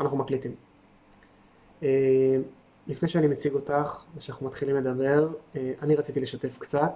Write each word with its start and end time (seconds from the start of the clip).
אנחנו 0.00 0.16
מקליטים. 0.16 0.52
אה, 1.82 2.36
לפני 2.86 3.08
שאני 3.08 3.26
מציג 3.26 3.54
אותך 3.54 4.04
ושאנחנו 4.16 4.46
מתחילים 4.46 4.76
לדבר, 4.76 5.28
אה, 5.56 5.72
אני 5.82 5.96
רציתי 5.96 6.20
לשתף 6.20 6.58
קצת, 6.58 6.92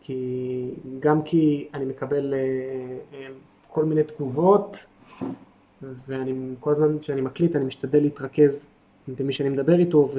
כי 0.00 0.70
גם 1.00 1.22
כי 1.22 1.68
אני 1.74 1.84
מקבל 1.84 2.34
אה, 2.34 3.26
כל 3.68 3.84
מיני 3.84 4.02
תגובות, 4.02 4.86
ואני 5.82 6.54
כל 6.60 6.72
הזמן 6.72 6.98
כשאני 6.98 7.20
מקליט 7.20 7.56
אני 7.56 7.64
משתדל 7.64 8.02
להתרכז 8.02 8.68
במי 9.08 9.32
שאני 9.32 9.48
מדבר 9.48 9.78
איתו, 9.78 10.10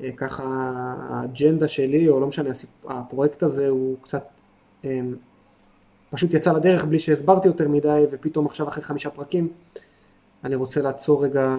וככה 0.00 0.44
האג'נדה 1.08 1.68
שלי, 1.68 2.08
או 2.08 2.20
לא 2.20 2.26
משנה, 2.26 2.50
הפרויקט 2.84 3.42
הזה 3.42 3.68
הוא 3.68 3.96
קצת 4.02 4.24
פשוט 6.10 6.34
יצא 6.34 6.52
לדרך 6.52 6.84
בלי 6.84 6.98
שהסברתי 6.98 7.48
יותר 7.48 7.68
מדי, 7.68 8.04
ופתאום 8.10 8.46
עכשיו 8.46 8.68
אחרי 8.68 8.82
חמישה 8.82 9.10
פרקים 9.10 9.48
אני 10.44 10.54
רוצה 10.54 10.82
לעצור 10.82 11.24
רגע 11.24 11.56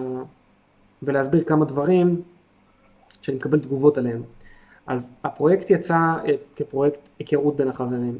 ולהסביר 1.02 1.44
כמה 1.44 1.64
דברים 1.64 2.22
שאני 3.22 3.36
מקבל 3.36 3.60
תגובות 3.60 3.98
עליהם. 3.98 4.22
אז 4.86 5.14
הפרויקט 5.24 5.70
יצא 5.70 5.94
אה, 5.94 6.34
כפרויקט 6.56 6.98
היכרות 7.18 7.56
בין 7.56 7.68
החברים. 7.68 8.18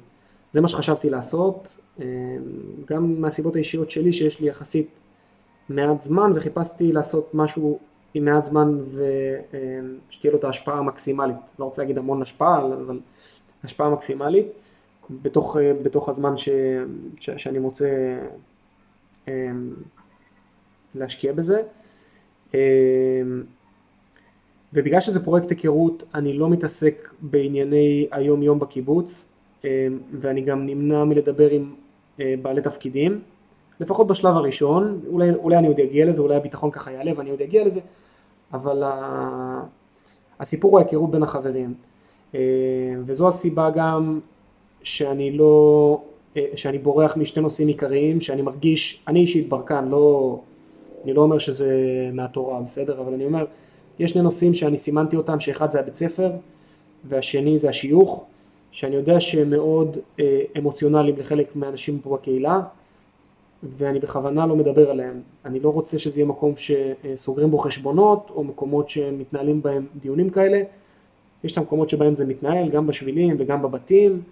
זה 0.52 0.60
מה 0.60 0.68
שחשבתי 0.68 1.10
לעשות, 1.10 1.76
אה, 2.00 2.06
גם 2.86 3.20
מהסיבות 3.20 3.54
האישיות 3.54 3.90
שלי 3.90 4.12
שיש 4.12 4.40
לי 4.40 4.48
יחסית 4.48 4.88
מעט 5.68 6.02
זמן 6.02 6.32
וחיפשתי 6.34 6.92
לעשות 6.92 7.34
משהו 7.34 7.78
עם 8.14 8.24
מעט 8.24 8.44
זמן 8.44 8.78
ושתהיה 10.08 10.32
לו 10.32 10.38
את 10.38 10.44
ההשפעה 10.44 10.78
המקסימלית. 10.78 11.36
לא 11.58 11.64
רוצה 11.64 11.82
להגיד 11.82 11.98
המון 11.98 12.22
השפעה, 12.22 12.64
אבל 12.64 13.00
השפעה 13.64 13.90
מקסימלית 13.90 14.46
בתוך, 15.10 15.56
אה, 15.56 15.72
בתוך 15.82 16.08
הזמן 16.08 16.36
ש, 16.36 16.48
ש, 17.20 17.30
שאני 17.36 17.58
מוצא 17.58 18.18
להשקיע 20.94 21.32
בזה. 21.32 21.62
אמ, 22.54 22.58
ובגלל 24.72 25.00
שזה 25.00 25.24
פרויקט 25.24 25.50
היכרות 25.50 26.02
אני 26.14 26.32
לא 26.32 26.50
מתעסק 26.50 27.08
בענייני 27.20 28.06
היום 28.10 28.42
יום 28.42 28.58
בקיבוץ 28.58 29.24
אמ, 29.64 29.68
ואני 30.20 30.40
גם 30.40 30.66
נמנע 30.66 31.04
מלדבר 31.04 31.50
עם 31.50 31.74
אה, 32.20 32.34
בעלי 32.42 32.62
תפקידים 32.62 33.20
לפחות 33.80 34.06
בשלב 34.06 34.36
הראשון, 34.36 35.00
אולי, 35.08 35.30
אולי 35.34 35.56
אני 35.56 35.68
עוד 35.68 35.80
אגיע 35.80 36.06
לזה, 36.06 36.22
אולי 36.22 36.36
הביטחון 36.36 36.70
ככה 36.70 36.92
יעלה 36.92 37.12
ואני 37.16 37.30
עוד 37.30 37.42
אגיע 37.42 37.64
לזה 37.64 37.80
אבל 38.52 38.82
הסיפור 40.40 40.70
הוא 40.70 40.80
ההיכרות 40.80 41.10
בין 41.10 41.22
החברים 41.22 41.74
אמ, 42.34 42.38
וזו 43.06 43.28
הסיבה 43.28 43.70
גם 43.70 44.20
שאני 44.82 45.30
לא, 45.32 46.02
אה, 46.36 46.46
שאני 46.56 46.78
בורח 46.78 47.16
משני 47.16 47.42
נושאים 47.42 47.68
עיקריים 47.68 48.20
שאני 48.20 48.42
מרגיש, 48.42 49.04
אני 49.08 49.20
אישית 49.20 49.48
ברקן, 49.48 49.88
לא 49.88 50.38
אני 51.04 51.12
לא 51.12 51.22
אומר 51.22 51.38
שזה 51.38 51.70
מהתורה, 52.12 52.60
בסדר? 52.60 53.00
אבל 53.00 53.14
אני 53.14 53.24
אומר, 53.24 53.44
יש 53.98 54.10
שני 54.10 54.22
נושאים 54.22 54.54
שאני 54.54 54.76
סימנתי 54.76 55.16
אותם, 55.16 55.40
שאחד 55.40 55.70
זה 55.70 55.80
הבית 55.80 55.96
ספר 55.96 56.30
והשני 57.04 57.58
זה 57.58 57.68
השיוך, 57.68 58.24
שאני 58.70 58.96
יודע 58.96 59.20
שהם 59.20 59.50
מאוד 59.50 59.96
אה, 60.20 60.40
אמוציונליים 60.58 61.16
לחלק 61.18 61.56
מהאנשים 61.56 61.98
פה 61.98 62.16
בקהילה, 62.16 62.60
ואני 63.62 63.98
בכוונה 63.98 64.46
לא 64.46 64.56
מדבר 64.56 64.90
עליהם. 64.90 65.20
אני 65.44 65.60
לא 65.60 65.68
רוצה 65.68 65.98
שזה 65.98 66.20
יהיה 66.20 66.28
מקום 66.28 66.54
שסוגרים 66.56 67.50
בו 67.50 67.58
חשבונות, 67.58 68.30
או 68.34 68.44
מקומות 68.44 68.88
שמתנהלים 68.88 69.62
בהם 69.62 69.86
דיונים 70.00 70.30
כאלה. 70.30 70.62
יש 71.44 71.52
את 71.52 71.58
המקומות 71.58 71.90
שבהם 71.90 72.14
זה 72.14 72.26
מתנהל, 72.26 72.68
גם 72.68 72.86
בשבילים 72.86 73.36
וגם 73.38 73.62
בבתים, 73.62 74.22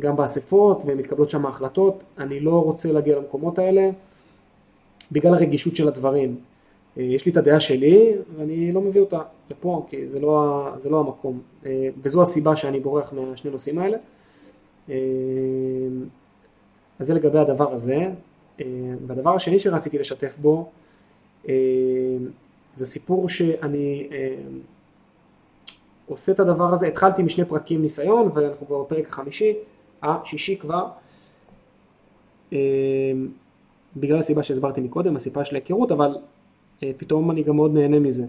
גם 0.00 0.16
באספות, 0.16 0.82
ומתקבלות 0.86 1.30
שם 1.30 1.46
החלטות. 1.46 2.04
אני 2.18 2.40
לא 2.40 2.62
רוצה 2.64 2.92
להגיע 2.92 3.16
למקומות 3.16 3.58
האלה. 3.58 3.90
בגלל 5.12 5.34
הרגישות 5.34 5.76
של 5.76 5.88
הדברים. 5.88 6.36
אה, 6.98 7.02
יש 7.02 7.26
לי 7.26 7.32
את 7.32 7.36
הדעה 7.36 7.60
שלי 7.60 8.12
ואני 8.36 8.72
לא 8.72 8.80
מביא 8.80 9.00
אותה 9.00 9.20
לפה 9.50 9.86
כי 9.88 10.08
זה 10.08 10.20
לא, 10.20 10.68
זה 10.80 10.90
לא 10.90 11.00
המקום 11.00 11.40
אה, 11.66 11.88
וזו 12.02 12.22
הסיבה 12.22 12.56
שאני 12.56 12.80
בורח 12.80 13.12
מהשני 13.12 13.50
נושאים 13.50 13.78
האלה. 13.78 13.98
אה, 14.90 14.94
אז 16.98 17.06
זה 17.06 17.14
לגבי 17.14 17.38
הדבר 17.38 17.72
הזה. 17.72 18.06
והדבר 19.06 19.34
השני 19.34 19.58
שרציתי 19.58 19.98
לשתף 19.98 20.36
בו 20.40 20.70
זה 22.74 22.86
סיפור 22.86 23.28
שאני 23.28 24.08
עושה 26.06 26.32
את 26.32 26.40
הדבר 26.40 26.74
הזה, 26.74 26.86
התחלתי 26.86 27.22
משני 27.22 27.44
פרקים 27.44 27.82
ניסיון 27.82 28.30
ואנחנו 28.34 28.66
כבר 28.66 28.82
בפרק 28.82 29.08
החמישי, 29.08 29.54
השישי 30.02 30.56
כבר. 30.56 30.86
בגלל 33.96 34.18
הסיבה 34.18 34.42
שהסברתי 34.42 34.80
מקודם, 34.80 35.16
הסיבה 35.16 35.44
של 35.44 35.56
ההיכרות, 35.56 35.92
אבל 35.92 36.16
אה, 36.82 36.90
פתאום 36.96 37.30
אני 37.30 37.42
גם 37.42 37.56
מאוד 37.56 37.74
נהנה 37.74 37.98
מזה. 37.98 38.24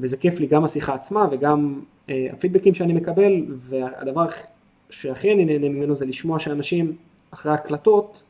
וזה 0.00 0.16
כיף 0.16 0.40
לי 0.40 0.46
גם 0.46 0.64
השיחה 0.64 0.94
עצמה 0.94 1.28
וגם 1.30 1.80
אה, 2.10 2.26
הפידבקים 2.32 2.74
שאני 2.74 2.92
מקבל, 2.92 3.44
והדבר 3.68 4.26
שהכי 4.90 5.32
אני 5.32 5.44
נהנה 5.44 5.68
ממנו 5.68 5.96
זה 5.96 6.06
לשמוע 6.06 6.38
שאנשים 6.38 6.96
אחרי 7.30 7.52
הקלטות 7.52 8.22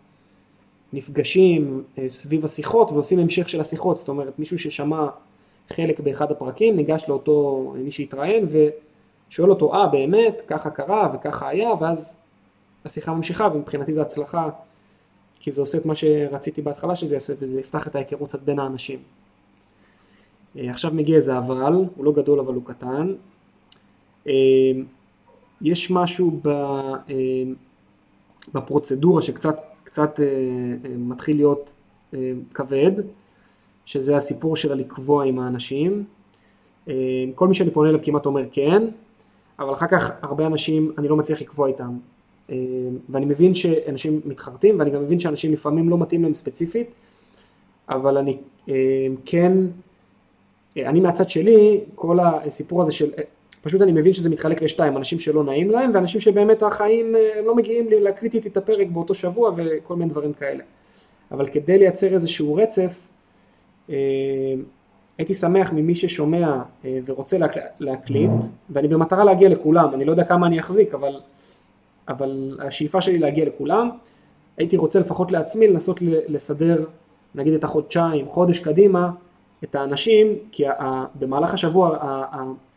נפגשים 0.93 1.83
אה, 1.99 2.11
סביב 2.11 2.45
השיחות 2.45 2.93
ועושים 2.93 3.19
המשך 3.19 3.49
של 3.49 3.61
השיחות, 3.61 3.99
זאת 3.99 4.09
אומרת 4.09 4.39
מישהו 4.39 4.59
ששמע 4.59 5.07
חלק 5.71 6.01
באחד 6.01 6.31
הפרקים 6.31 6.77
ניגש 6.77 7.05
לאותו 7.09 7.75
מי 7.77 7.91
שהתראיין 7.91 8.47
ושואל 9.29 9.51
אותו 9.51 9.75
אה 9.75 9.87
באמת? 9.87 10.43
ככה 10.47 10.71
קרה? 10.71 11.13
וככה 11.15 11.49
היה? 11.49 11.71
ואז 11.81 12.17
השיחה 12.85 13.15
ממשיכה 13.15 13.49
ומבחינתי 13.55 13.95
זו 13.95 14.01
הצלחה 14.01 14.49
כי 15.43 15.53
זה 15.53 15.61
עושה 15.61 15.79
את 15.79 15.87
מה 15.87 15.95
שרציתי 15.95 16.63
בהתחלה 16.63 16.97
שזה 16.97 17.15
יעשה 17.15 17.33
וזה 17.39 17.61
יפתח 17.61 17.87
את 17.87 17.95
ההיכרות 17.95 18.29
קצת 18.29 18.43
בין 18.43 18.59
האנשים. 18.59 18.99
אה, 20.59 20.71
עכשיו 20.71 20.91
מגיע 20.95 21.17
איזה 21.17 21.39
אבל, 21.39 21.73
הוא 21.97 22.05
לא 22.05 22.13
גדול 22.13 22.41
אבל 22.41 22.55
הוא 22.55 22.65
קטן. 22.65 23.15
אה, 24.27 24.33
יש 25.63 25.91
משהו 25.91 26.41
אה, 26.47 26.93
בפרוצדורה 28.55 29.23
שקצת 29.23 29.57
קצת 29.85 30.21
מתחיל 30.99 31.37
להיות 31.37 31.73
כבד, 32.55 32.93
שזה 33.85 34.17
הסיפור 34.17 34.57
של 34.57 34.73
הלקבוע 34.73 35.25
עם 35.25 35.39
האנשים. 35.39 36.05
כל 37.35 37.49
מי 37.49 37.55
שאני 37.55 37.71
פונה 37.71 37.89
אליו 37.89 38.01
כמעט 38.03 38.27
אומר 38.27 38.43
כן, 38.53 38.83
אבל 39.59 39.73
אחר 39.73 39.87
כך 39.87 40.11
הרבה 40.23 40.47
אנשים 40.47 40.93
אני 40.99 41.09
לא 41.09 41.17
מצליח 41.17 41.41
לקבוע 41.41 41.69
איתם. 41.69 41.97
אה, 42.51 42.57
ואני 43.09 43.27
מבין 43.27 43.55
שאנשים 43.55 44.21
מתחרטים 44.25 44.79
ואני 44.79 44.91
גם 44.91 45.03
מבין 45.03 45.21
שאנשים 45.21 45.53
לפעמים 45.53 45.89
לא 45.89 45.99
מתאים 45.99 46.23
להם 46.23 46.35
ספציפית, 46.35 46.87
אבל 47.89 48.19
אני 48.19 48.37
אה, 48.69 48.75
כן, 49.25 49.53
אה, 50.77 50.89
אני 50.89 51.01
מהצד 51.01 51.29
שלי, 51.29 51.81
כל 51.95 52.19
הסיפור 52.21 52.83
הזה 52.83 52.93
של, 52.93 53.11
פשוט 53.63 53.83
אני 53.83 53.93
מבין 53.93 54.13
שזה 54.13 54.31
מתחלק 54.31 54.63
לשתיים, 54.63 54.97
אנשים 54.97 55.19
שלא 55.19 55.45
נעים 55.45 55.71
להם 55.71 55.91
ואנשים 55.95 56.21
שבאמת 56.21 56.63
החיים 56.63 57.15
לא 57.45 57.57
מגיעים 57.57 57.87
להקליט 57.91 58.35
איתי 58.35 58.49
את 58.49 58.57
הפרק 58.57 58.87
באותו 58.87 59.15
שבוע 59.15 59.53
וכל 59.57 59.97
מיני 59.97 60.11
דברים 60.11 60.33
כאלה. 60.33 60.65
אבל 61.31 61.49
כדי 61.49 61.79
לייצר 61.79 62.15
איזשהו 62.15 62.55
רצף, 62.55 63.07
הייתי 65.19 65.35
שמח 65.35 65.73
ממי 65.73 65.95
ששומע 65.95 66.63
ורוצה 67.07 67.37
להקליט, 67.81 68.31
ואני 68.71 68.89
במטרה 68.89 69.25
להגיע 69.25 69.49
לכולם, 69.49 69.95
אני 69.95 70.05
לא 70.05 70.11
יודע 70.11 70.25
כמה 70.25 70.47
אני 70.47 70.61
אחזיק, 70.61 70.95
אבל 70.95 71.21
אבל 72.09 72.59
השאיפה 72.63 73.01
שלי 73.01 73.19
להגיע 73.19 73.45
לכולם, 73.45 73.91
הייתי 74.57 74.77
רוצה 74.77 75.01
לפחות 75.01 75.33
לעצמי 75.33 75.69
לנסות 75.69 75.99
לסדר 76.03 76.85
נגיד 77.35 77.55
את 77.55 77.65
החודשיים, 77.65 78.29
חודש 78.29 78.59
קדימה, 78.59 79.11
את 79.65 79.75
האנשים, 79.75 80.27
כי 80.53 80.65
במהלך 81.15 81.55
השבוע 81.55 81.99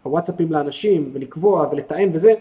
הוואטסאפים 0.03 0.51
לאנשים 0.51 1.09
ולקבוע 1.13 1.67
ולתאם 1.71 2.09
וזה, 2.13 2.33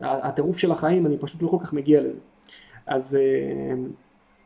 הטירוף 0.00 0.58
של 0.58 0.72
החיים, 0.72 1.06
אני 1.06 1.18
פשוט 1.18 1.42
לא 1.42 1.48
כל 1.48 1.56
כך 1.60 1.72
מגיע 1.72 2.00
לזה. 2.00 2.18
אז, 2.86 3.16
אה, 3.16 3.74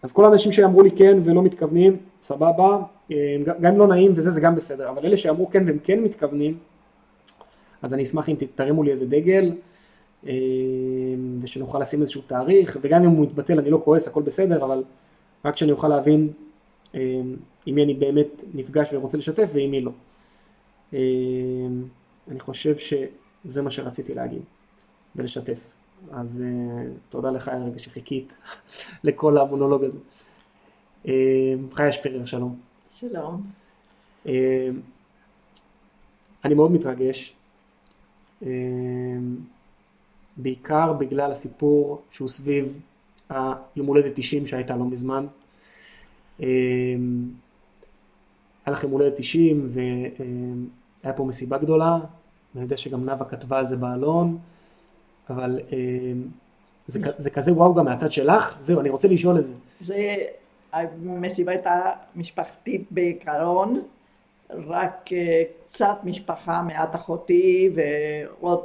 אז 0.02 0.12
כל 0.12 0.24
האנשים 0.24 0.52
שאמרו 0.52 0.82
לי 0.82 0.90
כן 0.90 1.18
ולא 1.24 1.42
מתכוונים, 1.42 1.96
סבבה, 2.22 2.78
אה, 3.12 3.36
גם 3.60 3.72
אם 3.72 3.78
לא 3.78 3.86
נעים 3.86 4.12
וזה, 4.16 4.30
זה 4.30 4.40
גם 4.40 4.54
בסדר, 4.54 4.90
אבל 4.90 5.06
אלה 5.06 5.16
שאמרו 5.16 5.50
כן 5.50 5.64
והם 5.66 5.78
כן 5.84 6.00
מתכוונים, 6.00 6.58
אז 7.82 7.94
אני 7.94 8.02
אשמח 8.02 8.28
אם 8.28 8.34
תרימו 8.54 8.82
לי 8.82 8.90
איזה 8.90 9.06
דגל, 9.06 9.52
ושנוכל 11.42 11.78
לשים 11.78 12.00
איזשהו 12.00 12.22
תאריך, 12.26 12.78
וגם 12.80 13.04
אם 13.04 13.10
הוא 13.10 13.24
יתבטל 13.24 13.58
אני 13.58 13.70
לא 13.70 13.80
כועס, 13.84 14.08
הכל 14.08 14.22
בסדר, 14.22 14.64
אבל 14.64 14.84
רק 15.44 15.56
שאני 15.56 15.72
אוכל 15.72 15.88
להבין 15.88 16.32
אה, 16.94 17.20
עם 17.66 17.74
מי 17.74 17.84
אני 17.84 17.94
באמת 17.94 18.26
נפגש 18.54 18.92
ורוצה 18.92 19.18
לשתף 19.18 19.48
ועם 19.52 19.70
מי 19.70 19.80
לא. 19.80 19.90
אה, 20.94 20.98
אני 22.30 22.40
חושב 22.40 22.76
שזה 22.78 23.62
מה 23.62 23.70
שרציתי 23.70 24.14
להגיד 24.14 24.42
ולשתף. 25.16 25.58
אז 26.12 26.26
תודה 27.08 27.30
לך 27.30 27.48
הרגע 27.48 27.78
שחיכית 27.78 28.32
לכל 29.04 29.38
המונולוג 29.38 29.84
הזה. 29.84 29.98
חיה 31.74 31.92
שפירר, 31.92 32.24
שלום. 32.24 32.56
שלום. 32.90 33.42
אני 36.44 36.54
מאוד 36.54 36.72
מתרגש. 36.72 37.36
בעיקר 40.42 40.92
בגלל 40.92 41.32
הסיפור 41.32 42.02
שהוא 42.10 42.28
סביב 42.28 42.80
היום 43.30 43.86
הולדת 43.86 44.12
90 44.14 44.46
שהייתה 44.46 44.76
לא 44.76 44.84
מזמן. 44.84 45.26
אמ, 46.40 46.46
לכם 48.66 48.90
הולדת 48.90 49.12
90 49.16 49.70
והיה 51.04 51.16
פה 51.16 51.24
מסיבה 51.24 51.58
גדולה, 51.58 51.98
ואני 52.54 52.64
יודע 52.64 52.76
שגם 52.76 53.04
נאוה 53.04 53.24
כתבה 53.24 53.58
על 53.58 53.66
זה 53.66 53.76
בעלון, 53.76 54.38
אבל 55.30 55.60
זה, 56.86 57.10
זה 57.18 57.30
כזה 57.30 57.52
וואו 57.52 57.74
גם 57.74 57.84
מהצד 57.84 58.12
שלך? 58.12 58.56
זהו, 58.60 58.80
אני 58.80 58.88
רוצה 58.88 59.08
לשאול 59.08 59.38
את 59.38 59.44
זה. 59.46 59.52
זה, 59.80 60.16
המסיבה 60.72 61.52
הייתה 61.52 61.90
משפחתית 62.16 62.86
בעיקרון, 62.90 63.82
רק 64.50 65.12
אה, 65.12 65.42
קצת 65.66 65.96
משפחה, 66.04 66.62
מעט 66.62 66.94
אחותי 66.94 67.70
ועוד 67.74 68.60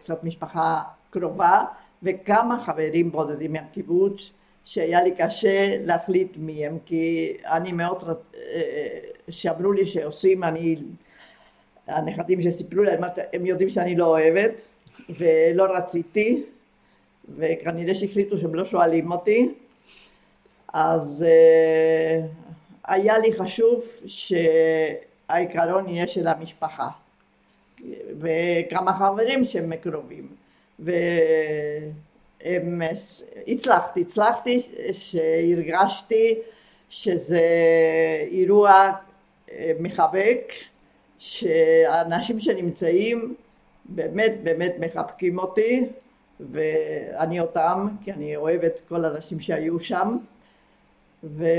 קצת 0.00 0.24
משפחה 0.24 0.82
קרובה 1.18 1.64
וכמה 2.02 2.64
חברים 2.66 3.12
בודדים 3.12 3.52
מהקיבוץ 3.52 4.30
שהיה 4.64 5.02
לי 5.02 5.14
קשה 5.18 5.76
להחליט 5.78 6.36
מי 6.36 6.66
הם 6.66 6.78
כי 6.86 7.36
אני 7.44 7.72
מאוד, 7.72 8.02
אה, 8.34 8.98
שאמרו 9.30 9.72
לי 9.72 9.86
שעושים, 9.86 10.44
אני, 10.44 10.76
הנכדים 11.86 12.40
שסיפרו 12.42 12.82
להם, 12.82 13.00
הם 13.32 13.46
יודעים 13.46 13.70
שאני 13.70 13.96
לא 13.96 14.06
אוהבת 14.06 14.60
ולא 15.10 15.64
רציתי 15.76 16.42
וכנראה 17.36 17.94
שהחליטו 17.94 18.38
שהם 18.38 18.54
לא 18.54 18.64
שואלים 18.64 19.12
אותי. 19.12 19.48
אז 20.72 21.26
uh, 21.26 22.26
היה 22.84 23.18
לי 23.18 23.32
חשוב 23.32 23.84
שהעיקרון 24.06 25.88
יהיה 25.88 26.06
של 26.06 26.28
המשפחה 26.28 26.88
וכמה 28.20 28.94
חברים 28.98 29.44
שהם 29.44 29.76
קרובים 29.76 30.28
והצלחתי, 33.44 34.00
הצלחתי 34.00 34.60
שהרגשתי 34.92 36.38
שזה 36.90 37.40
אירוע 38.30 38.92
אה, 39.52 39.72
מחבק 39.80 40.52
שהאנשים 41.18 42.40
שנמצאים 42.40 43.34
באמת 43.84 44.32
באמת 44.42 44.74
מחבקים 44.78 45.38
אותי 45.38 45.86
ואני 46.40 47.40
אותם, 47.40 47.88
כי 48.04 48.12
אני 48.12 48.36
אוהבת 48.36 48.80
כל 48.88 49.04
האנשים 49.04 49.40
שהיו 49.40 49.80
שם, 49.80 50.16
וזה 51.24 51.50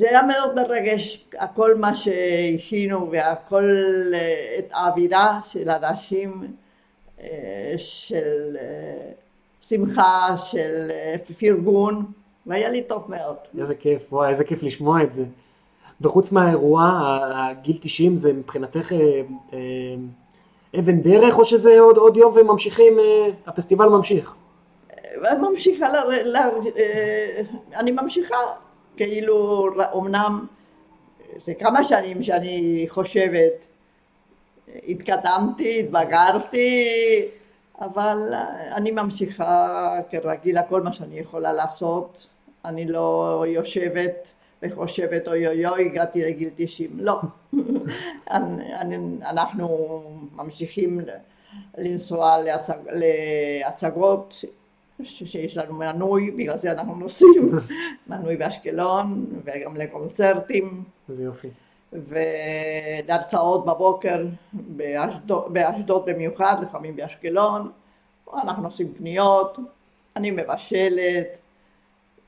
היה 0.00 0.22
מאוד 0.22 0.54
מרגש, 0.54 1.24
הכל 1.38 1.74
מה 1.74 1.94
שהכינו 1.94 3.10
והכל, 3.10 3.74
את 4.58 4.68
האווירה 4.72 5.40
של 5.44 5.70
אנשים, 5.70 6.54
של 7.76 8.56
שמחה, 9.60 10.36
של 10.36 10.90
פרגון, 11.38 12.04
והיה 12.46 12.68
לי 12.68 12.82
טוב 12.82 13.04
מאוד. 13.08 13.36
איזה 13.58 13.74
כיף, 13.74 14.12
וואי, 14.12 14.30
איזה 14.30 14.44
כיף 14.44 14.62
לשמוע 14.62 15.02
את 15.02 15.12
זה. 15.12 15.24
וחוץ 16.00 16.32
מהאירוע, 16.32 16.98
הגיל 17.34 17.78
90 17.80 18.16
זה 18.16 18.32
מבחינתך 18.32 18.92
אה, 18.92 19.22
אה, 19.52 19.58
אבן 20.78 21.00
דרך 21.00 21.38
או 21.38 21.44
שזה 21.44 21.80
עוד, 21.80 21.96
עוד 21.96 22.16
יום 22.16 22.36
וממשיכים, 22.36 22.98
אה, 22.98 23.28
הפסטיבל 23.46 23.88
ממשיך? 23.88 24.34
ממשיכה, 25.40 25.88
ל, 25.88 25.96
ל, 26.24 26.36
אה, 26.76 27.42
אני 27.74 27.90
ממשיכה, 27.90 28.36
כאילו 28.96 29.68
אמנם 29.96 30.46
זה 31.36 31.54
כמה 31.54 31.84
שנים 31.84 32.22
שאני 32.22 32.86
חושבת, 32.88 33.66
התקדמתי, 34.88 35.80
התבגרתי, 35.80 36.88
אבל 37.80 38.32
אני 38.72 38.90
ממשיכה 38.90 39.98
כרגיל, 40.10 40.58
הכל 40.58 40.82
מה 40.82 40.92
שאני 40.92 41.18
יכולה 41.18 41.52
לעשות, 41.52 42.26
אני 42.64 42.84
לא 42.84 43.44
יושבת 43.48 44.32
וחושבת 44.62 45.28
אוי 45.28 45.46
אוי 45.46 45.66
אוי 45.66 45.86
הגעתי 45.86 46.22
לגיל 46.22 46.50
90, 46.56 46.90
לא. 47.00 47.20
אנחנו 49.30 50.02
ממשיכים 50.34 51.00
לנסוע 51.78 52.38
להצג, 52.38 52.74
להצגות 52.86 54.44
שיש 55.02 55.56
לנו 55.56 55.74
מנוי, 55.74 56.30
בגלל 56.30 56.56
זה 56.56 56.72
אנחנו 56.72 56.94
נוסעים, 56.94 57.58
מנוי 58.06 58.36
באשקלון 58.36 59.26
וגם 59.44 59.76
לקונצרטים. 59.76 60.84
איזה 61.08 61.24
יופי. 61.24 61.48
ולהרצאות 61.92 63.64
בבוקר 63.66 64.26
באשדוד, 64.52 65.44
באשדוד 65.52 66.04
במיוחד, 66.06 66.56
לפעמים 66.62 66.96
באשקלון, 66.96 67.70
אנחנו 68.34 68.64
עושים 68.64 68.94
קניות, 68.98 69.58
אני 70.16 70.30
מבשלת, 70.30 71.38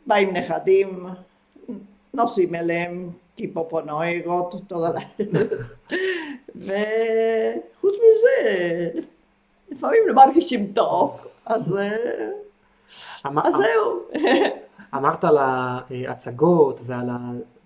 באים 0.06 0.32
נכדים, 0.36 1.06
נוסעים 2.14 2.54
אליהם 2.54 3.10
קיפופונויגות, 3.36 4.54
תודה 4.66 4.90
לאל. 4.90 5.28
וחוץ 6.56 7.94
מזה, 7.94 8.90
לפעמים 9.70 10.00
לא 10.06 10.14
מרגישים 10.14 10.72
טוב, 10.72 11.20
אז, 11.46 11.78
אז 13.24 13.54
זהו. 13.54 14.00
אמרת 14.94 15.24
על 15.24 15.38
ההצגות 15.38 16.80
ועל. 16.86 17.08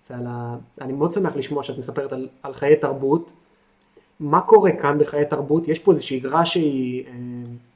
ועל 0.09 0.25
ה... 0.27 0.55
אני 0.81 0.93
מאוד 0.93 1.11
שמח 1.11 1.35
לשמוע 1.35 1.63
שאת 1.63 1.77
מספרת 1.77 2.13
על, 2.13 2.29
על 2.43 2.53
חיי 2.53 2.75
תרבות. 2.75 3.29
מה 4.19 4.41
קורה 4.41 4.71
כאן 4.71 4.99
בחיי 4.99 5.25
תרבות? 5.25 5.67
יש 5.67 5.79
פה 5.79 5.91
איזו 5.91 6.07
שגרה 6.07 6.45
שהיא... 6.45 7.05
אה, 7.07 7.11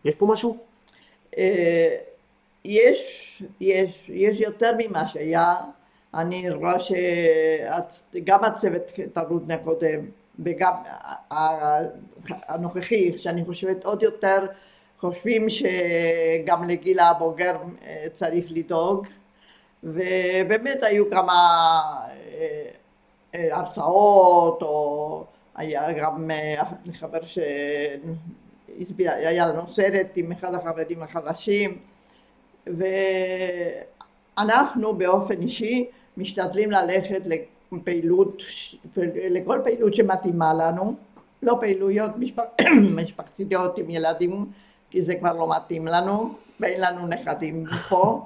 יש 0.05 0.15
פה 0.15 0.25
משהו? 0.25 0.57
אה, 1.37 1.97
יש, 2.65 3.43
יש, 3.61 4.09
יש 4.09 4.39
יותר 4.39 4.71
ממה 4.77 5.07
שהיה. 5.07 5.55
אני 6.13 6.49
רואה 6.49 6.75
שגם 6.79 8.43
הצוות 8.43 8.81
תרבות 9.13 9.43
הקודם 9.49 9.99
וגם 10.39 10.73
הנוכחי, 12.29 13.17
שאני 13.17 13.45
חושבת 13.45 13.85
עוד 13.85 14.03
יותר, 14.03 14.45
חושבים 14.97 15.47
שגם 15.49 16.69
לגיל 16.69 16.99
הבוגר 16.99 17.55
אה, 17.85 18.07
צריך 18.11 18.45
לדאוג 18.49 19.07
ובאמת 19.83 20.83
היו 20.83 21.09
כמה 21.09 21.33
אה, 22.09 22.69
אה, 23.35 23.57
הרצאות 23.57 24.61
או 24.61 25.23
היה 25.55 25.93
גם 25.93 26.31
חבר 26.93 27.19
שהיה 27.25 27.87
לנו 29.47 29.67
סרט 29.67 30.07
עם 30.15 30.31
אחד 30.31 30.53
החברים 30.53 31.03
החדשים 31.03 31.77
ואנחנו 34.37 34.93
באופן 34.93 35.41
אישי 35.41 35.89
משתדלים 36.17 36.71
ללכת 36.71 37.21
לפעילות, 37.71 38.41
לכל 39.29 39.59
פעילות 39.63 39.95
שמתאימה 39.95 40.53
לנו, 40.53 40.95
לא 41.41 41.57
פעילויות 41.59 42.11
משפח, 42.17 42.43
משפחתיות 42.95 43.77
עם 43.77 43.89
ילדים, 43.89 44.45
כי 44.89 45.01
זה 45.01 45.15
כבר 45.15 45.33
לא 45.33 45.49
מתאים 45.55 45.87
לנו, 45.87 46.33
ואין 46.59 46.81
לנו 46.81 47.07
נכדים 47.07 47.65
פה, 47.89 48.25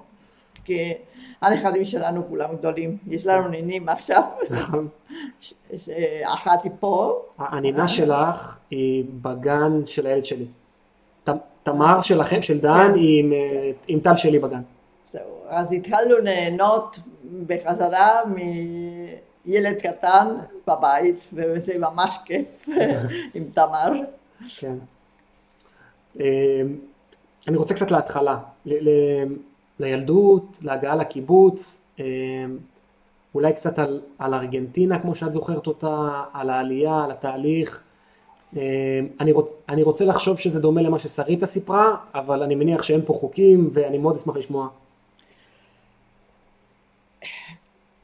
כי 0.66 0.94
הנכדים 1.42 1.86
שלנו 1.86 2.28
כולם 2.30 2.56
גדולים, 2.56 2.98
יש 3.08 3.26
לנו 3.26 3.48
נינים 3.48 3.90
עכשיו, 3.90 4.24
נכון. 4.50 4.88
אחת 6.24 6.64
היא 6.64 6.72
פה. 6.80 7.22
הנינה 7.38 7.88
שלך 7.88 8.58
היא 8.72 9.06
בגן 9.22 9.82
של 9.86 10.06
הילד 10.06 10.26
שלי. 10.26 10.46
תמר 11.64 12.02
שלכם, 12.02 12.42
של 12.42 12.60
דן, 12.60 12.88
כן. 12.88 12.96
היא 12.96 13.34
עם 13.88 14.00
טל 14.00 14.16
שלי 14.16 14.40
בגן. 14.40 14.62
זהו, 15.06 15.22
אז 15.48 15.74
התחלנו 15.74 16.18
ליהנות 16.18 17.00
בחזרה 17.48 18.22
מילד 19.46 19.82
קטן 19.82 20.28
בבית, 20.68 21.16
וזה 21.34 21.78
ממש 21.78 22.18
כיף 22.26 22.68
עם 23.34 23.44
תמר. 23.54 23.92
כן. 24.58 24.76
אמ, 26.20 26.24
אני 27.48 27.58
רוצה 27.58 27.74
קצת 27.74 27.92
להתחלה, 27.92 28.38
לילדות, 29.80 30.58
להגעה 30.62 30.96
לקיבוץ, 30.96 31.76
אמ, 32.00 32.04
אולי 33.36 33.54
קצת 33.54 33.80
על, 33.80 34.02
על 34.20 34.34
ארגנטינה 34.34 35.00
כמו 35.00 35.16
שאת 35.16 35.34
זוכרת 35.34 35.68
אותה, 35.68 36.24
על 36.34 36.50
העלייה, 36.50 37.04
על 37.04 37.12
התהליך. 37.12 37.84
אמ, 38.56 38.60
אני, 39.20 39.32
רוצ, 39.32 39.50
אני 39.70 39.84
רוצה 39.84 40.06
לחשוב 40.06 40.40
שזה 40.40 40.62
דומה 40.62 40.82
למה 40.82 41.00
ששריטה 41.00 41.46
סיפרה, 41.46 41.96
אבל 42.14 42.44
אני 42.44 42.56
מניח 42.56 42.84
שאין 42.84 43.02
פה 43.06 43.14
חוקים 43.14 43.70
ואני 43.74 43.98
מאוד 43.98 44.16
אשמח 44.16 44.36
לשמוע. 44.36 44.68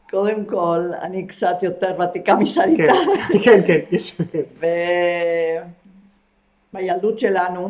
קודם 0.10 0.46
כל, 0.46 0.80
אני 1.02 1.28
קצת 1.28 1.64
יותר 1.64 2.00
ותיקה 2.00 2.36
משריטה. 2.36 2.84
כן, 3.28 3.40
כן, 3.44 3.62
כן, 3.68 3.80
יש... 3.92 4.22
ובילדות 6.74 7.20
שלנו 7.20 7.70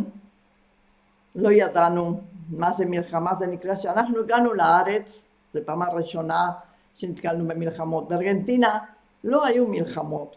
לא 1.36 1.52
ידענו 1.52 2.22
מה 2.52 2.74
זה 2.74 2.86
מלחמה, 2.86 3.36
זה 3.36 3.48
נקרא 3.48 3.76
שאנחנו 3.76 4.20
הגענו 4.20 4.54
לארץ, 4.54 5.20
זו 5.54 5.60
פעם 5.66 5.82
הראשונה 5.82 6.52
שנתקלנו 6.96 7.48
במלחמות. 7.48 8.10
בארגנטינה 8.10 8.80
לא 9.24 9.46
היו 9.46 9.68
מלחמות. 9.68 10.36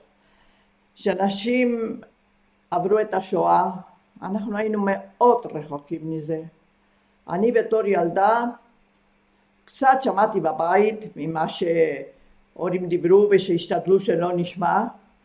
כשאנשים 0.95 2.01
עברו 2.71 2.99
את 2.99 3.15
השואה, 3.15 3.71
אנחנו 4.23 4.57
היינו 4.57 4.85
מאוד 4.87 5.47
רחוקים 5.55 6.01
מזה. 6.11 6.43
אני 7.29 7.53
בתור 7.53 7.81
ילדה 7.85 8.45
קצת 9.65 9.99
שמעתי 10.01 10.41
בבית 10.41 11.17
ממה 11.17 11.47
הורים 12.55 12.89
דיברו 12.89 13.29
ושהשתדלו 13.31 14.01
שלא 14.01 14.33
נשמע, 14.37 14.85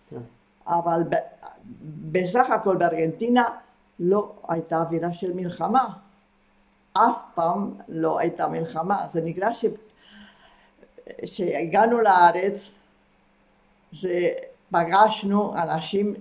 כן. 0.09 0.21
אבל 0.67 1.03
ב, 1.09 1.15
בסך 2.11 2.49
הכל 2.49 2.75
בארגנטינה 2.75 3.43
לא 3.99 4.31
הייתה 4.47 4.77
אווירה 4.81 5.13
של 5.13 5.33
מלחמה. 5.33 5.87
אף 7.07 7.21
פעם 7.35 7.73
לא 7.87 8.19
הייתה 8.19 8.47
מלחמה. 8.47 9.05
זה 9.07 9.21
נקרא 9.21 9.53
ש... 9.53 9.65
שהגענו 11.25 12.01
לארץ, 12.01 12.71
זה 13.91 14.29
פגשנו 14.71 15.53
אנשים 15.55 16.13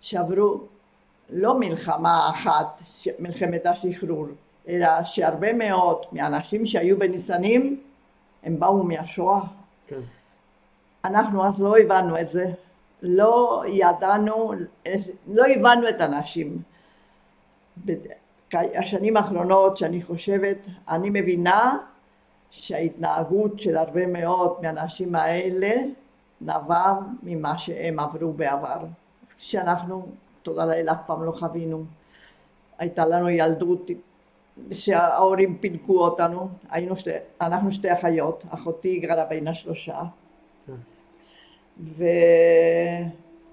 שעברו 0.00 0.60
לא 1.30 1.58
מלחמה 1.58 2.30
אחת, 2.30 2.82
מלחמת 3.18 3.66
השחרור, 3.66 4.26
אלא 4.68 5.04
שהרבה 5.04 5.52
מאוד 5.52 6.02
מהאנשים 6.12 6.66
שהיו 6.66 6.98
בניצנים 6.98 7.80
הם 8.42 8.60
באו 8.60 8.82
מהשואה. 8.82 9.40
כן. 9.86 10.00
אנחנו 11.04 11.46
אז 11.48 11.62
לא 11.62 11.76
הבנו 11.78 12.20
את 12.20 12.30
זה, 12.30 12.46
לא 13.02 13.64
ידענו, 13.66 14.52
לא 15.26 15.44
הבנו 15.56 15.88
את 15.88 16.00
האנשים. 16.00 16.62
השנים 18.54 19.16
האחרונות 19.16 19.76
שאני 19.76 20.02
חושבת, 20.02 20.66
אני 20.88 21.10
מבינה 21.10 21.78
שההתנהגות 22.50 23.60
של 23.60 23.76
הרבה 23.76 24.06
מאוד 24.06 24.56
מהאנשים 24.62 25.14
האלה 25.14 25.72
נבע 26.40 26.92
ממה 27.22 27.58
שהם 27.58 27.98
עברו 27.98 28.32
בעבר, 28.32 28.78
שאנחנו, 29.38 30.06
תודה 30.42 30.64
לאל, 30.64 30.88
אף 30.88 30.98
פעם 31.06 31.24
לא 31.24 31.32
חווינו. 31.32 31.84
הייתה 32.78 33.06
לנו 33.06 33.28
ילדות 33.28 33.90
שההורים 34.72 35.58
פינקו 35.58 35.98
אותנו, 35.98 36.48
היינו 36.70 36.96
שתי, 36.96 37.10
אנחנו 37.40 37.72
שתי 37.72 37.92
אחיות, 37.92 38.44
אחותי 38.50 38.98
גרה 38.98 39.24
בין 39.24 39.48
השלושה, 39.48 40.02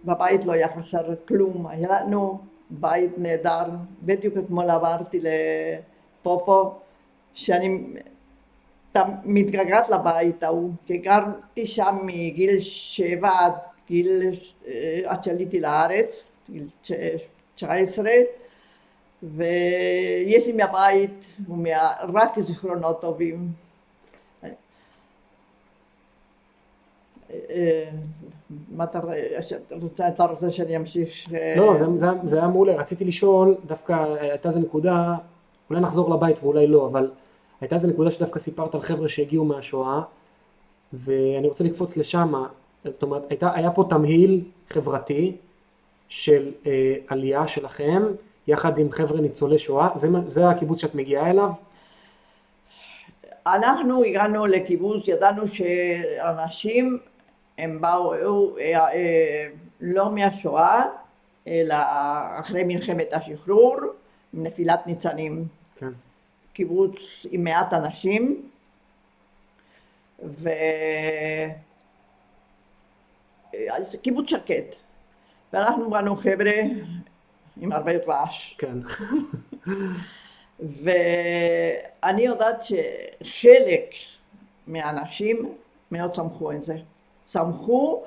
ובבית 0.03 0.45
לא 0.45 0.51
היה 0.51 0.67
חסר 0.67 1.15
כלום, 1.27 1.67
היה 1.67 2.01
לנו 2.01 2.39
בית 2.71 3.11
נהדר, 3.17 3.65
בדיוק 4.01 4.37
אתמול 4.37 4.69
עברתי 4.69 5.19
לפופו, 5.21 6.73
שאני 7.33 7.79
מתגעגעת 9.23 9.89
לבית 9.89 10.43
ההוא, 10.43 10.71
כי 10.85 10.97
גרתי 10.97 11.67
שם 11.67 11.97
מגיל 12.03 12.59
שבע 12.59 13.29
עד 13.39 13.53
גיל, 13.87 14.31
אה, 14.67 15.01
עד 15.05 15.23
שעליתי 15.23 15.59
לארץ, 15.59 16.31
גיל 16.49 16.67
תשע 17.55 17.73
עשרה, 17.73 18.15
ויש 19.23 20.47
לי 20.47 20.51
מהבית 20.53 21.25
רק 22.13 22.39
זיכרונות 22.39 23.01
טובים. 23.01 23.47
אה, 28.51 28.57
מה 28.77 28.83
אתה, 28.83 30.07
אתה 30.07 30.23
רוצה 30.23 30.51
שאני 30.51 30.77
אמשיך? 30.77 31.25
לא, 31.57 31.73
זה, 31.79 31.85
זה, 31.95 32.07
זה 32.23 32.37
היה 32.37 32.47
מעולה, 32.47 32.75
רציתי 32.75 33.05
לשאול, 33.05 33.55
דווקא 33.65 34.05
הייתה 34.19 34.49
איזה 34.49 34.59
נקודה, 34.59 35.15
אולי 35.69 35.81
נחזור 35.81 36.15
לבית 36.15 36.43
ואולי 36.43 36.67
לא, 36.67 36.87
אבל 36.87 37.11
הייתה 37.61 37.75
איזה 37.75 37.87
נקודה 37.87 38.11
שדווקא 38.11 38.39
סיפרת 38.39 38.75
על 38.75 38.81
חבר'ה 38.81 39.09
שהגיעו 39.09 39.45
מהשואה, 39.45 40.01
ואני 40.93 41.47
רוצה 41.47 41.63
לקפוץ 41.63 41.97
לשם, 41.97 42.33
זאת 42.85 43.03
אומרת, 43.03 43.21
הייתה, 43.29 43.51
היה 43.55 43.71
פה 43.71 43.85
תמהיל 43.89 44.41
חברתי 44.69 45.35
של 46.09 46.51
אה, 46.65 46.95
עלייה 47.07 47.47
שלכם, 47.47 48.03
יחד 48.47 48.77
עם 48.77 48.91
חבר'ה 48.91 49.21
ניצולי 49.21 49.59
שואה, 49.59 49.89
זה, 49.95 50.07
זה 50.27 50.49
הקיבוץ 50.49 50.81
שאת 50.81 50.95
מגיעה 50.95 51.29
אליו? 51.29 51.49
אנחנו 53.47 54.03
הגענו 54.03 54.45
לקיבוץ, 54.45 55.07
ידענו 55.07 55.47
שאנשים 55.47 56.99
הם 57.57 57.81
באו 57.81 58.57
אה, 58.57 58.93
אה, 58.93 59.49
לא 59.81 60.11
מהשואה, 60.11 60.83
אלא 61.47 61.75
אחרי 62.39 62.63
מלחמת 62.63 63.13
השחרור, 63.13 63.75
נפילת 64.33 64.87
ניצנים. 64.87 65.47
כן. 65.75 65.91
קיבוץ 66.53 67.25
עם 67.31 67.43
מעט 67.43 67.73
אנשים, 67.73 68.49
ו... 70.23 70.49
קיבוץ 74.01 74.29
שקט. 74.29 74.75
ואנחנו 75.53 75.89
באנו 75.89 76.15
חבר'ה 76.15 76.53
עם 77.61 77.71
הרבה 77.71 77.91
רעש. 78.07 78.53
כן. 78.57 78.77
ואני 82.03 82.21
יודעת 82.21 82.63
שחלק 82.63 83.93
מהאנשים 84.67 85.53
מאוד 85.91 86.15
שמחו 86.15 86.51
את 86.51 86.61
זה. 86.61 86.75
שמחו 87.27 88.03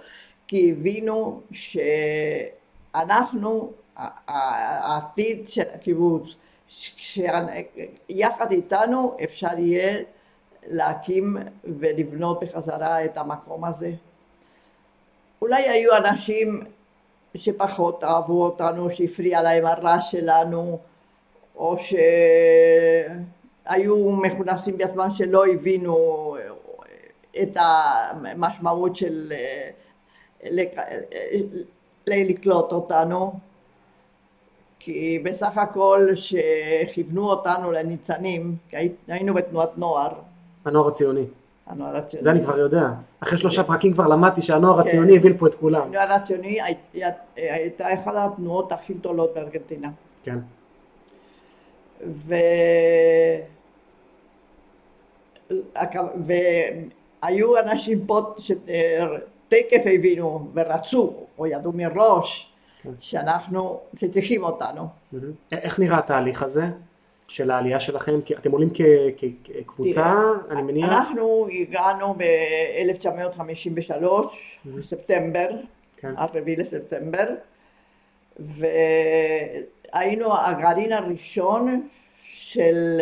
כי 0.49 0.73
הבינו 0.73 1.41
שאנחנו 2.93 3.73
העתיד 4.27 5.49
של 5.49 5.65
הקיבוץ, 5.75 6.29
שיחד 6.69 8.51
איתנו 8.51 9.17
אפשר 9.25 9.59
יהיה 9.59 10.03
להקים 10.67 11.37
ולבנות 11.65 12.45
בחזרה 12.45 13.05
את 13.05 13.19
המקום 13.19 13.65
הזה. 13.65 13.93
אולי 15.43 15.69
היו 15.69 15.97
אנשים 15.97 16.65
שפחות 17.35 18.05
אהבו 18.05 18.45
אותנו, 18.45 18.91
שהפריע 18.91 19.43
להם 19.43 19.67
הרעש 19.67 20.11
שלנו, 20.11 20.79
או 21.57 21.77
שהיו 23.69 24.11
מכונסים 24.13 24.79
בעצמם 24.79 25.11
שלא 25.11 25.47
הבינו 25.47 26.37
את 27.43 27.57
המשמעות 27.57 28.97
של 28.97 29.33
לקלוט 32.07 32.73
אותנו, 32.73 33.33
כי 34.79 35.23
בסך 35.25 35.59
הכל 35.59 36.09
שכיוונו 36.15 37.31
אותנו 37.31 37.73
לניצנים, 37.73 38.57
כי 38.69 38.77
היינו 39.09 39.35
בתנועת 39.35 39.79
נוער. 39.79 40.13
הנוער 40.65 40.89
הציוני. 40.89 41.25
הנוער 41.67 41.97
הציוני. 41.97 42.25
זה 42.25 42.31
אני 42.31 42.45
כבר 42.45 42.59
יודע. 42.59 42.89
אחרי 43.21 43.39
שלושה. 43.39 43.65
פרקים 43.65 43.93
כבר 43.93 44.07
למדתי 44.07 44.43
שהנוער 44.43 44.83
כן. 44.83 44.89
הציוני 44.89 45.17
הביא 45.17 45.31
פה 45.39 45.47
את 45.47 45.55
כולם. 45.55 45.89
הנוער 45.89 46.13
הציוני 46.13 46.59
הייתה 47.37 47.95
אחת 47.95 48.13
התנועות 48.17 48.73
הכי 48.73 48.95
גדולות 48.95 49.35
בארגנטינה. 49.35 49.89
כן. 50.23 50.39
ו... 52.07 52.35
והיו 57.25 57.59
אנשים 57.59 58.07
פה 58.07 58.35
שתקף 58.39 59.83
הבינו 59.95 60.49
ורצו 60.55 61.13
או 61.39 61.47
ידעו 61.47 61.73
מראש 61.75 62.53
כן. 62.83 62.91
שאנחנו, 63.01 63.81
שצריכים 63.97 64.45
אותנו. 64.45 64.89
איך 65.53 65.81
נראה 65.81 65.99
התהליך 65.99 66.43
הזה? 66.43 66.65
של 67.29 67.51
העלייה 67.51 67.81
שלכם? 67.81 68.21
כי 68.25 68.35
אתם 68.35 68.53
עולים 68.53 68.71
כקבוצה, 69.45 70.15
אני 70.51 70.63
מניח? 70.63 70.85
אנחנו 70.85 71.47
הגענו 71.61 72.15
ב-1953, 72.15 74.05
בספטמבר, 74.67 75.49
כן. 75.97 76.15
הרביעי 76.17 76.57
לספטמבר, 76.57 77.25
והיינו 78.39 80.39
הגרעין 80.39 80.93
הראשון 80.93 81.89
של, 82.23 83.01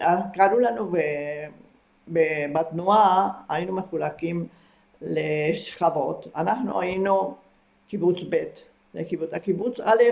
אה, 0.00 0.16
קראו 0.34 0.58
לנו 0.58 0.92
בתנועה, 2.52 3.30
היינו 3.48 3.72
מחולקים 3.72 4.46
לשכבות. 5.02 6.26
אנחנו 6.36 6.80
היינו 6.80 7.34
קיבוץ 7.88 8.22
ב', 8.30 8.44
הקיבוץ 9.32 9.80
א' 9.80 10.02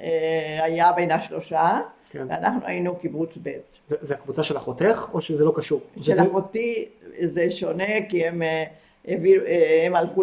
אה, 0.00 0.64
היה 0.64 0.92
בין 0.92 1.10
השלושה 1.10 1.80
כן. 2.10 2.26
ואנחנו 2.28 2.66
היינו 2.66 2.96
קיבוץ 2.96 3.30
ב'. 3.42 3.50
זה, 3.86 3.96
זה 4.00 4.14
הקבוצה 4.14 4.42
של 4.42 4.56
אחותך 4.56 5.06
או 5.12 5.20
שזה 5.20 5.44
לא 5.44 5.52
קשור? 5.56 5.80
של 5.96 6.02
שזה... 6.02 6.22
אחותי 6.22 6.88
זה 7.22 7.50
שונה 7.50 8.08
כי 8.08 8.26
הם 8.26 8.42
אה, 8.42 8.64
העבירו, 9.08 9.44
אה, 9.44 9.86
הם 9.86 9.94
הלכו, 9.94 10.22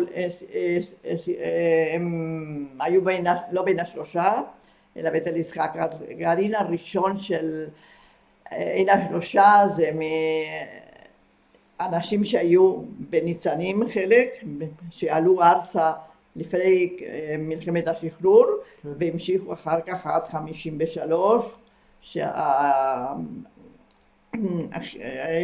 הם 1.94 2.68
היו 2.80 3.04
בין, 3.04 3.26
לא 3.52 3.62
בין 3.62 3.80
השלושה 3.80 4.42
אלא 4.98 5.10
בית 5.10 5.28
אל 5.28 5.38
יצחק. 5.38 5.72
הגרעין 6.10 6.56
הראשון 6.56 7.18
של 7.18 7.66
בין 8.52 8.90
השלושה 8.90 9.64
זה 9.70 9.92
מאנשים 11.92 12.24
שהיו 12.24 12.76
בניצנים 13.10 13.84
חלק, 13.94 14.44
שעלו 14.92 15.44
ארצה 15.44 15.92
לפני 16.36 16.98
אה, 17.02 17.36
מלחמת 17.40 17.88
השחרור 17.88 18.46
כן. 18.82 18.90
והמשיכו 18.98 19.54
אחר 19.54 19.82
כך 19.86 20.08
עד 20.08 20.24
חמישים 20.28 20.78
ושלוש 20.80 21.54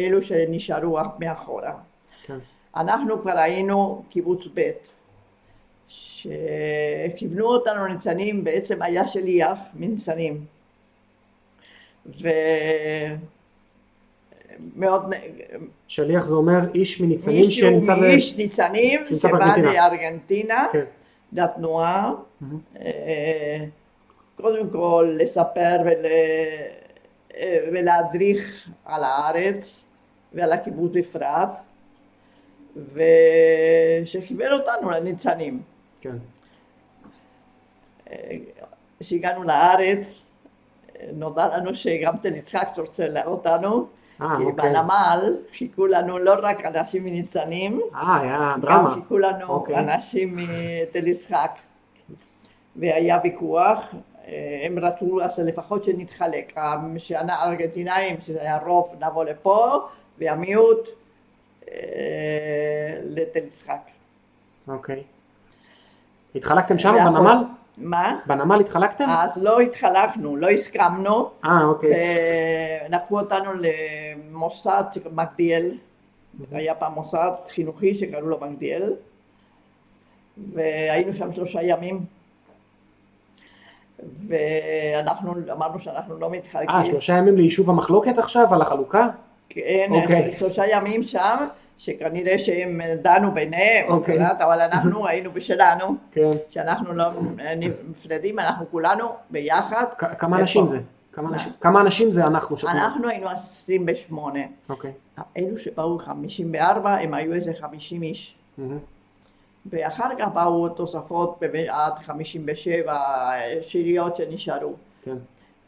אלו 0.06 0.22
שנשארו 0.22 0.98
מאחורה. 1.18 1.72
כן. 2.22 2.38
אנחנו 2.76 3.22
כבר 3.22 3.38
היינו 3.38 4.02
קיבוץ 4.10 4.46
ב' 4.54 4.70
שכיוונו 5.88 7.46
אותנו 7.46 7.86
ניצנים, 7.86 8.44
בעצם 8.44 8.82
היה 8.82 9.06
שליח 9.06 9.58
מניצנים. 9.74 10.44
מאוד, 14.76 15.02
שליח 15.88 16.24
זה 16.24 16.36
אומר 16.36 16.58
איש 16.74 17.00
מניצנים 17.00 17.50
שנמצא 17.50 17.94
ב... 17.94 17.98
מאיש 17.98 18.36
ניצנים 18.36 19.00
שבא. 19.20 19.56
לארגנטינה, 19.56 20.66
כן. 20.72 20.84
לתנועה. 21.32 22.12
אה, 22.76 23.64
קודם 24.36 24.70
כל 24.70 25.16
לספר 25.18 25.76
ול, 25.84 26.06
אה, 27.34 27.68
ולהדריך 27.72 28.68
על 28.84 29.04
הארץ 29.04 29.84
ועל 30.32 30.52
הקיבוץ 30.52 30.92
בפרט, 30.94 31.58
ושחיבר 32.94 34.52
אותנו 34.52 34.90
לניצנים. 34.90 35.62
כן. 36.00 36.16
כשהגענו 39.00 39.42
לארץ, 39.42 40.30
נודע 41.12 41.56
לנו 41.56 41.74
שגם 41.74 42.16
תל 42.22 42.34
יצחק 42.36 42.68
רוצה 42.76 43.08
לראות 43.08 43.46
אותנו, 43.46 43.76
אה, 43.76 43.82
כי 44.20 44.44
אוקיי. 44.44 44.70
בנמל 44.70 45.36
חיכו 45.58 45.86
לנו 45.86 46.18
לא 46.18 46.34
רק 46.42 46.64
אנשים 46.64 47.04
מניצנים, 47.04 47.80
אה, 47.94 48.20
היה 48.20 48.52
גם 48.54 48.60
דרמה. 48.60 48.94
חיכו 48.94 49.18
לנו 49.18 49.46
אוקיי. 49.46 49.78
אנשים 49.78 50.36
מתל 50.36 51.06
יצחק. 51.06 51.50
והיה 52.76 53.18
ויכוח, 53.24 53.94
אה, 54.28 54.60
הם 54.66 54.78
רצו 54.78 55.22
אז 55.22 55.38
לפחות 55.38 55.84
שנתחלק, 55.84 56.52
הארגנטינאים, 57.28 58.16
שזה 58.20 58.40
היה 58.40 58.58
רוב, 58.66 58.94
נבוא 59.00 59.24
לפה, 59.24 59.78
והמיעוט 60.18 60.88
אה, 61.68 61.74
לתל 63.02 63.44
יצחק. 63.44 63.80
אוקיי. 64.68 65.02
התחלקתם 66.34 66.78
שם 66.78 66.92
בנמל? 66.92 67.44
מה? 67.80 68.18
בנמל 68.26 68.60
התחלקתם? 68.60 69.04
אז 69.08 69.42
לא 69.42 69.60
התחלקנו, 69.60 70.36
לא 70.36 70.48
הסכמנו, 70.48 71.30
אה, 71.44 71.64
אוקיי. 71.64 71.90
לקחו 72.90 73.20
אותנו 73.20 73.50
למוסד 73.54 74.84
מגדיאל, 75.12 75.74
היה 76.52 76.74
פעם 76.74 76.92
מוסד 76.92 77.30
חינוכי 77.48 77.94
שקראו 77.94 78.26
לו 78.26 78.38
מגדיאל, 78.40 78.94
והיינו 80.52 81.12
שם 81.12 81.32
שלושה 81.32 81.62
ימים. 81.62 82.00
ואנחנו 84.28 85.34
אמרנו 85.52 85.78
שאנחנו 85.78 86.18
לא 86.18 86.30
מתחלקים. 86.30 86.70
אה, 86.70 86.84
שלושה 86.84 87.12
ימים 87.12 87.36
ליישוב 87.36 87.70
המחלוקת 87.70 88.18
עכשיו 88.18 88.54
על 88.54 88.62
החלוקה? 88.62 89.08
כן, 89.48 89.88
אוקיי. 89.90 90.34
שלושה 90.38 90.62
ימים 90.66 91.02
שם, 91.02 91.36
שכנראה 91.80 92.38
שהם 92.38 92.80
דנו 93.02 93.32
ביניהם, 93.34 93.88
אוקיי. 93.88 94.14
את 94.14 94.20
יודעת, 94.20 94.40
אבל 94.40 94.60
אנחנו 94.60 95.06
היינו 95.08 95.30
בשלנו, 95.32 95.94
כן. 96.12 96.30
שאנחנו 96.48 96.92
לא 96.92 97.04
נפרדים, 97.88 98.38
אנחנו 98.38 98.66
כולנו 98.70 99.04
ביחד. 99.30 99.84
כ- 99.98 100.04
כמה 100.18 100.38
אנשים 100.40 100.66
זה? 100.66 100.78
כמה 101.12 101.28
אנשים- 101.28 101.52
כמה 101.60 101.80
אנשים 101.80 102.12
זה 102.12 102.24
אנחנו? 102.24 102.56
שאת 102.56 102.68
אומרת? 102.68 102.82
אנחנו 102.84 103.08
היינו 103.08 103.28
28. 103.30 104.38
אוקיי. 104.68 104.92
אלו 105.36 105.58
שבאו 105.58 105.98
54 105.98 106.94
הם 106.94 107.14
היו 107.14 107.32
איזה 107.32 107.52
50 107.60 108.02
איש. 108.02 108.34
מהמם. 108.58 108.78
ואחר 109.66 110.08
כך 110.18 110.28
באו 110.28 110.68
תוספות 110.68 111.42
עד 111.68 111.92
57 111.98 112.98
שיריות 113.62 114.16
שנשארו. 114.16 114.74
כן. 115.04 115.16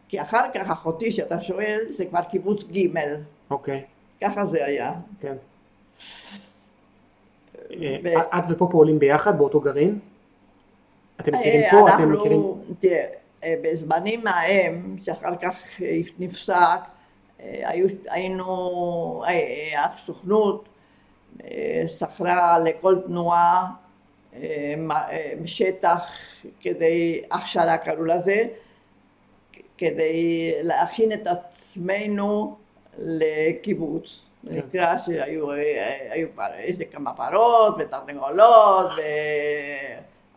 כי 0.09 0.23
אחר 0.23 0.45
כך 0.55 0.71
אחותי 0.71 1.11
שאתה 1.13 1.41
שואל 1.41 1.79
זה 1.91 2.05
כבר 2.07 2.21
קיבוץ 2.23 2.65
ג' 2.65 2.87
אוקיי. 3.51 3.83
ככה 4.25 4.45
זה 4.45 4.65
היה. 4.65 4.93
כן. 5.21 5.33
ו- 5.33 5.52
את 8.39 8.45
ופופו 8.49 8.79
עולים 8.79 8.99
ביחד 8.99 9.39
באותו 9.39 9.61
גרעין? 9.61 9.99
אתם 11.21 11.35
מכירים 11.35 11.63
פה? 11.71 11.89
אה, 11.89 11.95
אתם 11.95 12.13
מכירים? 12.13 12.43
תראה, 12.79 13.07
אה, 13.45 13.55
בזמנים 13.63 14.27
ההם, 14.27 14.97
שאחר 15.03 15.37
כך 15.37 15.83
אה, 15.83 15.99
נפסק, 16.19 16.81
אה, 17.41 17.71
היינו, 18.09 19.25
אה, 19.29 19.85
הסוכנות 19.85 20.69
אה, 21.45 21.85
שכרה 21.89 22.59
לכל 22.59 22.99
תנועה 23.07 23.71
אה, 24.35 24.75
אה, 24.91 25.33
שטח 25.45 26.11
כדי, 26.61 27.23
הכשרה 27.31 27.79
קראו 27.79 28.05
לזה, 28.05 28.45
כדי 29.79 30.53
להכין 30.63 31.13
את 31.13 31.27
עצמנו 31.27 32.57
לקיבוץ. 32.99 34.21
זה 34.43 34.51
כן. 34.51 34.61
נקרא 34.67 34.97
שהיו 35.05 35.51
אה, 35.51 36.57
איזה 36.59 36.85
כמה 36.85 37.13
פרות 37.15 37.75
ותרנגולות 37.79 38.91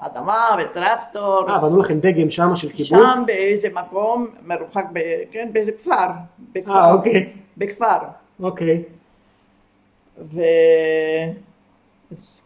ואדמה 0.02 0.58
וטרקטור. 0.60 1.50
אה, 1.50 1.60
בנו 1.60 1.80
לכם 1.80 2.00
דגם 2.00 2.30
שמה 2.30 2.56
של 2.56 2.70
קיבוץ? 2.70 2.90
שם 2.90 3.26
באיזה 3.26 3.70
מקום 3.70 4.28
מרוחק, 4.46 4.86
ב, 4.94 5.00
כן, 5.32 5.50
באיזה 5.52 5.72
כפר. 5.72 6.08
אה, 6.68 6.92
אוקיי. 6.92 7.34
בכפר. 7.58 7.98
אוקיי. 8.44 8.84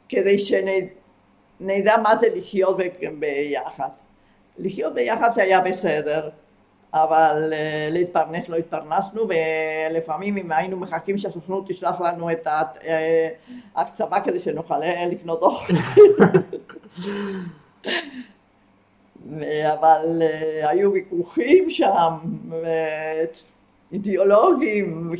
וכדי 0.07 0.39
שנדע 0.39 1.97
מה 2.03 2.15
זה 2.15 2.27
לחיות 2.35 2.77
ביחד. 3.19 3.89
לחיות 4.57 4.93
ביחד 4.93 5.31
זה 5.31 5.43
היה 5.43 5.61
בסדר, 5.61 6.29
אבל 6.93 7.53
אה, 7.53 7.87
להתפרנס 7.91 8.49
לא 8.49 8.55
התפרנסנו, 8.55 9.27
ולפעמים 9.29 10.37
אם 10.37 10.51
היינו 10.51 10.77
מחכים 10.77 11.17
שהסוכנות 11.17 11.69
תשלח 11.69 12.01
לנו 12.01 12.31
את 12.31 12.47
אה, 12.47 13.29
ההקצבה 13.75 14.19
כדי 14.19 14.39
שנוכל 14.39 14.83
אה, 14.83 15.05
לקנות 15.11 15.41
אוכל. 15.41 15.73
אבל 19.73 20.21
אה, 20.21 20.69
היו 20.69 20.93
ויכוחים 20.93 21.69
שם, 21.69 22.13
אידיאולוגיים, 23.91 25.13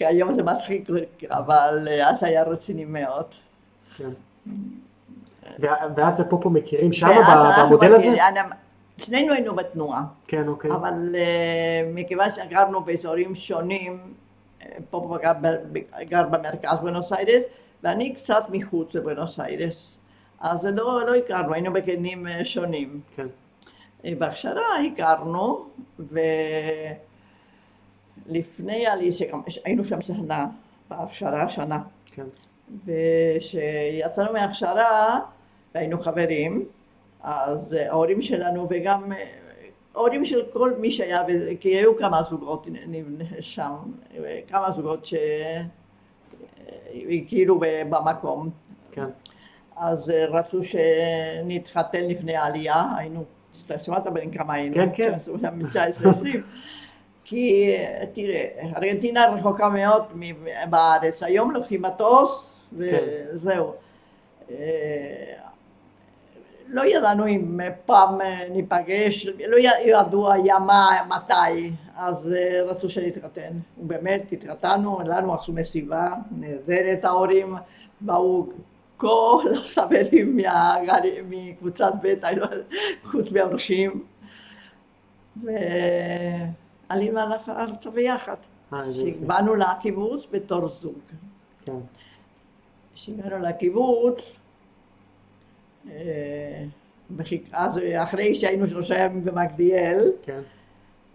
היום 0.00 0.32
זה 0.32 0.42
מצחיק, 0.42 0.88
אבל 1.30 1.88
אה, 1.90 2.10
אז 2.10 2.24
היה 2.24 2.42
רציני 2.42 2.84
מאוד. 2.84 3.24
כן. 3.96 4.10
ואת 5.96 6.14
ופופו 6.18 6.50
מכירים 6.50 6.92
שם 6.92 7.10
במודל 7.62 7.94
הזה? 7.94 8.16
שנינו 8.98 9.32
היינו 9.32 9.54
בתנועה, 9.54 10.04
כן, 10.26 10.48
אוקיי. 10.48 10.70
אבל 10.70 11.14
אה, 11.14 11.90
מכיוון 11.94 12.30
שגרנו 12.30 12.80
באזורים 12.80 13.34
שונים, 13.34 14.14
אה, 14.62 14.76
פה 14.90 15.18
גר, 15.22 15.32
גר 16.00 16.28
במרכז 16.28 16.78
בונוס 16.80 17.12
איירס, 17.12 17.44
ואני 17.82 18.14
קצת 18.14 18.44
מחוץ 18.50 18.94
לבונוס 18.94 19.40
איירס, 19.40 19.98
אז 20.40 20.66
לא, 20.66 21.06
לא 21.06 21.14
הכרנו, 21.14 21.52
היינו 21.52 21.72
בגנים 21.72 22.26
אה, 22.26 22.44
שונים. 22.44 23.00
כן. 23.16 23.26
בהכשרה 24.18 24.62
הכרנו, 24.86 25.66
ולפני 28.28 28.86
עלי, 28.86 29.12
שגם 29.12 29.42
היינו 29.64 29.84
שם 29.84 30.00
שנה, 30.00 30.46
בהכשרה 30.90 31.48
שנה, 31.48 31.78
כן. 32.06 32.26
וכשיצאנו 32.86 34.32
מההכשרה 34.32 35.20
והיינו 35.74 36.00
חברים, 36.02 36.64
אז 37.26 37.74
אה, 37.74 37.90
ההורים 37.90 38.22
שלנו 38.22 38.66
וגם 38.70 39.12
אה, 39.12 39.24
ההורים 39.94 40.24
של 40.24 40.42
כל 40.52 40.72
מי 40.78 40.90
שהיה, 40.90 41.22
כי 41.60 41.68
היו 41.68 41.96
כמה 41.98 42.22
זוגות 42.22 42.66
שם, 43.40 43.74
אה, 44.16 44.40
כמה 44.48 44.70
זוגות 44.76 45.08
שהכירו 46.94 47.60
במקום, 47.60 48.50
כן. 48.92 49.06
אז 49.76 50.12
רצו 50.28 50.60
שנתחתן 50.64 52.04
לפני 52.08 52.36
העלייה, 52.36 52.84
היינו, 52.96 53.24
שמעת 53.84 54.06
בין 54.06 54.30
כמה 54.30 54.54
היינו? 54.54 54.74
כן, 54.74 54.88
כן. 54.94 55.12
19-20. 56.02 56.06
כי 57.24 57.74
אה, 57.76 58.04
תראה, 58.12 58.46
ארגנטינה 58.76 59.26
רחוקה 59.26 59.68
מאוד 59.68 60.02
בארץ, 60.70 61.22
היום 61.22 61.50
לוקחים 61.50 61.82
מטוס 61.82 62.50
וזהו. 62.72 63.72
אה, 64.50 65.45
לא 66.68 66.84
ידענו 66.86 67.26
אם 67.26 67.60
פעם 67.86 68.20
אה, 68.20 68.48
ניפגש, 68.50 69.26
לא 69.26 69.56
ידעו 69.84 70.32
היה 70.32 70.58
מה, 70.58 70.88
מתי, 71.08 71.70
אז 71.96 72.34
אה, 72.36 72.62
רצו 72.62 72.88
שנתחתן. 72.88 73.52
ובאמת 73.78 74.32
התחתנו, 74.32 75.00
לנו 75.00 75.34
עשו 75.34 75.52
מסיבה 75.52 76.14
נהדרת 76.30 77.04
ההורים, 77.04 77.56
באו 78.00 78.46
כל 78.96 79.44
החברים 79.60 80.36
מקבוצת 81.28 81.92
ב', 82.02 82.14
היו- 82.22 82.44
חוץ 83.04 83.30
מהאורחים, 83.30 84.04
ועלינו 85.42 87.20
ארצה 87.48 87.90
ביחד. 87.90 88.36
אה. 88.72 88.80
כשבאנו 88.92 89.54
לקיבוץ 89.54 90.26
בתור 90.30 90.68
זוג. 90.68 90.98
כן. 91.64 91.72
כשהגענו 92.94 93.38
לקיבוץ, 93.38 94.36
אה, 94.36 94.45
אז 97.52 97.80
אחרי 97.96 98.34
שהיינו 98.34 98.66
שלושה 98.66 98.98
ימים 98.98 99.24
במגדיאל, 99.24 100.12
כן. 100.22 100.40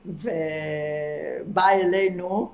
ובא 0.05 1.69
אלינו 1.69 2.49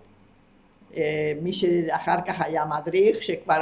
אה, 0.97 1.34
מי 1.41 1.53
שאחר 1.53 2.15
כך 2.27 2.41
היה 2.41 2.65
מדריך, 2.65 3.23
שכבר 3.23 3.62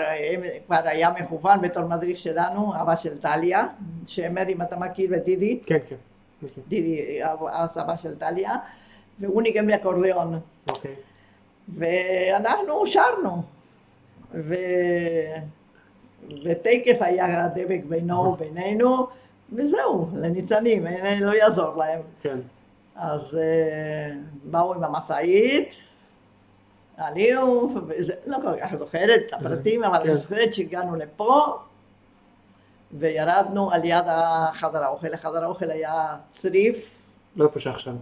כבר 0.65 0.81
היה 0.83 1.09
מכוון 1.21 1.61
בתור 1.61 1.85
מדריך 1.85 2.17
שלנו, 2.17 2.81
אבא 2.81 2.95
של 2.95 3.17
טליה, 3.17 3.67
שמר 4.07 4.49
אם 4.49 4.61
אתה 4.61 4.75
מכיר 4.75 5.15
את 5.15 5.23
דידי, 5.23 5.59
כן, 5.65 5.77
כן. 5.87 5.95
דידי 6.67 7.19
אז 7.51 7.77
אבא 7.77 7.95
של 7.95 8.19
טליה, 8.19 8.55
והוא 9.19 9.41
ניגן 9.41 9.67
באקורדיאון. 9.67 10.39
אוקיי. 10.69 10.95
ואנחנו 11.77 12.87
שרנו. 12.87 13.43
ו... 14.33 14.55
ותקף 16.43 16.97
היה 16.99 17.47
דבק 17.47 17.81
בינו 17.89 18.19
ובינינו, 18.19 19.07
וזהו, 19.53 20.09
לניצנים, 20.13 20.85
לא 21.21 21.31
יעזור 21.31 21.75
להם. 21.77 22.01
כן. 22.21 22.37
אז 22.95 23.39
uh, 23.39 24.15
באו 24.43 24.73
עם 24.73 24.83
המשאית, 24.83 25.79
עלינו, 26.97 27.69
וזה, 27.87 28.13
לא 28.25 28.37
כל 28.41 28.59
כך 28.61 28.75
זוכרת 28.79 29.21
את 29.27 29.33
הפרטים, 29.33 29.83
אבל 29.83 30.03
כן. 30.03 30.09
אני 30.09 30.15
זוכרת 30.15 30.53
שהגענו 30.53 30.95
לפה, 30.95 31.57
וירדנו 32.91 33.71
על 33.71 33.85
יד 33.85 34.05
החדר 34.07 34.83
האוכל. 34.83 35.13
החדר 35.13 35.43
האוכל 35.43 35.71
היה 35.71 36.17
צריף, 36.29 36.91
לא 37.35 37.45
איפה 37.45 37.59
שעכשיו. 37.59 37.93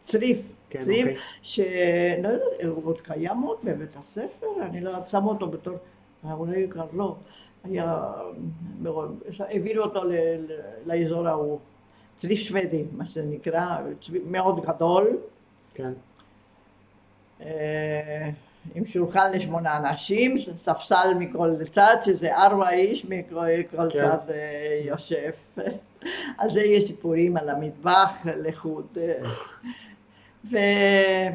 צריף, 0.00 0.38
כן, 0.70 0.82
צריף, 0.84 1.06
אוקיי. 1.06 1.16
שלא 1.42 2.28
יודעת, 2.28 2.42
הוא 2.64 2.82
עוד 2.84 3.00
קיים 3.00 3.40
עוד 3.40 3.58
בבית 3.64 3.96
הספר, 4.00 4.46
אני 4.62 4.80
לא 4.80 4.90
יודעת, 4.90 5.08
שמו 5.08 5.30
אותו 5.30 5.48
בתור, 5.48 5.74
אה, 6.24 6.32
אולי 6.32 6.66
כבר 6.70 6.86
לא, 6.92 7.16
היה, 7.70 8.02
העבירו 9.38 9.84
אותו 9.84 10.04
ל- 10.04 10.46
לאזור 10.86 11.28
ההוא, 11.28 11.58
צריף 12.16 12.38
שוודי, 12.38 12.84
מה 12.92 13.06
שזה 13.06 13.22
נקרא, 13.22 13.78
צריף 14.00 14.22
מאוד 14.26 14.66
גדול, 14.66 15.16
כן. 15.74 15.92
אה, 17.40 18.30
עם 18.74 18.86
שולחן 18.86 19.32
לשמונה 19.32 19.76
אנשים, 19.76 20.38
ספסל 20.38 21.14
מכל 21.18 21.50
צד, 21.70 21.96
שזה 22.04 22.36
ארבע 22.36 22.70
איש 22.70 23.04
מכל 23.04 23.46
כל 23.70 23.90
כן. 23.90 23.98
צד 23.98 24.30
אה, 24.30 24.80
יושב. 24.84 25.30
על 26.38 26.50
זה 26.50 26.62
יש 26.62 26.84
סיפורים 26.84 27.36
על 27.36 27.48
המטבח 27.48 28.12
לחוד. 28.24 28.86
אה, 28.96 29.22
והדבר 30.44 31.30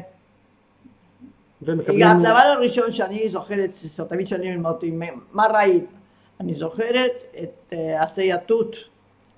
ומקבלים... 1.62 2.06
הראשון 2.26 2.90
שאני 2.90 3.28
זוכרת, 3.28 3.70
שתמיד 3.94 4.28
שואלים 4.28 4.66
אותי, 4.66 4.98
מה 5.32 5.46
ראית? 5.46 5.84
אני 6.40 6.54
זוכרת 6.54 7.10
את 7.42 7.72
אה, 7.72 8.02
עצי 8.02 8.32
התות, 8.32 8.76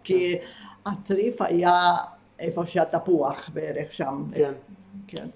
כי 0.04 0.38
הצריף 0.86 1.42
היה 1.42 1.94
איפה 2.38 2.66
שהתפוח 2.66 3.50
בערך 3.54 3.92
שם. 3.92 4.24
כן. 4.34 4.52
כן. 5.06 5.26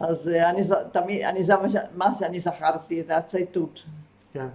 אז 0.00 0.28
אה, 0.28 0.50
אני 0.50 0.60
תמיד, 0.92 1.22
אני 1.22 1.44
זה 1.44 1.54
מה 1.94 2.14
שאני 2.18 2.40
זכרתי, 2.40 3.02
זה 3.02 3.16
עצי 3.16 3.46
תות. 3.46 3.82
כן. 4.32 4.46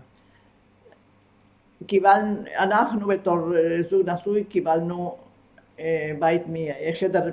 קיבלנו, 1.88 2.36
אנחנו 2.58 3.08
בתור 3.08 3.56
אה, 3.56 3.78
זוג 3.90 4.10
נשוי 4.10 4.44
קיבלנו 4.44 5.16
בית, 6.20 6.42
חדר 7.00 7.30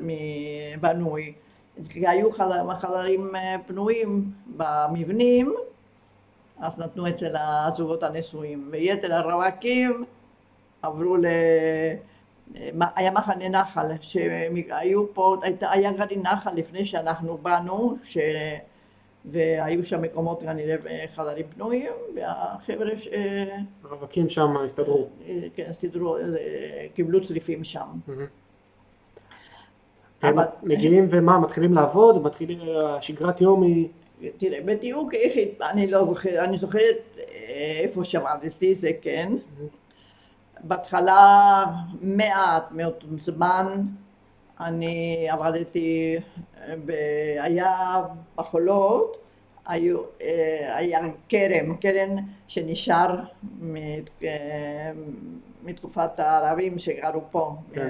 בנוי, 0.80 1.32
היו 1.94 2.32
חדר- 2.32 2.76
חדרים 2.78 3.32
פנויים 3.66 4.30
במבנים, 4.56 5.54
אז 6.60 6.78
נתנו 6.78 7.08
אצל 7.08 7.36
הזוגות 7.36 8.02
הנשואים, 8.02 8.68
ויתר 8.72 9.14
הרווקים 9.14 10.04
עברו 10.82 11.16
ל... 11.16 11.26
אה, 11.26 11.94
היה 12.96 13.10
מחנה 13.10 13.48
נחל, 13.48 13.86
שהיו 14.00 15.14
פה, 15.14 15.36
היה 15.60 15.92
גרעין 15.92 16.22
נחל 16.22 16.50
לפני 16.54 16.84
שאנחנו 16.84 17.38
באנו, 17.38 17.96
ש... 18.04 18.18
והיו 19.24 19.84
שם 19.84 20.02
מקומות 20.02 20.42
כנראה 20.42 20.76
חדרים 21.14 21.46
פנויים, 21.54 21.92
והחבר'ה 22.16 22.98
ש... 22.98 23.08
הרווקים 23.84 24.28
שם 24.28 24.56
הסתדרו. 24.56 25.08
כן, 25.54 25.66
הסתדרו, 25.70 26.16
אה, 26.16 26.22
קיבלו 26.94 27.26
צריפים 27.26 27.64
שם. 27.64 27.86
מהמם. 28.06 28.26
אבל- 30.22 30.44
מגיעים 30.62 31.06
ומה, 31.10 31.38
מתחילים 31.38 31.74
לעבוד, 31.74 32.22
מתחילים, 32.22 32.58
השגרת 32.84 33.40
יום 33.40 33.62
היא... 33.62 33.88
תראה, 34.36 34.60
בדיוק 34.64 35.14
איך, 35.14 35.32
אני 35.62 35.86
לא 35.86 36.04
זוכרת, 36.04 36.48
אני 36.48 36.58
זוכרת 36.58 37.18
אה, 37.18 37.24
איפה 37.80 38.04
שעבדתי, 38.04 38.74
זה 38.74 38.90
כן. 39.02 39.32
בהתחלה 40.60 41.64
מעט 42.00 42.68
מאוד 42.70 42.94
זמן, 43.20 43.82
אני 44.60 45.26
עבדתי, 45.30 46.16
אה, 46.60 46.74
ב... 46.84 46.92
היה 47.40 48.02
בחולות, 48.36 49.16
היו, 49.66 49.98
אה, 50.22 50.76
היה 50.76 50.98
כרם, 51.28 51.76
קרן 51.76 52.16
שנשאר 52.48 53.20
מת- 53.60 54.22
מתקופת 55.64 56.20
הערבים 56.20 56.78
שגרו 56.78 57.20
פה, 57.30 57.54
כן. 57.72 57.88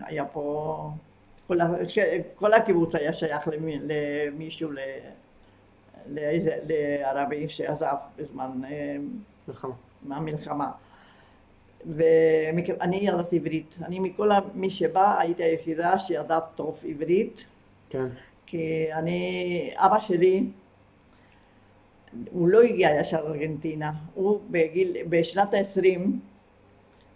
היה 0.00 0.24
פה, 0.24 0.90
כל, 1.50 1.60
ה- 1.60 1.68
כל 2.34 2.52
הקיבוץ 2.52 2.94
היה 2.94 3.12
שייך 3.12 3.48
למי, 3.48 3.78
למישהו, 3.82 4.70
ל- 4.72 4.78
לאיזה, 6.06 6.58
לערבי 6.68 7.48
שעזב 7.48 7.94
בזמן 8.16 8.60
אה, 8.70 8.96
מלחמה. 9.48 9.74
מהמלחמה. 10.02 10.70
ואני 11.96 12.96
ידעתי 12.96 13.36
עברית, 13.36 13.76
אני 13.84 13.98
מכל 14.00 14.30
מי 14.54 14.70
שבא 14.70 15.18
הייתי 15.20 15.42
היחידה 15.42 15.98
שידעת 15.98 16.44
טוב 16.54 16.82
עברית, 16.88 17.46
כן. 17.90 18.06
כי 18.46 18.92
אני, 18.92 19.70
אבא 19.76 19.98
שלי, 20.00 20.44
הוא 22.32 22.48
לא 22.48 22.62
הגיע 22.62 23.00
ישר 23.00 23.24
לארגנטינה, 23.24 23.92
הוא 24.14 24.40
בגיל, 24.50 24.96
בשנת 25.08 25.54
ה-20 25.54 26.00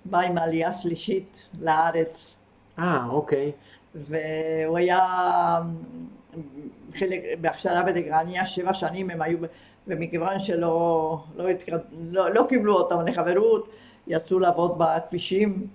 בא 0.05 0.21
עם 0.21 0.39
העלייה 0.39 0.69
השלישית 0.69 1.47
לארץ, 1.61 2.37
אה, 2.79 3.07
אוקיי. 3.11 3.53
והוא 3.95 4.79
היה 4.79 5.01
חלק, 6.95 7.21
בהכשרה 7.41 7.83
בדגרניה, 7.83 8.47
שבע 8.47 8.75
שנים 8.75 9.11
הם 9.11 9.23
היו, 9.23 9.39
ומכיוון 9.87 10.39
שלא 10.39 11.19
לא, 11.37 11.49
התקד... 11.49 11.79
לא, 11.93 12.31
לא 12.31 12.47
קיבלו 12.49 12.75
אותם 12.75 13.07
לחברות, 13.07 13.69
יצאו 14.07 14.39
לעבוד 14.39 14.79
בכבישים, 14.79 15.67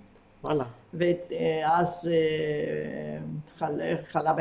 וואלה. 0.44 0.64
ואז 0.94 2.10
אה, 2.12 3.18
חל, 3.58 3.80
חלה 4.04 4.32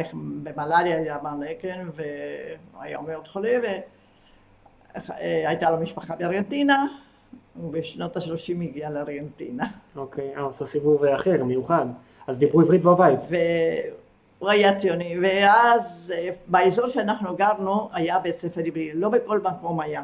במלאריה, 0.44 0.98
היה 0.98 1.18
מלא, 1.24 1.48
כן, 1.62 1.88
והיה 1.94 3.02
מאוד 3.02 3.28
חולה, 3.28 3.58
והייתה 4.96 5.70
לו 5.72 5.78
משפחה 5.78 6.15
בארגנטינה, 6.15 6.86
ובשנות 7.63 8.18
ה-30 8.18 8.63
הגיע 8.63 8.89
לארגנטינה. 8.89 9.68
אוקיי. 9.96 10.36
אה, 10.36 10.42
עושה 10.42 10.65
סיבוב 10.65 11.06
אחר, 11.06 11.44
מיוחד. 11.44 11.86
אז 12.30 12.39
דיברו 12.39 12.62
עברית 12.62 12.82
בבית. 12.84 13.20
והוא 14.39 14.50
היה 14.50 14.76
ציוני, 14.76 15.15
ואז 15.22 16.13
אה, 16.18 16.30
באזור 16.48 16.88
שאנחנו 16.88 17.36
גרנו 17.36 17.89
היה 17.94 18.20
בית 18.20 18.38
ספר 18.38 18.62
עברי, 18.65 18.92
לא 18.94 19.10
בכל 19.10 19.39
מקום 19.39 19.80
היה. 19.80 20.04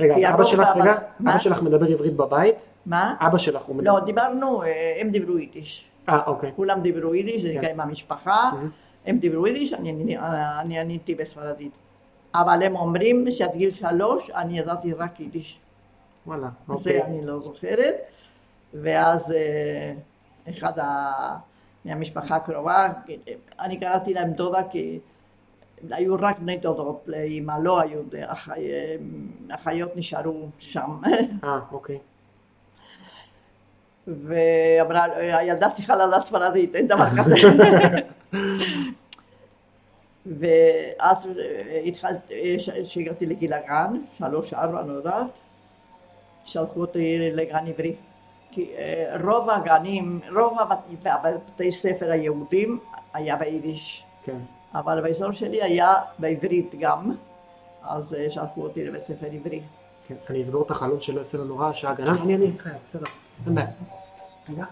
רגע, 0.00 0.16
אז 0.28 0.34
אבא 0.34 0.44
שלך, 0.44 0.68
רגע, 0.76 0.94
מה? 1.20 1.30
אבא 1.30 1.38
שלך 1.38 1.62
מדבר 1.62 1.86
עברית 1.86 2.16
בבית? 2.16 2.54
מה? 2.86 3.14
אבא 3.20 3.38
שלך 3.38 3.62
הוא 3.62 3.76
מדבר... 3.76 3.92
לא, 3.98 4.04
דיברנו, 4.04 4.62
אה, 4.62 4.96
הם 5.00 5.10
דיברו 5.10 5.38
יידיש. 5.38 5.84
אה, 6.08 6.20
אוקיי. 6.26 6.50
כולם 6.56 6.80
דיברו 6.80 7.14
יידיש, 7.14 7.42
זה 7.42 7.54
כן. 7.60 7.70
עם 7.70 7.80
המשפחה, 7.80 8.50
Mhm. 8.52 8.56
הם 9.06 9.18
דיברו 9.18 9.46
יידיש, 9.46 9.72
אני- 9.72 10.78
עניתי 10.78 11.14
בספרדית. 11.14 11.72
אבל 12.34 12.62
הם 12.62 12.76
אומרים 12.76 13.24
שעד 13.30 13.56
גיל 13.56 13.70
שלוש 13.70 14.30
אני 14.30 14.58
ידעתי 14.58 14.92
רק 14.92 15.20
יידיש. 15.20 15.58
וואלה, 16.26 16.42
זה 16.42 16.72
אוקיי. 16.72 17.02
אני 17.02 17.26
לא 17.26 17.40
זוכרת. 17.40 17.94
ואז 18.74 19.32
אה, 19.32 19.92
אחד 20.50 20.78
ה- 20.78 21.36
מהמשפחה 21.84 22.36
הקרובה, 22.36 22.88
אני 23.60 23.76
קראתי 23.80 24.14
להם 24.14 24.30
דודה 24.32 24.62
כי 24.70 24.98
היו 25.90 26.16
רק 26.20 26.38
בני 26.38 26.56
דודות 26.56 27.02
לאמא, 27.06 27.52
לא 27.62 27.80
היו, 27.80 28.00
אחי- 28.26 28.72
אחיות 29.50 29.96
נשארו 29.96 30.48
שם. 30.58 30.90
אה, 31.44 31.58
אוקיי. 31.72 31.98
ואמרה, 34.06 35.04
הילדה 35.38 35.70
צריכה 35.70 35.94
לדעת 35.96 36.24
ספרדית, 36.24 36.74
אין 36.74 36.88
דבר 36.88 37.06
כזה. 37.18 37.34
ואז 40.26 41.28
התחלתי, 41.86 42.56
כשהגעתי 42.86 43.26
לגיל 43.26 43.52
הגן, 43.52 43.96
שלוש, 44.18 44.54
ארבע, 44.54 44.80
אני 44.80 44.88
לא 44.88 44.92
יודעת, 44.92 45.26
שלחו 46.44 46.80
אותי 46.80 47.30
לגן 47.32 47.66
עברי. 47.66 47.94
כי 48.52 48.70
אה, 48.78 49.16
רוב 49.24 49.50
הגנים, 49.50 50.20
רוב 50.36 50.58
הבת- 50.60 50.96
בתי 51.54 51.72
ספר 51.72 52.10
היהודים 52.10 52.78
היה 53.14 53.36
ביידיש, 53.36 54.04
כן. 54.24 54.38
אבל 54.74 55.00
באזור 55.00 55.32
שלי 55.32 55.62
היה 55.62 55.94
בעברית 56.18 56.74
גם, 56.78 57.12
אז 57.82 58.14
אה, 58.14 58.30
שלחו 58.30 58.62
אותי 58.62 58.84
לבית 58.84 59.02
ספר 59.02 59.26
עברי. 59.32 59.60
כן. 60.06 60.14
אני 60.30 60.42
אסגור 60.42 60.62
את 60.62 60.70
החלון 60.70 61.00
שלא 61.00 61.18
יעשה 61.18 61.38
לנו 61.38 61.58
רעש, 61.58 61.84
הגנן, 61.84 62.08
אני, 62.22 62.34
אני, 62.36 62.50
בסדר. 62.88 63.04
אין 63.46 63.54
בעיה. 63.54 64.66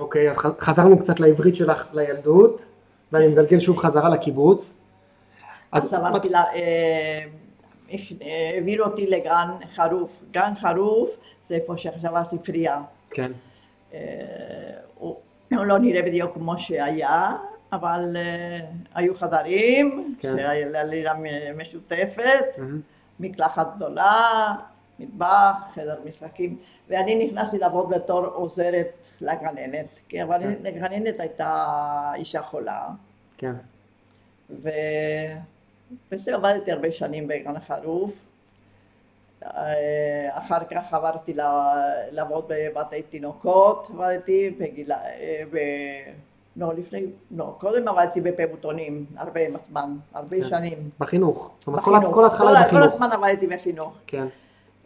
אוקיי, 0.00 0.30
אז 0.30 0.36
חזרנו 0.60 0.98
קצת 0.98 1.20
לעברית 1.20 1.56
שלך 1.56 1.88
לילדות, 1.92 2.62
ואני 3.12 3.28
מגלגל 3.28 3.60
שוב 3.60 3.78
חזרה 3.78 4.08
לקיבוץ. 4.08 4.74
אז 5.72 5.94
אמרתי 5.94 6.28
לה, 6.28 6.44
אה, 6.54 7.24
העבירו 8.20 8.84
אותי 8.84 9.06
לגן 9.06 9.48
חרוף. 9.74 10.22
גן 10.30 10.52
חרוף 10.60 11.16
זה 11.42 11.54
איפה 11.54 11.76
שעכשיו 11.76 12.18
הספרייה. 12.18 12.82
כן, 13.10 13.32
אה, 13.94 13.98
הוא 14.94 15.16
לא 15.50 15.78
נראה 15.78 16.02
בדיוק 16.02 16.34
כמו 16.34 16.58
שהיה, 16.58 17.36
אבל 17.72 18.16
אה, 18.16 18.58
היו 18.94 19.14
חדרים, 19.14 20.14
כן. 20.20 20.36
שהיה 20.36 20.84
לילה 20.84 21.12
משותפת. 21.56 22.58
מקלחת 23.20 23.76
גדולה, 23.76 24.54
מטבח, 24.98 25.54
חדר 25.74 25.96
משחקים, 26.04 26.56
ואני 26.88 27.26
נכנסתי 27.26 27.58
לעבוד 27.58 27.88
בתור 27.90 28.24
עוזרת 28.26 29.08
לגננת, 29.20 30.00
כי 30.08 30.22
אבל 30.22 30.42
הגננת 30.64 31.20
הייתה 31.20 32.12
אישה 32.14 32.42
חולה, 32.42 32.88
כן, 33.38 33.52
ו... 34.50 34.70
וזהו, 36.12 36.34
עבדתי 36.34 36.72
הרבה 36.72 36.92
שנים 36.92 37.28
בגן 37.28 37.56
החרוף. 37.56 38.14
אה, 39.44 40.28
אחר 40.38 40.58
כך 40.70 40.94
עברתי 40.94 41.34
לעבוד 42.10 42.44
בבתי 42.48 43.02
תינוקות, 43.02 43.90
עבדתי 43.90 44.50
בגיל... 44.50 44.92
אה, 44.92 45.42
ב... 45.52 45.58
לא, 46.56 46.74
לפני... 46.74 47.06
לא, 47.36 47.54
קודם 47.58 47.88
עבדתי 47.88 48.20
בפעוטונים, 48.20 49.06
הרבה 49.16 49.40
זמן, 49.68 49.96
הרבה 50.14 50.36
כן. 50.36 50.48
שנים. 50.48 50.90
בחינוך. 50.98 51.50
זאת 51.58 51.66
אומרת, 51.66 51.84
כל 51.84 51.98
בחינוך. 51.98 52.18
ההתחלה 52.18 52.50
היא 52.50 52.58
כל 52.58 52.66
בחינוך. 52.66 52.92
הזמן 52.92 53.08
עבדתי 53.12 53.46
בחינוך. 53.46 53.92
כן. 54.06 54.26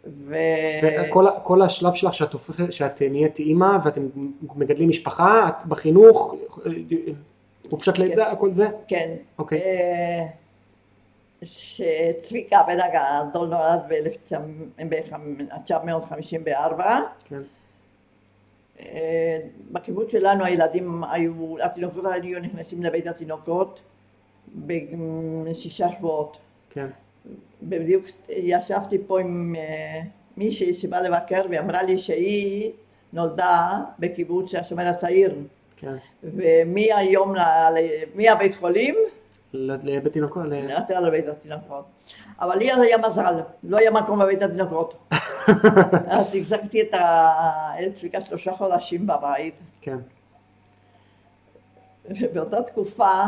ו... 0.05 0.35
וכל 0.83 1.25
כל 1.43 1.61
השלב 1.61 1.93
שלך 1.93 2.13
שאת 2.13 2.33
הופכת, 2.33 2.73
שאת 2.73 3.01
נהיית 3.01 3.39
אימא 3.39 3.77
ואתם 3.83 4.09
מגדלים 4.55 4.89
משפחה, 4.89 5.49
את 5.49 5.65
בחינוך, 5.65 6.35
חופשת 7.69 7.97
לידה, 7.97 8.31
הכל 8.31 8.51
זה? 8.51 8.67
כן. 8.87 9.15
אוקיי. 9.37 9.61
אה, 9.61 10.25
שצביקה 11.43 12.63
בן 12.67 12.77
הגדול 12.79 13.47
נולד 13.47 13.81
ב-1954. 13.87 16.81
כן. 17.25 17.41
אה, 18.79 19.39
בקיבוץ 19.71 20.11
שלנו 20.11 20.45
הילדים 20.45 21.03
היו, 21.03 21.55
התינוקות 21.61 22.05
היו 22.05 22.39
נכנסים 22.39 22.83
לבית 22.83 23.07
התינוקות 23.07 23.79
בשישה 24.55 25.91
שבועות. 25.91 26.37
כן. 26.69 26.87
בדיוק 27.63 28.05
ישבתי 28.29 28.97
פה 29.07 29.19
עם 29.19 29.55
אה, 29.57 30.01
מישהי 30.37 30.73
שבאה 30.73 31.01
לבקר 31.01 31.41
ואמרה 31.51 31.83
לי 31.83 31.99
שהיא 31.99 32.71
נולדה 33.13 33.69
בקיבוץ 33.99 34.55
השומר 34.55 34.87
הצעיר 34.87 35.35
כן. 35.77 35.95
ומהיום, 36.23 37.35
ל- 37.35 37.39
ל- 37.39 38.03
מהבית 38.15 38.55
חולים 38.55 38.95
ל- 39.53 39.75
לבית 39.95 40.13
תינוקות, 40.13 40.43
ל- 40.45 40.79
נסעה 40.79 40.99
לבית 40.99 41.27
התינוקות. 41.27 41.85
אבל 42.39 42.57
לי 42.57 42.71
היה 42.71 42.97
מזל, 42.97 43.39
לא 43.63 43.77
היה 43.77 43.91
מקום 43.91 44.19
בבית 44.19 44.41
התינוקות. 44.41 44.95
אז 46.07 46.35
החזקתי 46.35 46.81
את 46.81 46.93
ה- 46.93 47.31
את 47.87 47.93
צביקה 47.93 48.21
שלושה 48.21 48.51
חודשים 48.51 49.07
בבית. 49.07 49.55
כן. 49.81 49.97
ובאותה 52.09 52.61
תקופה 52.61 53.21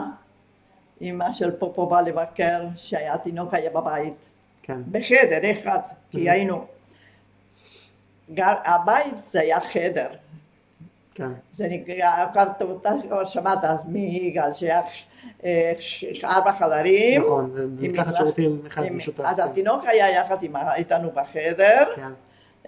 אמא 1.01 1.33
של 1.33 1.51
פופו 1.51 1.85
באה 1.85 2.01
לבקר 2.01 2.63
שהיה 2.75 3.17
תינוק 3.17 3.53
היה 3.53 3.69
בבית. 3.69 4.13
כן. 4.63 4.77
בחדר 4.91 5.51
אחד, 5.51 5.79
כי 6.11 6.29
היינו... 6.29 6.65
גר, 8.33 8.53
הבית 8.65 9.13
זה 9.27 9.39
היה 9.41 9.59
חדר. 9.59 10.07
כן. 11.15 11.29
זה 11.53 11.67
נקרא, 11.69 12.25
כבר 13.07 13.25
שמעת 13.25 13.63
אז 13.65 13.85
מיגאל, 13.85 14.53
שהיה 14.53 14.81
אה, 15.45 15.73
ארבע 16.23 16.51
חדרים. 16.53 17.21
נכון, 17.21 17.55
מקלחת- 17.79 18.15
שירותים 18.17 18.61
אחד 18.67 18.81
משותף. 18.91 19.23
אז 19.25 19.37
כן. 19.37 19.43
התינוק 19.43 19.83
היה 19.85 20.09
יחד 20.09 20.35
איתנו 20.75 21.11
בחדר, 21.11 21.83
כן. 21.95 22.09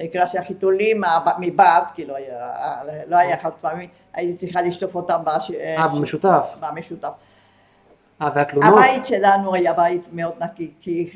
נקרא 0.03 0.25
שהחיתולים 0.27 1.01
מבעד, 1.39 1.83
כי 1.95 2.05
לא 2.05 2.15
היה, 2.15 2.51
לא 3.07 3.17
היה 3.17 3.37
חד 3.37 3.49
פעמי, 3.61 3.87
הייתי 4.13 4.37
צריכה 4.37 4.61
לשטוף 4.61 4.95
אותם 4.95 5.19
בש- 5.23 5.51
אה, 5.51 5.87
במשותף. 5.87 6.47
במשותף. 6.59 7.09
אה, 8.21 8.29
והתלונות? 8.35 8.69
הבית 8.73 9.07
שלנו 9.07 9.53
היה 9.55 9.73
בית 9.73 10.01
מאוד 10.13 10.33
נקי, 10.39 10.71
כי 10.81 11.09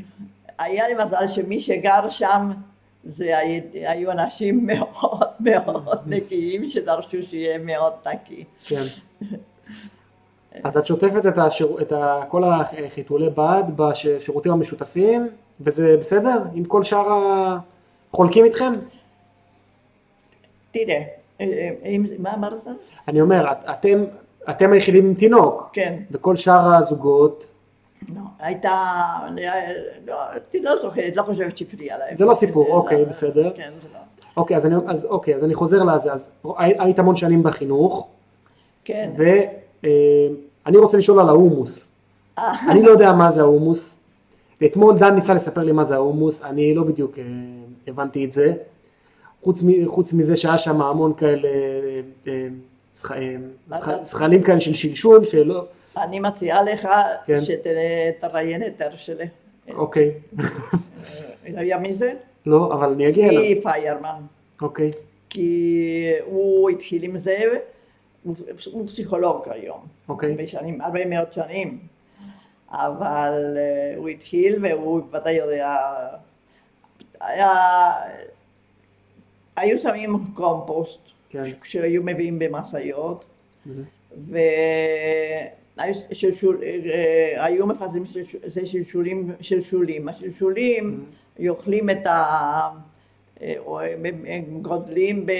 היה 0.60 0.88
לי 0.88 1.04
מזל 1.04 1.28
שמי 1.28 1.60
שגר 1.60 2.10
שם 2.10 2.52
זה 3.04 3.38
הי- 3.38 3.62
היו 3.74 4.12
אנשים 4.12 4.66
מאוד 4.72 5.28
מאוד 5.40 6.00
נקיים 6.06 6.68
שדרשו 6.68 7.24
שיהיה 7.24 7.58
מאוד 7.58 7.94
נקי. 8.14 8.44
כן. 8.66 8.84
אז 10.64 10.78
את 10.78 10.86
שוטפת 10.86 11.26
את, 11.26 11.38
השיר... 11.38 11.78
את 11.82 11.92
ה... 11.92 12.22
כל 12.28 12.44
החיתולי 12.44 13.30
בד 13.30 13.64
בשירותים 13.76 14.52
המשותפים, 14.52 15.28
וזה 15.62 15.96
בסדר? 16.00 16.42
עם 16.54 16.64
כל 16.66 16.84
שאר 16.84 17.08
החולקים 18.14 18.46
איתכם? 18.46 18.72
תראה, 20.72 21.02
אה, 21.42 21.46
אם 21.86 22.06
זה- 22.08 22.16
מה 22.20 22.34
אמרת? 22.34 22.68
אני 23.08 23.22
אומר, 23.22 23.52
את, 23.52 23.58
אתם, 23.70 24.04
אתם 24.49 24.71
היחידים 24.73 25.06
עם 25.06 25.13
תינוק, 25.13 25.69
כן, 25.73 25.99
וכל 26.12 26.36
שאר 26.36 26.73
הזוגות, 26.75 27.43
לא, 28.15 28.21
הייתה, 28.39 28.77
לא, 30.08 30.13
לא 30.63 30.71
זוכרת, 30.82 31.15
לא 31.15 31.23
חושבת 31.23 31.58
שהפריע 31.58 31.97
להם. 31.97 32.15
זה 32.15 32.25
לא 32.25 32.34
סיפור, 32.34 32.67
אוקיי, 32.75 33.06
בסדר. 33.06 33.51
כן, 33.56 33.71
זה 33.82 33.88
לא. 33.93 33.99
אוקיי, 34.38 34.58
אז 34.58 34.65
אני, 34.65 34.75
אז, 34.88 35.06
אוקיי, 35.06 35.36
אז 35.36 35.43
אני 35.43 35.54
חוזר 35.56 35.84
לזה, 35.84 36.13
אז 36.13 36.32
הי- 36.58 36.73
היית 36.80 36.99
המון 36.99 37.15
שנים 37.15 37.43
בחינוך, 37.43 38.08
כן. 38.86 39.12
ואני 39.17 40.77
רוצה 40.77 40.97
לשאול 40.97 41.19
על 41.19 41.30
ההומוס. 41.30 41.95
אה, 42.38 42.71
אני 42.71 42.82
לא 42.84 42.91
יודע 42.91 43.13
מה 43.13 43.32
זה 43.32 43.41
ההומוס. 43.41 43.95
ואתמול 44.62 44.97
דן 44.97 45.15
ניסה 45.15 45.34
לספר 45.34 45.63
לי 45.63 45.71
מה 45.71 45.84
זה 45.84 45.95
ההומוס, 45.95 46.43
אני 46.45 46.75
לא 46.75 46.84
בדיוק 46.84 47.19
אה, 47.19 47.23
הבנתי 47.88 48.25
את 48.25 48.32
זה. 48.34 48.54
חוץ, 49.43 49.63
מ, 49.63 49.88
חוץ 49.88 50.13
מזה 50.13 50.38
שהיה 50.38 50.58
שם 50.58 50.82
המון 50.82 51.13
כאלה, 51.13 51.47
אה, 51.47 52.01
אה, 52.27 52.47
זכלים 52.93 54.43
כאלה 54.43 54.60
של 54.60 54.73
שלשול, 54.73 55.23
שלא, 55.23 55.65
אני 55.97 56.19
מציעה 56.19 56.63
לך 56.63 56.88
כן. 57.25 57.39
שתראיין 57.45 58.63
את 58.63 58.82
הרשלה. 58.82 59.25
אוקיי, 59.73 60.12
היה 61.43 61.77
מי 61.77 61.93
זה? 61.93 62.13
לא, 62.45 62.73
אבל 62.73 62.91
אני 62.93 63.10
אגיע 63.10 63.30
אליו, 63.30 63.41
צבי 63.41 63.62
פיירמן. 63.62 64.21
אוקיי, 64.62 64.91
כי 65.30 66.12
הוא 66.25 66.69
התחיל 66.69 67.04
עם 67.04 67.17
זה, 67.17 67.38
הוא, 68.23 68.36
פסיכולוג 68.88 69.49
היום, 69.49 69.86
אוקיי, 70.10 70.32
הרבה 70.32 70.47
שנים, 70.47 70.82
הרבה 70.82 71.06
מאוד 71.06 71.34
שנים, 71.34 71.80
אבל 72.71 73.58
אה, 73.58 73.97
הוא 73.97 74.10
התחיל 74.10 74.56
והוא 74.62 75.01
ודאי 75.12 75.34
יודע, 75.34 75.77
היה, 77.19 77.91
היו 79.56 79.80
שמים 79.80 80.17
קומפוסט, 80.34 80.99
כן, 81.32 81.44
שהיו 81.63 82.04
מביאים 82.04 82.39
במשאיות, 82.39 83.26
והיו 84.15 84.46
אה, 87.62 87.65
מפזרים 87.65 88.04
זה 88.46 88.65
שלשולים, 88.65 89.32
שלשולים, 89.41 90.10
השלשולים 90.10 91.06
אוכלים 91.50 91.89
את 91.89 92.06
ה... 92.06 92.70
אה, 93.41 93.54
או 93.58 93.82
הם 93.82 94.06
הם 94.28 94.62
גודלים, 94.62 95.26
ב, 95.26 95.32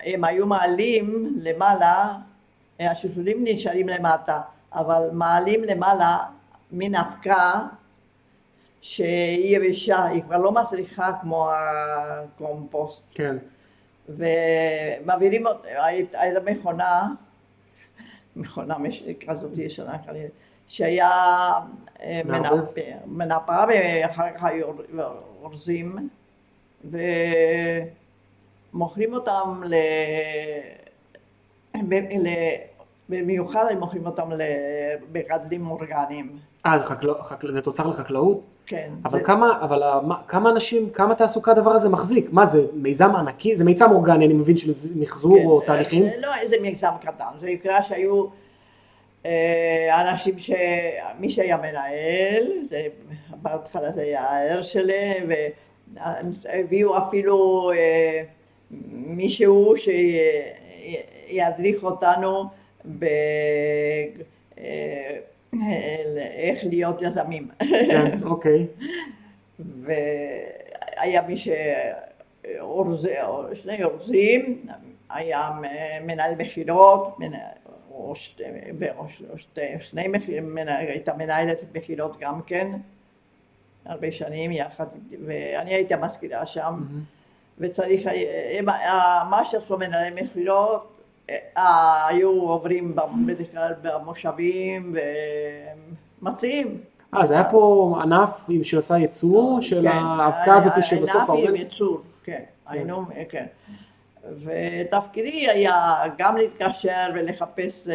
הם 0.00 0.24
היו 0.24 0.46
מעלים 0.46 1.36
למעלה, 1.42 2.14
אה, 2.80 2.90
השלשולים 2.90 3.44
נשארים 3.44 3.88
למטה, 3.88 4.40
אבל 4.72 5.08
מעלים 5.12 5.64
למעלה 5.64 6.18
מן 6.72 6.94
אבקה 6.94 7.60
שהיא 8.80 9.56
יבשה, 9.56 10.04
היא 10.04 10.22
כבר 10.22 10.36
לא 10.36 10.52
מסריחה 10.52 11.12
כמו 11.20 11.50
הקומפוסט. 11.50 13.04
כן, 13.14 13.36
ומעבירים, 14.08 15.44
הייתה 16.12 16.40
מכונה, 16.40 17.08
מכונה 18.36 18.76
כזאת 19.28 19.58
ישנה 19.58 19.98
כנראה, 19.98 20.26
שהיה 20.68 21.10
אה? 22.00 22.20
מנפה, 23.06 23.64
ואחר 23.68 24.26
כך 24.36 24.44
היו 24.44 24.66
אור- 24.66 24.82
אורזים 25.42 26.08
ומוכרים 26.84 27.92
אותם 29.14 29.62
ל... 29.66 29.74
במיוחד 33.08 33.64
הם 33.70 33.78
מוכרים 33.78 34.06
אותם 34.06 34.30
למגדלים 34.32 35.70
אורגניים, 35.70 36.38
אה, 36.66 36.78
זה 37.52 37.62
תוצר 37.62 37.86
לחקלאות? 37.86 38.40
כן. 38.68 38.90
אבל 39.04 39.18
זה- 39.18 39.24
כמה, 39.24 39.58
אבל 39.62 39.82
כמה 40.28 40.50
אנשים, 40.50 40.90
כמה 40.90 41.14
תעסוקה 41.14 41.50
הדבר 41.50 41.70
הזה 41.70 41.88
מחזיק? 41.88 42.28
מה 42.32 42.46
זה, 42.46 42.62
מיזם 42.74 43.16
ענקי? 43.16 43.56
זה 43.56 43.64
מיזם 43.64 43.90
אורגני, 43.90 44.24
אני 44.26 44.34
מבין 44.34 44.56
של 44.56 44.70
מחזור 44.96 45.38
כן, 45.38 45.44
או 45.44 45.60
תהליכים? 45.60 46.02
אה, 46.02 46.10
לא 46.20 46.28
איזה 46.40 46.56
מגזם 46.62 46.90
קטן, 47.00 47.24
זה 47.40 47.46
נקרא 47.46 47.82
שהיו 47.82 48.26
אה, 49.26 50.00
אנשים 50.12 50.38
ש... 50.38 50.50
מי 51.18 51.30
שהיה 51.30 51.56
מנהל, 51.56 52.42
זה, 52.70 52.86
בהתחלה 53.42 53.92
זה 53.92 54.00
היה 54.02 54.52
הרשלה, 54.54 55.12
והביאו 55.94 56.98
אפילו 56.98 57.70
אה, 57.74 58.22
מישהו 58.90 59.74
שידריך 61.28 61.84
אותנו 61.84 62.44
ב... 62.98 63.04
אה, 65.54 65.60
איך 66.36 66.64
להיות 66.64 67.02
יזמים. 67.02 67.48
כן, 67.58 68.16
אוקיי, 68.22 68.66
והיה 69.58 71.22
מי 71.28 71.34
שאורז... 71.36 73.08
שני 73.54 73.84
אורזים, 73.84 74.66
היה 75.10 75.50
מנהל 76.06 76.34
מכירות. 76.34 77.18
או 77.90 78.14
שתי, 79.36 79.62
שני 79.80 80.08
מכירות, 80.08 80.50
הייתה 80.66 81.14
מנהלת 81.14 81.58
מכירות 81.74 82.18
גם 82.20 82.42
כן, 82.42 82.70
הרבה 83.84 84.12
שנים 84.12 84.52
יחד, 84.52 84.86
ואני 85.26 85.74
הייתי 85.74 85.94
המזכירה 85.94 86.46
שם, 86.46 86.84
וצריך, 87.58 88.08
מה 89.30 89.40
שעשו 89.44 89.78
מנהלי 89.78 90.22
מכירות, 90.22 90.97
היו 92.08 92.30
עוברים 92.30 92.96
בדרך 93.26 93.46
כלל 93.52 93.72
במושבים 93.82 94.96
ומציעים. 96.22 96.80
אה, 97.14 97.26
זה 97.26 97.34
היה 97.34 97.44
פה 97.44 97.94
ענף 98.02 98.44
שעושה 98.62 98.96
ייצור 98.96 99.60
של 99.60 99.86
האבקה 99.86 100.54
הזאת 100.54 100.72
שבסוף 100.84 101.22
העובד? 101.30 101.42
ענף 101.42 101.48
עם 101.48 101.56
ייצור, 101.56 102.00
כן, 102.24 102.42
היינו, 102.66 103.04
כן. 103.28 103.46
ותפקידי 104.44 105.50
היה 105.50 106.02
גם 106.18 106.36
להתקשר 106.36 107.10
ולחפש 107.14 107.88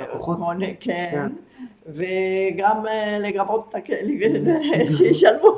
לקוחות, 0.00 0.38
כן, 0.80 1.28
וגם 1.88 2.84
לגבות 3.20 3.66
את 3.68 3.74
הכלים, 3.74 4.20
שישלמו, 4.96 5.56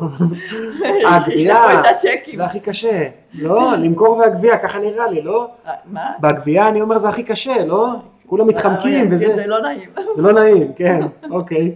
הגבייה, 1.10 1.82
זה 2.02 2.44
הכי 2.44 2.60
קשה, 2.60 3.08
לא? 3.34 3.76
למכור 3.76 4.16
והגבייה, 4.16 4.58
ככה 4.58 4.78
נראה 4.78 5.06
לי, 5.06 5.22
לא? 5.22 5.48
מה? 5.84 6.10
בגבייה 6.20 6.68
אני 6.68 6.80
אומר 6.80 6.98
זה 6.98 7.08
הכי 7.08 7.22
קשה, 7.22 7.64
לא? 7.64 7.88
כולם 8.26 8.46
מתחמקים 8.46 9.08
וזה, 9.12 9.34
זה 9.34 9.46
לא 9.46 9.60
נעים, 9.60 9.90
זה 10.16 10.22
לא 10.22 10.32
נעים, 10.32 10.72
כן, 10.72 11.00
אוקיי. 11.30 11.74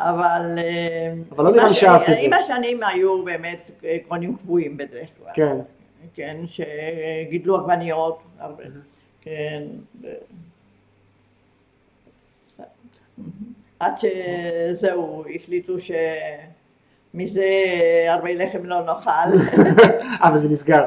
אבל, 0.00 0.58
אבל 1.32 1.44
לא 1.44 1.50
נראה 1.50 1.68
לי 1.68 1.74
שאהבת 1.74 2.02
את 2.02 2.06
זה. 2.08 2.20
עם 2.20 2.32
השנים 2.32 2.80
היו 2.82 3.24
באמת 3.24 3.70
קונים 4.08 4.36
קבועים 4.36 4.76
בדרך 4.76 5.08
כלל. 5.18 5.32
כן. 5.34 5.56
כן, 6.14 6.36
שגידלו 6.46 7.56
עגבניות, 7.56 8.18
כן. 9.20 9.62
עד 13.82 13.94
שזהו, 13.98 15.24
החליטו 15.34 15.74
שמזה 17.14 17.46
הרבה 18.08 18.32
לחם 18.32 18.64
לא 18.64 18.84
נאכל. 18.84 19.10
אה, 20.24 20.34
וזה 20.34 20.48
נסגר. 20.48 20.84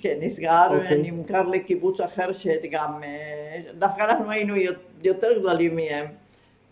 כן, 0.00 0.18
נסגר, 0.20 0.68
נמכר 1.02 1.42
לקיבוץ 1.42 2.00
אחר 2.00 2.32
שגם, 2.32 3.00
דווקא 3.78 4.02
אנחנו 4.02 4.30
היינו 4.30 4.54
יותר 5.02 5.38
גדולים 5.38 5.76
מהם, 5.76 6.06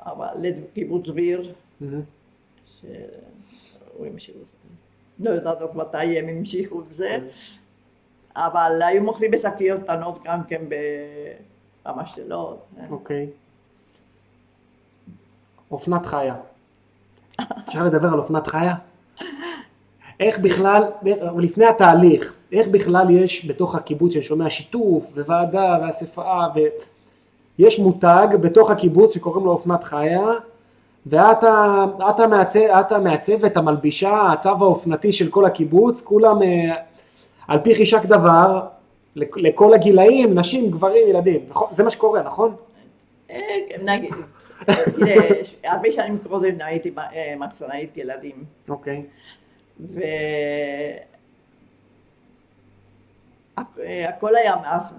אבל 0.00 0.26
לקיבוץ 0.38 1.06
דביר, 1.06 1.52
שהוא 2.66 4.06
המשיך 4.06 4.34
לזה. 4.42 4.56
לא 5.18 5.30
יודעת 5.30 5.74
מתי 5.74 6.18
הם 6.18 6.28
המשיכו 6.28 6.78
עם 6.78 6.92
זה, 6.92 7.18
אבל 8.36 8.80
היו 8.86 9.02
מוכרים 9.02 9.30
בשקיות 9.30 9.82
קטנות 9.82 10.18
גם 10.24 10.44
כן 10.44 10.62
במשתלות. 11.84 12.66
אוקיי. 12.90 13.26
אופנת 15.70 16.06
חיה. 16.06 16.34
אפשר 17.68 17.84
לדבר 17.84 18.08
על 18.08 18.18
אופנת 18.18 18.46
חיה? 18.46 18.74
איך 20.20 20.38
בכלל, 20.38 20.84
לפני 21.38 21.66
התהליך, 21.66 22.32
איך 22.52 22.68
בכלל 22.68 23.10
יש 23.10 23.50
בתוך 23.50 23.74
הקיבוץ 23.74 24.12
שאני 24.12 24.24
שומע 24.24 24.50
שיתוף 24.50 25.04
וועדה 25.16 25.78
ואספה 25.82 26.42
ויש 27.58 27.78
מותג 27.78 28.28
בתוך 28.40 28.70
הקיבוץ 28.70 29.14
שקוראים 29.14 29.44
לו 29.44 29.52
אופנת 29.52 29.84
חיה 29.84 30.32
ואת 31.06 32.90
המעצבת, 32.90 33.56
המלבישה, 33.56 34.32
הצו 34.32 34.48
האופנתי 34.48 35.12
של 35.12 35.30
כל 35.30 35.44
הקיבוץ, 35.44 36.04
כולם 36.04 36.38
על 37.48 37.58
פי 37.58 37.74
חישק 37.74 38.04
דבר, 38.04 38.62
לכל 39.16 39.74
הגילאים, 39.74 40.38
נשים, 40.38 40.70
גברים, 40.70 41.08
ילדים, 41.08 41.40
נכון? 41.48 41.68
זה 41.76 41.84
מה 41.84 41.90
שקורה, 41.90 42.22
נכון? 42.22 42.54
נגיד, 43.84 44.14
תראה, 44.64 45.40
הרבה 45.64 45.92
שנים 45.92 46.18
קודם 46.28 46.54
הייתי 46.60 46.94
מחסנאית 47.38 47.96
ילדים. 47.96 48.44
אוקיי. 48.68 49.02
והכל 53.74 54.36
היה 54.36 54.54
אז, 54.64 54.94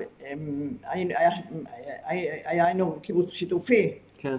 היינו 2.46 3.00
קיבוץ 3.02 3.34
שיתופי. 3.34 3.98
כן. 4.17 4.38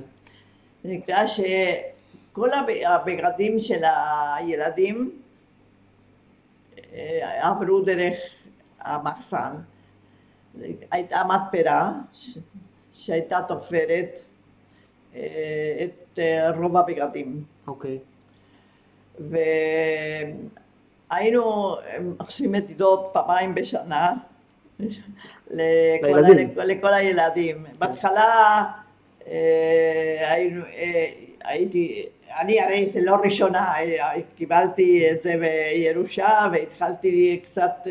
זה 0.85 0.89
נקרא 0.93 1.27
שכל 1.27 2.51
הבגדים 2.87 3.59
של 3.59 3.81
הילדים 4.37 5.21
עברו 7.21 7.81
דרך 7.81 8.19
המחסן. 8.81 9.53
הייתה 10.91 11.23
מתפרה 11.25 11.93
שהייתה 12.93 13.41
תופרת 13.49 14.21
את 15.15 16.19
רוב 16.57 16.77
הבגדים. 16.77 17.43
אוקיי. 17.67 17.99
והיינו 21.11 21.75
עושים 22.19 22.53
מדידות 22.53 23.11
פעמיים 23.13 23.55
בשנה 23.55 24.15
לכל, 25.51 26.21
לכל 26.57 26.95
הילדים. 26.95 27.67
בהתחלה 27.79 28.65
היינו, 30.21 30.65
הייתי 31.45 32.09
אני 32.39 32.61
הרי 32.61 32.87
זה 32.87 33.01
לא 33.03 33.17
ראשונה, 33.25 33.73
קיבלתי 34.37 35.11
את 35.11 35.23
זה 35.23 35.35
בירושה 35.41 36.49
והתחלתי 36.53 37.41
קצת 37.45 37.87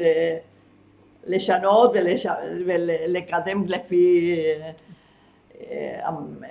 לשנות 1.24 1.96
ולקדם 2.66 3.66
לפי 3.68 4.36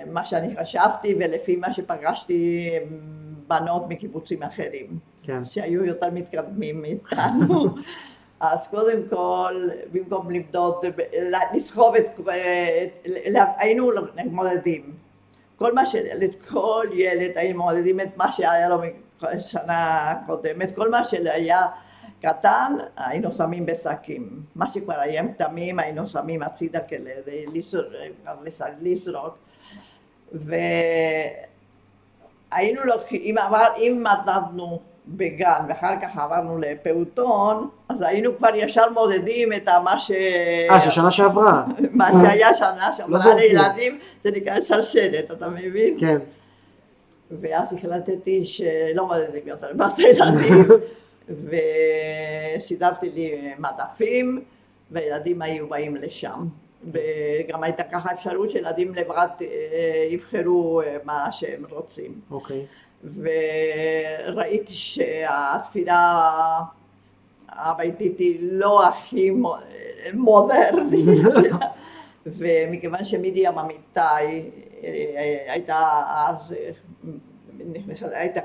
מה 0.05 0.25
שאני 0.25 0.55
חשבתי 0.59 1.15
ולפי 1.19 1.55
מה 1.55 1.73
שפגשתי 1.73 2.69
בנות 3.47 3.83
מקיבוצים 3.89 4.43
אחרים, 4.43 4.99
כן. 5.23 5.45
שהיו 5.45 5.85
יותר 5.85 6.09
מתקדמים 6.11 6.81
מאיתנו. 6.81 7.65
אז 8.39 8.67
קודם 8.67 8.99
כל, 9.09 9.69
במקום 9.91 10.31
למדוד, 10.31 10.85
לסחוב 11.53 11.95
את, 11.95 12.19
היינו 13.57 13.89
מתמודדים. 14.15 14.93
כל 15.55 15.73
מה 15.73 15.85
ש... 15.85 15.95
לכל 15.95 16.85
ילד 16.93 17.31
היינו 17.35 17.59
מעודדים 17.59 17.99
את 17.99 18.17
מה 18.17 18.31
שהיה 18.31 18.69
לו 18.69 18.77
בשנה 19.21 20.11
הקודמת, 20.11 20.75
כל 20.75 20.91
מה 20.91 21.03
שהיה 21.03 21.67
קטן 22.21 22.77
היינו 22.97 23.31
שמים 23.37 23.65
בשקים, 23.65 24.41
מה 24.55 24.67
שכבר 24.73 24.99
היה 24.99 25.23
תמים 25.37 25.79
היינו 25.79 26.07
שמים 26.07 26.41
הצידה 26.41 26.79
כדי 26.79 27.45
לזרוק 28.81 29.37
והיינו 32.51 32.83
לוקחים, 32.83 33.21
אם, 33.23 33.35
עבר, 33.37 33.67
אם 33.77 34.03
מדדנו 34.03 34.79
בגן 35.07 35.65
ואחר 35.69 35.93
כך 36.01 36.17
עברנו 36.17 36.57
לפעוטון, 36.57 37.69
אז 37.89 38.01
היינו 38.01 38.37
כבר 38.37 38.55
ישר 38.55 38.89
מודדים 38.89 39.53
את 39.53 39.69
מה 39.83 39.99
ש... 39.99 40.11
אה, 40.69 40.81
ששנה 40.81 41.11
שעברה. 41.11 41.63
מה 41.91 42.09
שהיה 42.21 42.53
שנה 42.53 42.91
שעברה 42.97 43.35
לילדים, 43.35 43.99
זה 44.21 44.31
נקרא 44.31 44.61
שרשרת, 44.61 45.31
אתה 45.31 45.47
מבין? 45.47 45.97
כן. 45.99 46.17
ואז 47.41 47.73
החלטתי 47.73 48.45
שלא 48.45 49.07
מודדים 49.07 49.47
יותר 49.47 49.67
בת 49.75 49.99
ילדים, 49.99 50.67
וסידרתי 51.29 53.09
לי 53.09 53.53
מדפים, 53.59 54.43
וילדים 54.91 55.41
היו 55.41 55.69
באים 55.69 55.95
לשם. 55.95 56.47
וגם 56.91 57.63
הייתה 57.63 57.83
ככה 57.83 58.11
אפשרות 58.13 58.51
שילדים 58.51 58.95
לבד 58.95 59.27
יבחרו 60.11 60.81
מה 61.03 61.31
שהם 61.31 61.63
רוצים. 61.69 62.21
אוקיי. 62.31 62.65
Okay. 62.65 62.87
וראיתי 63.03 64.73
שהתפילה 64.73 66.23
הביתית 67.49 68.19
היא 68.19 68.37
לא 68.41 68.87
הכי 68.87 69.31
מודרנית 70.13 71.05
ומכיוון 72.25 73.05
שמרים 73.05 73.59
אמיתי 73.59 73.99
הייתה 75.47 76.03
אז 76.07 76.55
הייתה 78.11 78.39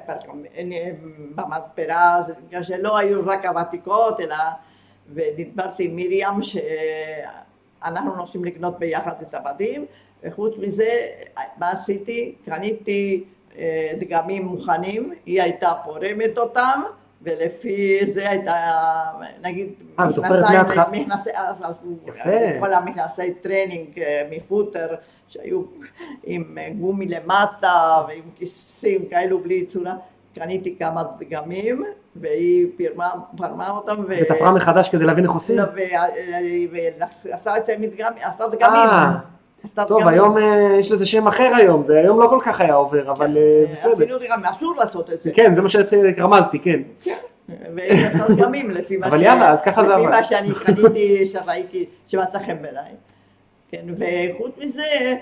במתפרה, 1.34 2.22
זה 2.26 2.32
בגלל 2.48 2.62
שלא 2.62 2.98
היו 2.98 3.26
רק 3.26 3.44
הוותיקות 3.44 4.20
אלא 4.20 4.36
ודיברתי 5.14 5.84
עם 5.84 5.96
מרים 5.96 6.42
שאנחנו 6.42 8.16
נוסעים 8.16 8.44
לקנות 8.44 8.78
ביחד 8.78 9.12
את 9.22 9.34
הבדים 9.34 9.86
וחוץ 10.22 10.54
מזה 10.58 10.88
מה 11.58 11.70
עשיתי? 11.70 12.34
קניתי 12.44 13.24
דגמים 13.98 14.44
מוכנים, 14.44 15.12
היא 15.26 15.42
הייתה 15.42 15.72
פורמת 15.84 16.38
אותם 16.38 16.82
ולפי 17.22 18.00
זה 18.06 18.30
הייתה, 18.30 18.54
נגיד, 19.42 19.68
מכנסי, 20.92 21.30
אז 21.34 21.62
כל 22.60 22.74
המכנסי 22.74 23.34
טרנינג 23.34 24.00
מפוטר 24.30 24.94
שהיו 25.32 25.62
עם 26.24 26.58
גומי 26.78 27.06
למטה 27.06 28.02
ועם 28.08 28.22
כיסים 28.36 29.06
כאלו 29.10 29.38
בלי 29.38 29.66
צורה, 29.66 29.94
קניתי 30.34 30.76
כמה 30.78 31.04
דגמים, 31.18 31.84
והיא 32.16 32.66
פרמה, 32.76 33.10
פרמה 33.36 33.70
אותם, 33.70 33.96
ו... 34.08 34.12
ותפרה 34.22 34.52
מחדש 34.52 34.88
כדי 34.88 35.04
להבין 35.04 35.24
איך 35.24 35.32
עושים? 35.32 35.58
ועשה 37.24 37.56
את 37.56 37.64
זה 37.64 37.74
מדגם, 37.78 38.12
עשה 38.22 38.48
דגמים. 38.48 38.88
אה, 39.78 39.84
טוב. 39.84 40.08
היום 40.08 40.38
אה, 40.38 40.76
יש 40.78 40.90
לזה 40.90 41.06
שם 41.06 41.28
אחר 41.28 41.52
היום, 41.56 41.84
זה 41.84 41.98
היום 41.98 42.20
לא 42.20 42.26
כל 42.26 42.38
כך 42.42 42.60
היה 42.60 42.74
עובר, 42.74 43.12
אבל 43.12 43.38
אה, 43.38 43.64
בסדר. 43.72 43.92
אפילו 43.92 44.18
דגמים, 44.18 44.44
אסור 44.44 44.74
לעשות 44.78 45.12
את 45.12 45.22
זה. 45.22 45.30
כן, 45.34 45.54
זה 45.54 45.62
מה 45.62 45.68
שרמזתי, 45.68 46.58
כן. 46.58 46.80
כן, 47.02 47.16
והיא 47.74 48.06
עשתה 48.06 48.32
דגמים 48.34 48.70
לפי. 48.70 48.96
מה 48.96 50.24
שאני 50.24 50.54
קניתי, 50.54 51.26
שראיתי, 51.26 51.86
שמצא 52.06 52.38
חן 52.38 52.56
בעיניי. 52.62 52.92
כן, 53.72 53.86
וחוץ 53.88 54.52
מזה, 54.58 55.16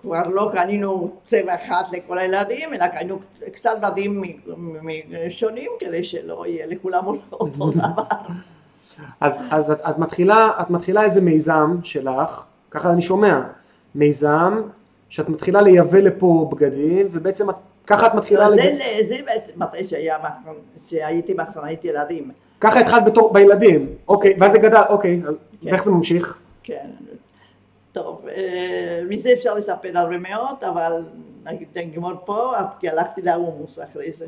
כבר 0.00 0.22
לא 0.28 0.50
קנינו 0.52 1.10
צבע 1.24 1.54
אחד 1.54 1.82
לכל 1.92 2.18
הילדים, 2.18 2.74
אלא 2.74 2.86
קנינו 2.86 3.18
קצת 3.52 3.70
בדים 3.82 4.22
שונים, 5.30 5.70
כדי 5.80 6.04
שלא 6.04 6.44
יהיה 6.46 6.66
לכולם 6.66 7.06
אותו 7.06 7.46
דבר. 7.46 8.02
אז, 9.20 9.32
אז 9.50 9.70
את, 9.70 9.80
את, 9.80 9.98
מתחילה, 9.98 10.50
את 10.60 10.70
מתחילה 10.70 11.04
איזה 11.04 11.20
מיזם 11.20 11.76
שלך, 11.84 12.42
ככה 12.70 12.90
אני 12.90 13.02
שומע, 13.02 13.40
מיזם 13.94 14.62
שאת 15.08 15.28
מתחילה 15.28 15.62
לייבא 15.62 15.98
לפה 15.98 16.48
בגדים, 16.52 17.08
ובעצם 17.12 17.50
את, 17.50 17.54
ככה 17.86 18.06
את 18.06 18.14
מתחילה, 18.14 18.50
זה, 18.50 18.56
לג... 18.56 19.04
זה 19.04 19.16
בעצם 19.26 19.52
מתי 19.56 19.84
שהיה, 19.88 20.18
שהייתי 20.88 21.34
מחסנאית 21.34 21.84
ילדים. 21.84 22.30
ככה 22.60 22.80
התחלת 22.80 23.04
בתור, 23.04 23.32
בילדים, 23.32 23.88
אוקיי, 24.08 24.34
ואז 24.38 24.52
זה 24.52 24.58
גדל, 24.58 24.82
אוקיי, 24.88 25.20
כן. 25.22 25.32
ואיך 25.62 25.84
זה 25.84 25.90
ממשיך? 25.90 26.38
כן. 26.62 26.86
טוב, 27.96 28.28
אה, 28.28 29.00
מזה 29.08 29.32
אפשר 29.32 29.54
לספר 29.54 29.98
הרבה 29.98 30.18
מאוד, 30.18 30.64
אבל 30.64 31.04
נגיד 31.44 31.68
נגמור 31.76 32.12
פה, 32.24 32.52
כי 32.80 32.88
הלכתי 32.88 33.22
להומוס 33.22 33.78
אחרי 33.80 34.12
זה. 34.12 34.26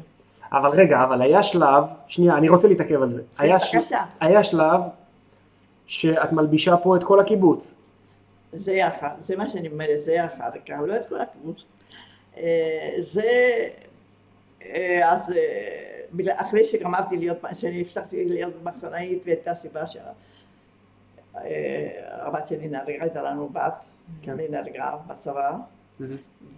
אבל 0.52 0.70
רגע, 0.70 1.02
אבל 1.04 1.22
היה 1.22 1.42
שלב, 1.42 1.84
שנייה, 2.06 2.36
אני 2.36 2.48
רוצה 2.48 2.68
להתעכב 2.68 3.02
על 3.02 3.12
זה, 3.12 3.22
היה, 3.38 3.60
של- 3.60 3.78
בבקשה. 3.78 3.98
היה 4.20 4.44
שלב 4.44 4.80
שאת 5.86 6.32
מלבישה 6.32 6.76
פה 6.76 6.96
את 6.96 7.04
כל 7.04 7.20
הקיבוץ, 7.20 7.74
זה 8.52 8.88
אחר, 8.88 9.08
זה 9.22 9.36
מה 9.36 9.48
שאני 9.48 9.68
אומרת, 9.68 10.00
זה 10.00 10.24
אחר 10.24 10.50
כך, 10.66 10.74
לא 10.86 10.96
את 10.96 11.08
כל 11.08 11.20
הקיבוץ. 11.20 11.64
אה, 12.36 12.90
זה, 12.98 13.30
אה, 14.62 15.12
אז 15.12 15.32
אחרי 16.28 16.64
שגמרתי 16.64 17.16
להיות, 17.16 17.36
שאני 17.54 17.80
הפסקתי 17.80 18.24
להיות 18.24 18.52
מחסנאית 18.64 19.22
והייתה 19.26 19.54
סיבה 19.54 19.86
שהבת 21.43 22.47
שלי 22.47 22.68
נהרגה, 22.68 23.03
הייתה 23.03 23.22
לנו 23.22 23.49
בת, 23.49 23.84
כן. 24.22 24.34
והיא 24.36 24.51
נהרגה 24.51 24.97
בצבא. 25.07 25.57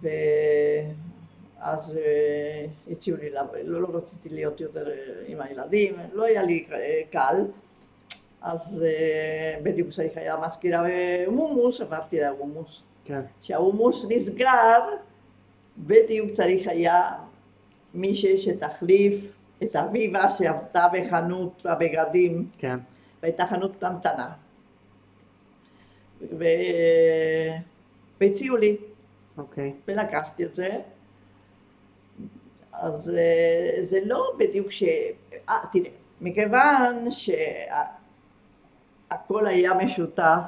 ואז 0.01 1.97
אה, 1.97 2.65
הציעו 2.91 3.17
לי, 3.17 3.29
לא, 3.63 3.81
לא 3.81 3.87
רציתי 3.93 4.29
להיות 4.29 4.61
יותר 4.61 4.89
אה, 4.89 4.95
עם 5.27 5.41
הילדים, 5.41 5.93
לא 6.13 6.23
היה 6.23 6.43
לי 6.43 6.65
אה, 6.71 7.01
קל, 7.11 7.45
אז 8.41 8.85
אה, 8.87 9.59
בדיוק 9.63 9.89
כשהייתי 9.89 10.19
היה 10.19 10.37
מזכירה 10.45 10.83
בהומוס, 11.27 11.81
עברתי 11.81 12.19
להומוס. 12.19 12.81
כן, 13.05 13.21
נסגר, 14.09 14.79
בדיוק 15.77 16.31
צריך 16.31 16.67
היה 16.67 17.09
מישהי 17.93 18.37
שתחליף 18.37 19.35
את 19.63 19.75
אביבה 19.75 20.29
שעבדה 20.29 20.87
בחנות 20.93 21.65
הבגדים, 21.65 22.47
כן, 22.57 22.77
והייתה 23.21 23.45
חנות 23.45 23.75
קטנטנה. 23.75 24.29
ו... 26.39 26.43
והציעו 28.21 28.57
לי, 28.57 28.77
אוקיי, 29.37 29.73
ולקחתי 29.87 30.43
את 30.45 30.55
זה. 30.55 30.79
אז 32.73 33.09
אה, 33.09 33.83
זה 33.83 33.99
לא 34.05 34.31
בדיוק 34.39 34.71
ש... 34.71 34.83
אה, 35.49 35.57
תראה, 35.71 35.91
מכיוון 36.21 37.11
שהכל 39.11 39.47
היה 39.47 39.73
משותף, 39.73 40.41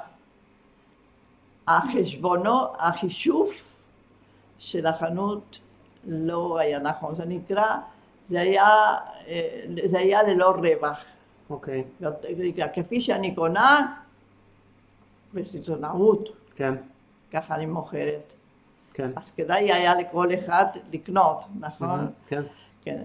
החשבונו, 1.67 2.59
החישוב 2.77 3.53
של 4.59 4.87
החנות 4.87 5.59
לא 6.07 6.59
היה 6.59 6.79
נכון, 6.79 7.15
זה 7.15 7.25
נקרא, 7.25 7.77
זה 8.25 8.41
היה, 8.41 8.65
אה, 9.27 9.65
זה 9.85 9.99
היה 9.99 10.23
ללא 10.23 10.49
רווח. 10.49 10.99
אוקיי, 11.49 11.83
כפי 12.73 13.01
שאני 13.01 13.35
קונה, 13.35 13.95
בסיטונאות, 15.33 16.29
כן, 16.55 16.73
ככה 17.31 17.55
אני 17.55 17.65
מוכרת. 17.65 18.33
כן, 18.93 19.11
אז 19.15 19.31
כדאי 19.31 19.71
היה 19.71 19.99
לכל 19.99 20.27
אחד 20.33 20.65
לקנות, 20.93 21.43
נכון? 21.59 21.87
מהמם, 21.87 22.07
כן, 22.27 22.43
כן. 22.81 23.03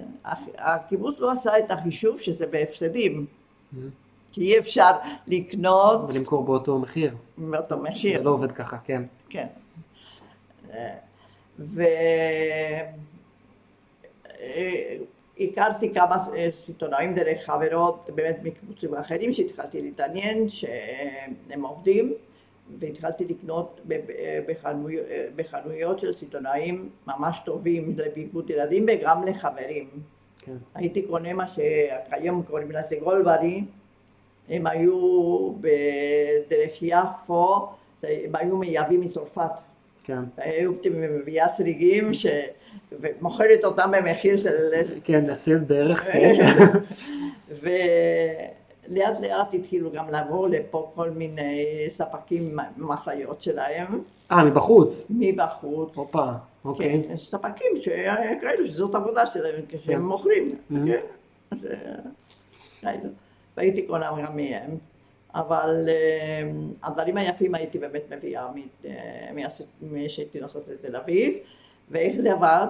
הקיבוץ 0.59 1.19
לא 1.19 1.33
עשה 1.33 1.59
את 1.59 1.71
החישוב 1.71 2.21
שזה 2.21 2.47
בהפסדים, 2.47 3.27
מהמם. 3.73 3.91
כי 4.33 4.41
אי 4.41 4.59
אפשר 4.59 4.91
לקנות 5.27 6.11
ולמכור 6.11 6.45
באותו 6.45 6.79
מחיר, 6.79 7.15
באותו 7.39 7.77
זה 7.77 7.83
מחיר. 7.83 8.23
לא 8.23 8.31
עובד 8.31 8.53
ככה, 8.53 8.79
כן, 8.85 9.03
כן. 9.29 9.47
והכרתי 15.41 15.95
כמה 15.95 16.17
אה, 16.37 16.49
סיטונאים 16.53 17.15
דרך 17.15 17.45
חברות 17.45 18.11
באמת 18.15 18.39
מקיבוצים 18.43 18.95
אחרים 18.95 19.33
שהתחלתי 19.33 19.83
להתעניין 19.83 20.49
שהם 20.49 21.63
עובדים 21.63 22.13
והתחלתי 22.79 23.25
לקנות 23.25 23.81
ב- 23.89 23.95
ב- 23.95 24.41
בחנוי- 24.49 24.99
אה, 24.99 25.27
בחנויות 25.37 25.99
של 26.01 26.13
סיטונאים 26.13 26.89
ממש 27.07 27.41
טובים 27.45 27.95
לביגוד 27.97 28.51
ילדים 28.51 28.87
וגם 28.89 29.27
לחברים. 29.27 29.89
כן, 30.41 30.57
הייתי 30.75 31.03
קונה 31.03 31.33
מה 31.33 31.49
שהיום 31.49 32.43
קוראים 32.43 32.71
לזה 32.71 32.97
גולברי, 33.05 33.65
הם 34.49 34.67
היו 34.67 35.53
בדרך 35.61 36.83
יפו, 36.83 37.67
הם 38.03 38.37
היו 38.37 38.57
מייבאים 38.57 39.01
מצרפת. 39.01 39.51
כן, 40.05 40.19
הייתי 40.37 40.89
מביאה 40.91 41.49
שריגים 41.49 42.15
ש... 42.15 42.27
ומוכרת 43.01 43.65
אותם 43.65 43.91
במחיר 43.97 44.37
של... 44.37 44.51
כן, 45.05 45.31
הפסד 45.31 45.69
בערך, 45.69 46.07
ולאט 48.89 49.21
לאט 49.21 49.55
התחילו 49.55 49.93
גם 49.93 50.11
לבוא 50.11 50.49
לפה 50.49 50.91
כל 50.95 51.11
מיני 51.11 51.65
ספקים 51.89 52.57
משאיות 52.77 53.43
שלהם 53.43 54.03
אה, 54.33 54.45
מבחוץ, 54.45 55.07
מבחוץ. 55.11 55.91
הופה, 55.95 56.25
אוקיי, 56.65 57.03
כן, 57.09 57.17
ספקים 57.17 57.73
שכאלו 57.81 58.67
שזאת 58.67 58.95
עבודה 58.95 59.27
שלהם 59.27 59.63
כן. 59.69 59.79
כשהם 59.79 60.07
מוכרים. 60.09 60.49
Mhm. 60.71 60.75
כן. 60.87 61.01
אה, 62.87 62.93
והייתי 63.57 63.83
קונה 63.83 64.11
גם 64.27 64.37
מהם. 64.37 64.71
אבל 65.35 65.89
אה, 65.89 66.51
הדברים 66.83 67.17
היפים 67.17 67.55
הייתי 67.55 67.79
באמת 67.79 68.03
מביאה 68.11 68.47
מ- 68.55 68.87
אה, 68.87 69.47
משהייתי 69.83 70.41
נוסעת 70.41 70.63
לתל 70.69 70.97
אביב, 70.97 71.35
ואיך 71.91 72.21
זה 72.21 72.33
עבד? 72.33 72.69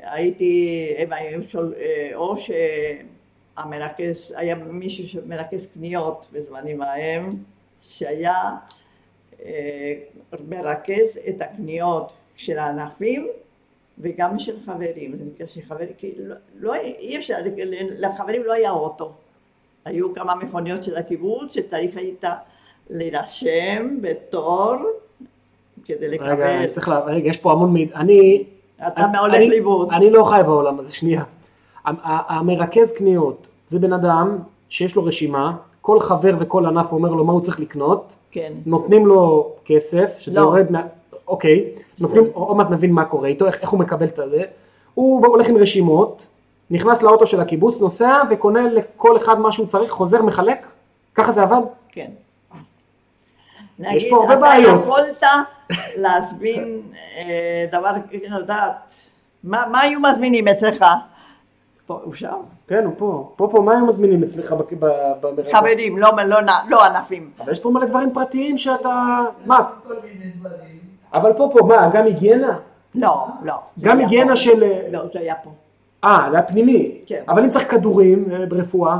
הייתי, 0.00 0.94
הם 0.98 1.12
היו 1.12 1.44
שול, 1.44 1.74
אה, 1.78 2.10
או 2.14 2.34
שהמרכז, 3.56 4.34
היה 4.36 4.54
מישהו 4.54 5.08
שמרכז 5.08 5.66
קניות 5.66 6.26
בזמנים 6.32 6.82
ההם, 6.82 7.28
שהיה 7.80 8.50
אה, 9.44 9.94
מרכז 10.48 11.18
את 11.28 11.40
הקניות 11.40 12.12
של 12.36 12.58
הענפים 12.58 13.28
וגם 13.98 14.38
של 14.38 14.56
חברים, 14.66 15.16
זה 15.16 15.24
נקרא 15.24 15.46
שחברים, 15.46 15.88
כי 15.98 16.12
לא, 16.16 16.34
לא, 16.54 16.74
אי 16.74 17.18
אפשר, 17.18 17.36
לחברים 17.98 18.42
לא 18.44 18.52
היה 18.52 18.70
אוטו, 18.70 19.12
היו 19.84 20.14
כמה 20.14 20.34
מכוניות 20.34 20.84
של 20.84 20.96
הקיבוץ 20.96 21.54
שצריך 21.54 21.96
היית 21.96 22.24
להירשם 22.90 23.96
בתור 24.00 24.74
כדי 25.86 26.06
רגע, 26.08 26.24
לקבל, 26.24 26.42
אני 26.42 26.68
צריך 26.68 26.88
לה... 26.88 26.98
רגע, 26.98 27.28
יש 27.30 27.36
פה 27.36 27.52
המון 27.52 27.72
מידע, 27.72 27.96
אני... 27.96 28.42
אתה 28.86 29.18
הולך 29.20 29.34
אני- 29.34 29.48
לאיבוד, 29.48 29.88
אני 29.92 30.10
לא 30.10 30.24
חי 30.24 30.40
בעולם 30.46 30.80
הזה, 30.80 30.92
שנייה. 30.92 31.22
המרכז 31.84 32.92
קניות 32.92 33.46
זה 33.66 33.78
בן 33.78 33.92
אדם 33.92 34.38
שיש 34.68 34.96
לו 34.96 35.04
רשימה, 35.04 35.56
כל 35.80 36.00
חבר 36.00 36.34
וכל 36.38 36.66
ענף 36.66 36.92
אומר 36.92 37.10
לו 37.10 37.24
מה 37.24 37.32
הוא 37.32 37.40
צריך 37.40 37.60
לקנות, 37.60 38.06
כן, 38.30 38.52
נותנים 38.66 39.06
לו 39.06 39.52
כסף, 39.64 40.18
שזה 40.18 40.40
לא. 40.40 40.44
יורד 40.44 40.70
מה... 40.72 40.82
אוקיי, 41.28 41.64
נותנים, 42.00 42.24
עוד 42.32 42.56
מעט 42.56 42.70
נבין 42.70 42.92
מה 42.92 43.04
קורה 43.04 43.28
איתו, 43.28 43.46
איך, 43.46 43.60
איך 43.62 43.70
הוא 43.70 43.80
מקבל 43.80 44.06
את 44.06 44.20
זה. 44.30 44.42
הוא 44.94 45.26
הולך 45.26 45.48
עם 45.48 45.56
רשימות, 45.56 46.22
נכנס 46.70 47.02
לאוטו 47.02 47.26
של 47.26 47.40
הקיבוץ, 47.40 47.80
נוסע 47.80 48.22
וקונה 48.30 48.60
לכל 48.72 49.16
אחד 49.16 49.38
מה 49.40 49.52
שהוא 49.52 49.66
צריך, 49.66 49.90
חוזר, 49.90 50.22
מחלק? 50.22 50.66
ככה 51.14 51.32
זה 51.32 51.42
עבד? 51.42 51.60
כן. 51.88 52.10
יש 53.78 54.10
פה 54.10 54.16
הרבה 54.16 54.32
אתה 54.32 54.40
בעיות. 54.40 54.82
יכולת 54.82 55.22
להזמין 55.96 56.80
אה, 57.16 57.66
דבר, 57.72 57.90
לדעת, 58.30 58.94
מה 59.44 59.64
מה 59.70 59.80
היו 59.80 60.00
מזמינים 60.00 60.48
אצלך? 60.48 60.84
הוא 61.86 62.14
שם? 62.14 62.36
כן, 62.68 62.84
הוא 62.84 62.92
פה. 62.98 63.32
פה 63.36 63.48
פה, 63.52 63.60
מה 63.62 63.72
היו 63.72 63.86
מזמינים 63.86 64.22
אצלך 64.24 64.52
ב- 64.52 64.84
ב- 64.84 65.12
במרכז? 65.20 65.52
חברים, 65.52 65.98
לא, 65.98 66.10
לא, 66.26 66.38
לא 66.68 66.84
ענפים. 66.84 67.30
אבל 67.40 67.52
יש 67.52 67.60
פה 67.60 67.70
מלא 67.70 67.86
דברים 67.86 68.14
פרטיים 68.14 68.58
שאתה... 68.58 69.18
מה? 69.46 69.64
כל 69.86 69.94
מיני 70.04 70.30
דברים. 70.30 70.78
אבל 71.12 71.32
פה 71.32 71.48
פה, 71.52 71.66
מה, 71.66 71.90
גם 71.92 72.04
היגיינה? 72.04 72.58
לא, 72.94 73.26
לא. 73.42 73.54
גם 73.80 73.98
היגיינה. 73.98 74.36
של... 74.36 74.64
לא, 74.92 75.00
זה 75.12 75.18
היה 75.18 75.34
פה. 75.34 75.50
אה, 76.04 76.26
זה 76.30 76.36
היה 76.36 76.42
פנימי. 76.46 77.00
כן. 77.06 77.22
אבל 77.28 77.42
אם 77.42 77.48
צריך 77.48 77.70
כדורים 77.70 78.28
אה, 78.32 78.46
ברפואה, 78.46 78.96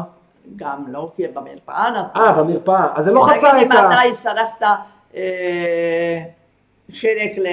גם 0.56 0.84
לא, 0.88 1.10
כי 1.16 1.28
במרפאה 1.28 1.90
נתנו. 1.90 2.22
אה, 2.22 2.32
במרפאה, 2.32 2.86
אז 2.94 3.04
זה 3.04 3.12
לא 3.12 3.26
חצה 3.26 3.48
את 3.48 3.54
ה... 3.54 3.58
אם 3.62 3.72
אתה 3.72 4.00
הצטרפת 4.00 4.62
אה, 5.16 6.22
חלק 6.92 7.38
ל... 7.38 7.46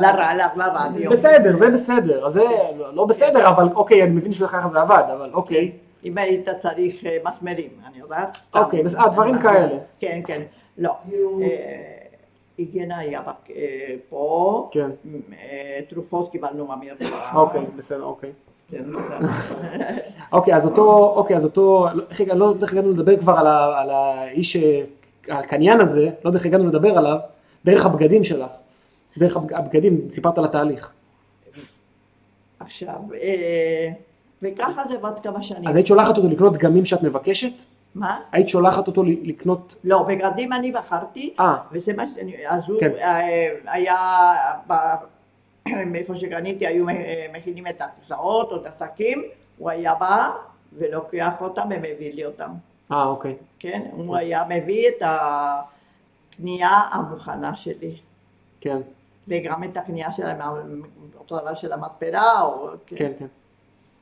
לר- 0.00 0.34
ל- 0.34 0.58
לרדיו. 0.62 1.10
בסדר, 1.10 1.56
זה 1.56 1.70
בסדר, 1.70 2.26
אז 2.26 2.32
זה 2.32 2.40
לא 2.78 2.94
לא 2.94 3.04
בסדר, 3.04 3.48
אבל 3.48 3.68
אוקיי, 3.74 4.02
אני 4.02 4.10
מבין 4.10 4.32
שככה 4.32 4.68
זה 4.68 4.80
עבד, 4.80 5.02
אבל 5.12 5.30
אוקיי. 5.32 5.72
אם 6.04 6.18
היית 6.18 6.48
צריך 6.60 7.04
אה, 7.06 7.16
מסמרים, 7.24 7.68
אני 7.88 7.98
יודעת. 7.98 8.38
אוקיי, 8.54 8.82
בס- 8.82 8.98
אה, 8.98 9.08
דברים 9.08 9.38
כאלה. 9.38 9.78
כן, 10.00 10.20
כן. 10.26 10.42
לא. 10.78 10.90
אה, 11.42 11.46
היגיינה 12.58 12.98
היה 12.98 13.20
פה. 14.08 14.68
כן. 14.72 14.90
תרופות 15.88 16.30
קיבלנו 16.32 16.66
מהמרפאה. 16.66 17.34
אוקיי, 17.34 17.60
בסדר, 17.76 18.02
אוקיי. 18.04 18.30
כן, 18.70 18.82
אוקיי, 20.32 20.54
אז 20.54 20.64
אותו, 20.66 21.12
אוקיי, 21.16 21.36
אז 21.36 21.44
אותו, 21.44 21.86
לא- 21.94 22.02
איך 22.10 22.20
הגענו- 22.20 22.40
לא 22.40 22.44
יודע 22.44 22.62
איך 22.66 22.72
הגענו 22.72 22.90
לדבר 22.90 23.16
כבר 23.16 23.38
על 23.78 23.90
האיש, 23.90 24.56
הקניין 25.28 25.80
הזה, 25.80 26.04
לא 26.24 26.28
יודע 26.28 26.38
איך 26.38 26.46
הגענו 26.46 26.66
לדבר 26.66 26.98
עליו, 26.98 27.16
דרך 27.64 27.86
הבגדים 27.86 28.24
שלך. 28.24 28.50
דרך 29.18 29.36
הבג- 29.36 29.52
הבגדים, 29.54 30.00
סיפרת 30.12 30.38
על 30.38 30.44
התהליך. 30.44 30.90
עכשיו, 32.60 32.94
אה, 33.22 33.88
וככה 34.42 34.86
זה 34.86 34.98
בת 34.98 35.20
כמה 35.20 35.42
שנים. 35.42 35.68
אז 35.68 35.76
היית 35.76 35.86
שולחת 35.86 36.16
אותו 36.16 36.28
לקנות 36.28 36.52
דגמים 36.52 36.84
שאת 36.84 37.02
מבקשת? 37.02 37.52
מה? 37.94 38.20
היית 38.32 38.48
שולחת 38.48 38.86
אותו 38.86 39.02
לקנות... 39.02 39.74
לא, 39.84 40.02
בגדים 40.02 40.52
אני 40.52 40.72
בחרתי, 40.72 41.34
אה, 41.40 41.56
וזה 41.72 41.92
מה 41.92 42.04
שאני, 42.14 42.34
אז 42.48 42.62
הוא 42.68 42.80
כן. 42.80 42.90
אה, 42.98 43.48
היה, 43.66 43.96
מאיפה 45.86 46.16
שקניתי 46.16 46.66
היו 46.66 46.86
מכינים 47.32 47.66
את 47.66 47.80
הכיסאות 47.82 48.52
או 48.52 48.56
את 48.56 48.66
השקים, 48.66 49.22
הוא 49.58 49.70
היה 49.70 49.94
בא 49.94 50.30
ולוקח 50.78 51.32
אותם 51.40 51.62
ומביא 51.70 52.14
לי 52.14 52.24
אותם, 52.24 52.50
אה, 52.92 53.04
אוקיי. 53.06 53.34
כן? 53.58 53.82
הוא 53.92 54.16
היה 54.16 54.42
מביא 54.48 54.88
את 54.88 55.02
הקנייה 56.34 56.68
המוכנה 56.68 57.56
שלי, 57.56 57.96
כן, 58.60 58.78
וגם 59.28 59.64
את 59.64 59.76
הקנייה 59.76 60.12
של, 60.12 60.22
אותו 61.18 61.40
דבר 61.40 61.54
של 61.54 61.72
המתפרה, 61.72 62.42
או... 62.42 62.68
כן, 62.86 63.12
כן. 63.18 63.26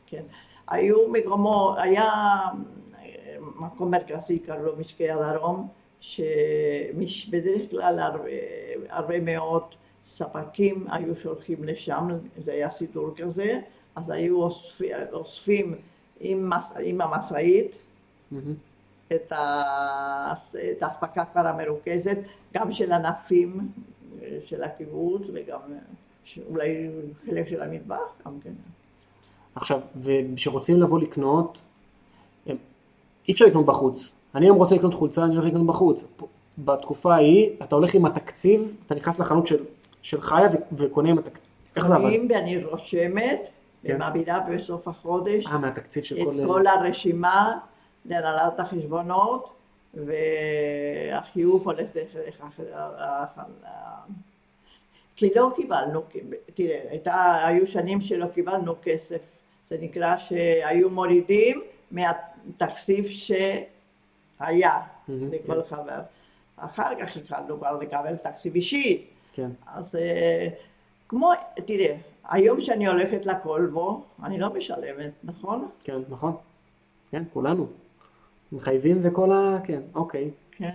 כן. 0.06 0.22
היו 0.68 1.08
מקומות, 1.08 1.78
היה 1.78 2.04
אה, 2.04 3.36
מקום 3.40 3.90
מרכזי, 3.90 4.38
קראו 4.38 4.62
לו 4.62 4.76
משקי 4.76 5.10
הדרום, 5.10 5.68
שבדרך 6.00 7.70
כלל 7.70 7.98
הרבה, 7.98 8.30
הרבה 8.88 9.20
מאוד 9.20 9.62
ספקים 10.02 10.86
היו 10.90 11.16
שולחים 11.16 11.64
לשם, 11.64 12.08
זה 12.44 12.52
היה 12.52 12.70
סידור 12.70 13.10
כזה, 13.16 13.60
אז 13.94 14.10
היו 14.10 14.42
אוספים, 14.42 14.90
אוספים 15.12 15.74
עם, 16.20 16.50
מס, 16.50 16.72
עם 16.80 17.00
המשאית 17.00 17.72
מהמם. 18.30 18.54
את, 19.14 19.32
ה, 19.32 20.32
את 20.72 20.82
האספקה 20.82 21.24
כבר 21.24 21.46
המרוכזת, 21.46 22.18
גם 22.54 22.72
של 22.72 22.92
ענפים 22.92 23.68
אה, 24.22 24.38
של 24.46 24.62
הקיבוץ 24.62 25.22
וגם 25.34 25.58
אה, 25.72 26.42
אולי 26.50 26.88
חלק 27.26 27.48
של 27.48 27.62
המטבח, 27.62 27.96
גם 28.26 28.40
כן. 28.44 28.52
עכשיו, 29.54 29.80
וכשרוצים 30.02 30.80
לבוא 30.80 31.00
לקנות, 31.00 31.58
אי 33.28 33.32
אפשר 33.32 33.44
לקנות 33.44 33.66
בחוץ. 33.66 34.20
אני 34.34 34.46
היום 34.46 34.56
רוצה 34.56 34.74
לקנות 34.74 34.94
חולצה, 34.94 35.24
אני 35.24 35.34
הולך 35.34 35.46
לקנות 35.46 35.66
בחוץ. 35.66 36.06
פה- 36.16 36.26
בתקופה 36.58 37.14
ההיא, 37.14 37.50
אתה 37.62 37.74
הולך 37.74 37.94
עם 37.94 38.04
התקציב, 38.04 38.76
אתה 38.86 38.94
נכנס 38.94 39.18
לחנות 39.18 39.46
של, 39.46 39.64
של 40.02 40.20
חיה 40.20 40.48
וקונה 40.72 41.10
עם 41.10 41.18
התקציב. 41.18 41.42
איך 41.76 41.86
זה 41.86 41.94
עבד? 41.94 42.18
ואני 42.30 42.64
רושמת 42.64 43.48
כן. 43.82 43.94
ומעבירה 43.94 44.40
בסוף 44.40 44.88
החודש 44.88 45.46
אה, 45.46 45.58
מהתקציב 45.58 46.04
של 46.04 46.18
את 46.18 46.26
כל... 46.26 46.46
כל 46.46 46.66
הרשימה 46.66 47.58
להנהלת 48.04 48.60
החשבונות 48.60 49.54
והחיוב 49.94 51.68
הולך 51.68 51.86
דרך 51.94 52.40
כי 55.16 55.30
לא 55.36 55.52
קיבלנו, 55.56 56.02
תראה, 56.54 56.80
הייתה, 56.90 57.46
היו 57.46 57.66
שנים 57.66 58.00
שלא 58.00 58.26
קיבלנו 58.34 58.74
כסף, 58.82 59.20
זה 59.66 59.76
נקרא 59.80 60.16
שהיו 60.16 60.90
מורידים 60.90 61.62
מהתקציב 61.90 63.06
שהיה 63.08 64.80
לכל 65.08 65.62
חבר. 65.62 66.00
אחר 66.56 66.94
כך 67.00 67.16
התחלנו 67.16 67.58
כבר 67.58 67.78
לקבל 67.78 68.16
תקציב 68.16 68.54
אישי, 68.54 69.06
כן, 69.32 69.50
אז 69.66 69.96
אה, 69.96 70.48
כמו, 71.08 71.32
תראה, 71.66 71.96
היום 72.28 72.60
שאני 72.60 72.86
הולכת 72.86 73.26
לכלבו, 73.26 74.04
אני 74.22 74.38
לא 74.38 74.54
משלמת, 74.54 75.10
נכון? 75.24 75.68
כן, 75.84 75.98
נכון. 76.08 76.36
כן, 77.10 77.22
כולנו. 77.32 77.66
מחייבים 78.52 79.00
וכל 79.02 79.32
ה... 79.32 79.58
כן, 79.64 79.80
אוקיי. 79.94 80.30
כן. 80.50 80.72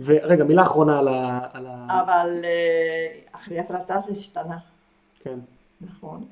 ורגע, 0.00 0.44
מילה 0.44 0.62
אחרונה 0.62 0.98
על 0.98 1.08
ה... 1.08 1.40
על 1.52 1.66
ה... 1.68 2.00
אבל 2.02 2.40
אה, 2.44 3.18
אחרי 3.32 3.58
הפרטה 3.58 4.00
זה 4.00 4.12
השתנה, 4.12 4.58
כן, 5.22 5.38
נכון? 5.80 6.24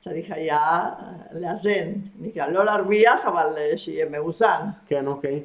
צריך 0.00 0.26
היה 0.30 0.90
לאזן, 1.32 1.92
נקרא, 2.20 2.46
לא 2.46 2.64
להרוויח, 2.64 3.24
אבל 3.26 3.54
אה, 3.56 3.78
שיהיה 3.78 4.08
מאוזן. 4.08 4.66
כן, 4.86 5.06
אוקיי. 5.06 5.42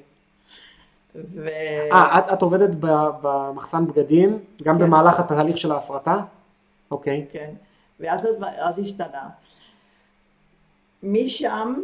ו... 1.16 1.48
אה, 1.92 2.20
את, 2.20 2.24
את 2.34 2.42
עובדת 2.42 2.70
במחסן 3.22 3.88
בגדים, 3.88 4.40
גם 4.64 4.78
כן. 4.78 4.84
במהלך 4.86 5.20
התהליך 5.20 5.58
של 5.58 5.72
ההפרטה? 5.72 6.18
אוקיי, 6.92 7.26
כן, 7.32 7.54
ואז 8.00 8.26
אז, 8.26 8.36
אז 8.58 8.80
השתנה. 8.80 9.30
משם 11.04 11.76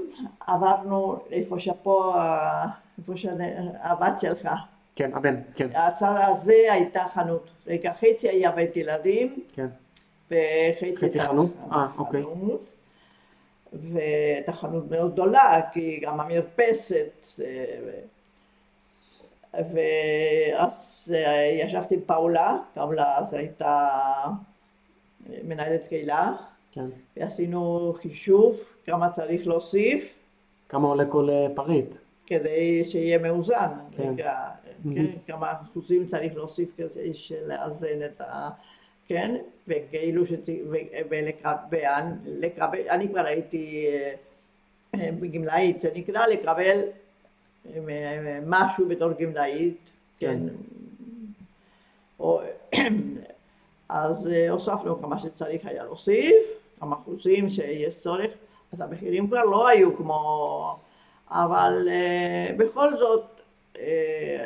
עברנו 0.48 1.20
איפה 1.32 1.60
שפה, 1.60 2.14
אה, 2.18 2.66
איפה 2.98 3.18
שהבת 3.18 4.20
שלך. 4.20 4.48
כן, 4.96 5.14
הבן, 5.14 5.42
כן, 5.56 5.68
הצד 5.76 6.16
הזה 6.28 6.68
הייתה 6.72 7.06
חנות, 7.14 7.50
רגע 7.68 7.94
חצי 7.94 8.30
היה 8.30 8.52
בית 8.52 8.78
ילדים. 8.78 9.44
כן, 9.54 9.68
וחצי 10.32 10.98
חצי 10.98 11.20
חנות? 11.20 11.52
אה, 11.72 11.88
אוקיי. 11.98 12.24
והייתה 13.74 14.54
חנות 14.54 14.92
מאוד 14.92 15.14
גדולה, 15.14 15.62
כי 15.74 16.00
גם 16.04 16.20
המרפסת, 16.20 17.42
אה, 17.42 17.66
ואז 19.54 21.14
אה, 21.16 21.64
ישבתי 21.64 21.96
עם 21.96 22.02
פאולה, 22.02 22.58
פאולה 22.74 23.18
אז 23.18 23.34
הייתה 23.34 23.90
מנהלת 25.44 25.88
קהילה, 25.88 26.34
כן. 26.78 26.86
ועשינו 27.18 27.94
חישוב 28.02 28.70
כמה 28.86 29.10
צריך 29.10 29.48
להוסיף 29.48 30.18
כמה 30.70 30.88
עולה 30.88 31.06
כל 31.06 31.30
אה, 31.30 31.48
פריט? 31.56 31.86
כדי 32.26 32.86
שיהיה 32.86 33.18
מאוזן, 33.18 33.70
כן. 33.98 34.10
רגע, 34.10 34.50
כן, 34.84 35.06
כמה 35.28 35.52
אחוזים 35.52 36.08
צריך 36.08 36.36
להוסיף 36.36 36.70
כדי 36.78 37.12
לאזן 37.46 38.06
את 38.06 38.22
ה... 38.22 38.50
כן, 39.08 39.36
וכאילו 39.68 40.26
שצריך, 40.26 40.60
ולקבל, 41.10 42.80
אני 42.90 43.08
כבר 43.08 43.26
הייתי 43.26 43.88
אה, 43.88 44.14
אה, 44.96 45.10
גמלאית, 45.32 45.82
זה 45.82 45.90
נקרא 45.96 46.28
לקבל 46.28 46.80
משהו 48.46 48.88
בתור 48.88 49.12
גמלאית, 49.20 49.78
כן, 50.20 50.40
או, 52.20 52.42
אז 53.90 54.30
הוספנו 54.50 55.02
כמה 55.02 55.20
שצריך 55.20 55.66
היה 55.66 55.84
להוסיף, 55.84 56.57
כמה 56.80 56.96
אחוזים 56.96 57.50
שיש 57.50 57.96
צורך, 58.04 58.32
אז 58.74 58.82
המחירים 58.82 59.28
כבר 59.28 59.44
לא 59.44 59.68
היו 59.68 59.98
כמו, 59.98 60.76
אבל 61.30 61.88
אה, 61.90 62.54
בכל 62.58 62.98
זאת 62.98 63.24
אה, 63.80 64.46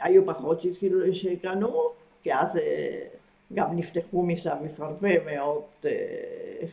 היו 0.00 0.26
פחות 0.26 0.60
שהתחילו, 0.60 1.14
שקנו, 1.14 1.90
כי 2.22 2.34
אז 2.34 2.56
אה, 2.56 2.98
גם 3.54 3.76
נפתחו 3.76 4.22
משם 4.22 4.56
מאוד 5.26 5.62
אה, 5.84 5.90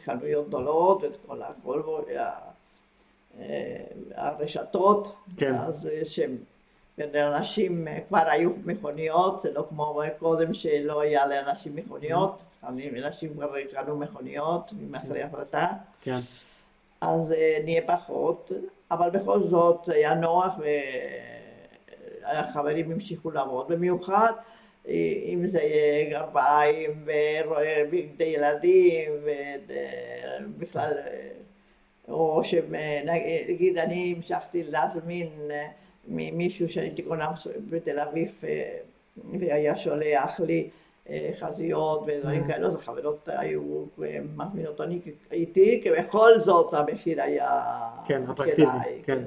חנויות 0.05 0.47
גדולות, 0.47 1.03
ואת 1.03 1.17
כל 1.27 1.41
הכל, 1.41 1.81
וה- 1.87 2.49
הרשתות, 4.15 5.15
כן. 5.37 5.55
אז 5.55 5.89
שהם, 6.03 6.37
לאנשים 7.13 7.87
כבר 8.07 8.23
היו 8.27 8.49
מכוניות, 8.65 9.41
זה 9.41 9.51
לא 9.53 9.65
כמו 9.69 10.01
קודם 10.19 10.53
שלא 10.53 11.01
היה 11.01 11.27
לאנשים 11.27 11.75
מכוניות, 11.75 12.41
אנשים 12.63 13.33
כבר 13.33 13.53
קנו 13.73 13.97
מכוניות 13.97 14.73
אחרי 14.95 15.23
הפרטה. 15.23 15.67
כן, 16.01 16.19
אז 17.01 17.31
אה, 17.31 17.57
נהיה 17.63 17.81
פחות, 17.81 18.51
אבל 18.91 19.09
בכל 19.09 19.47
זאת 19.47 19.89
היה 19.89 20.13
נוח 20.13 20.55
והחברים 22.23 22.91
המשיכו 22.91 23.31
לעבוד, 23.31 23.67
במיוחד 23.67 24.31
אה, 24.87 24.93
אם 25.25 25.47
זה 25.47 25.61
יהיה 25.61 26.09
גרביים 26.09 27.05
ובגדי 27.05 28.23
ילדים 28.23 29.11
ובכלל, 30.49 30.93
אה, 30.97 31.29
או 32.09 32.43
שנגיד 32.43 33.77
אני 33.77 34.13
המשכתי 34.17 34.63
להזמין 34.63 35.29
אה, 35.51 35.67
ממישהו 36.07 36.69
שהייתי 36.69 37.01
קונה 37.01 37.31
בתל 37.69 37.99
אביב 37.99 38.39
אה, 38.43 38.77
והיה 39.39 39.77
שולח 39.77 40.39
לי 40.39 40.63
אה, 40.63 40.69
חזיות 41.39 42.01
ודברים 42.07 42.43
Mm. 42.43 42.47
כאלו, 42.47 42.67
אז 42.67 42.75
החברות 42.75 43.19
היו 43.31 43.61
מזמינות 44.37 44.81
אותי 44.81 44.99
איתי, 45.31 45.79
כי 45.83 45.89
בכל 45.91 46.39
זאת 46.39 46.73
המחיר 46.73 47.21
היה 47.21 47.79
כן, 48.07 48.21
אטרקטיבי, 48.31 48.65
כדאי, 48.67 49.01
כן. 49.05 49.23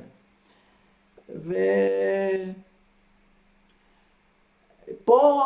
ופה, 4.88 5.42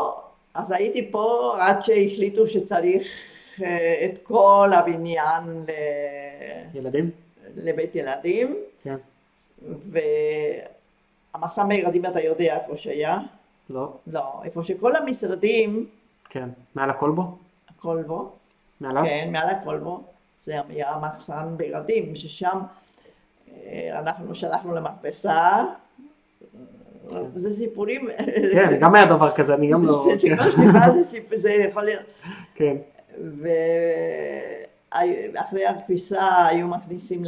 אז 0.55 0.73
הייתי 0.73 1.11
פה 1.11 1.57
עד 1.61 1.83
שהחליטו 1.83 2.47
שצריך 2.47 3.09
אה, 3.63 4.07
את 4.07 4.19
כל 4.23 4.71
הבניין 4.75 5.65
ל- 5.69 6.77
ילדים? 6.79 7.11
לבית 7.57 7.95
ילדים, 7.95 8.57
כן. 8.85 8.97
והמחסן 11.35 11.69
בילדים 11.69 12.05
אתה 12.07 12.21
יודע 12.21 12.59
איפה 12.61 12.77
שהיה? 12.77 13.19
לא? 13.71 13.89
לא, 14.07 14.23
איפה 14.45 14.63
שכל 14.65 14.97
המשרדים, 14.97 15.87
כן. 16.29 16.49
מעל 16.75 16.91
הכלבו? 16.91 17.39
הכל 17.69 18.03
בו, 18.07 18.33
מעליו? 18.81 19.05
כן, 19.05 19.29
מעל 19.33 19.51
הכל 19.51 19.79
בו, 19.79 20.05
זה 20.43 20.61
היה 20.69 20.99
מחסן 21.03 21.55
בילדים, 21.57 22.17
ששם 22.17 22.59
אה, 23.49 23.99
אנחנו 23.99 24.35
שלחנו 24.35 24.75
למכבסה, 24.75 25.65
זה 27.35 27.57
סיפורים, 27.57 28.09
כן, 28.53 28.79
גם 28.81 28.95
היה 28.95 29.05
דבר 29.05 29.33
כזה, 29.37 29.55
אני 29.55 29.71
גם 29.71 29.87
לא... 29.87 30.09
זה 30.11 30.19
סיפור 30.19 30.51
סיבה, 30.51 30.91
זה 30.91 31.05
סיפור, 31.05 31.39
זה 31.39 31.51
יכול 31.51 31.83
להיות, 31.83 32.03
כן. 32.55 32.77
ואחרי 35.33 35.67
הכביסה 35.67 36.47
היו 36.47 36.69
מכניסים 36.69 37.25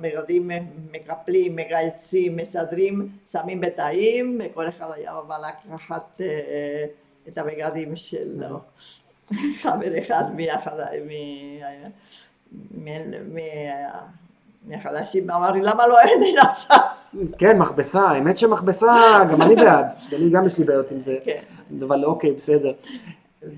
בילדים, 0.00 0.50
מקפלים, 0.92 1.56
מגייצים, 1.56 2.36
מסדרים, 2.36 3.08
שמים 3.30 3.60
בתאים, 3.60 4.40
וכל 4.44 4.68
אחד 4.68 4.86
היה 4.94 5.12
בא 5.28 5.38
לקחת 5.38 6.20
אה, 6.20 6.84
את 7.28 7.38
הבגדים 7.38 7.96
שלו. 7.96 8.60
חבר 9.62 9.98
אחד 9.98 10.24
מהחדשים 14.66 15.30
אמר 15.30 15.50
לי 15.50 15.60
למה 15.62 15.86
לא 15.86 16.00
אין 16.00 16.20
לי 16.22 16.34
עכשיו? 16.38 16.76
כן, 17.38 17.58
מכבסה, 17.58 18.00
האמת 18.02 18.38
שמכבסה, 18.38 18.94
גם 19.32 19.42
אני 19.42 19.56
בעד. 19.56 19.86
אני 20.12 20.30
גם 20.30 20.46
יש 20.46 20.58
לי 20.58 20.64
בעיות 20.64 20.90
עם 20.90 21.00
זה. 21.00 21.18
כן. 21.24 21.40
אבל 21.86 22.04
אוקיי, 22.04 22.32
בסדר. 22.32 22.72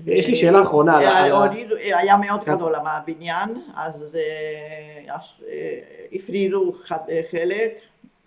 יש 0.05 0.27
לי 0.27 0.35
שאלה 0.35 0.61
אחרונה. 0.61 0.97
על 0.97 1.05
ה- 1.05 1.19
על 1.19 1.31
ה- 1.31 1.35
הורידו- 1.35 1.75
היה 1.75 2.17
מאוד 2.17 2.43
כן. 2.43 2.55
גדול 2.55 2.75
הבניין, 2.75 3.61
אז 3.75 4.17
אה, 4.19 5.13
אה, 5.47 5.79
הפרידו 6.13 6.73
אה, 6.91 7.21
חלק 7.31 7.71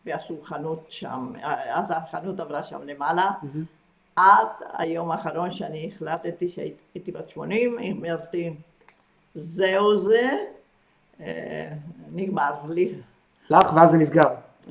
ועשו 0.06 0.36
חנות 0.42 0.84
שם, 0.88 1.32
אה, 1.44 1.78
אז 1.78 1.92
החנות 1.96 2.40
עברה 2.40 2.64
שם 2.64 2.78
למעלה. 2.86 3.30
עד 4.20 4.48
היום 4.72 5.10
האחרון 5.10 5.50
שאני 5.50 5.90
החלטתי 5.94 6.48
שהייתי 6.48 7.12
בת 7.12 7.28
80, 7.30 7.76
אמרתי 7.78 8.50
זהו 9.34 9.98
זה, 9.98 10.30
אה, 11.20 11.72
נגמר 12.12 12.52
לי. 12.68 12.92
לך, 13.50 13.72
ואז 13.74 13.90
זה 13.90 13.98
נסגר. 13.98 14.28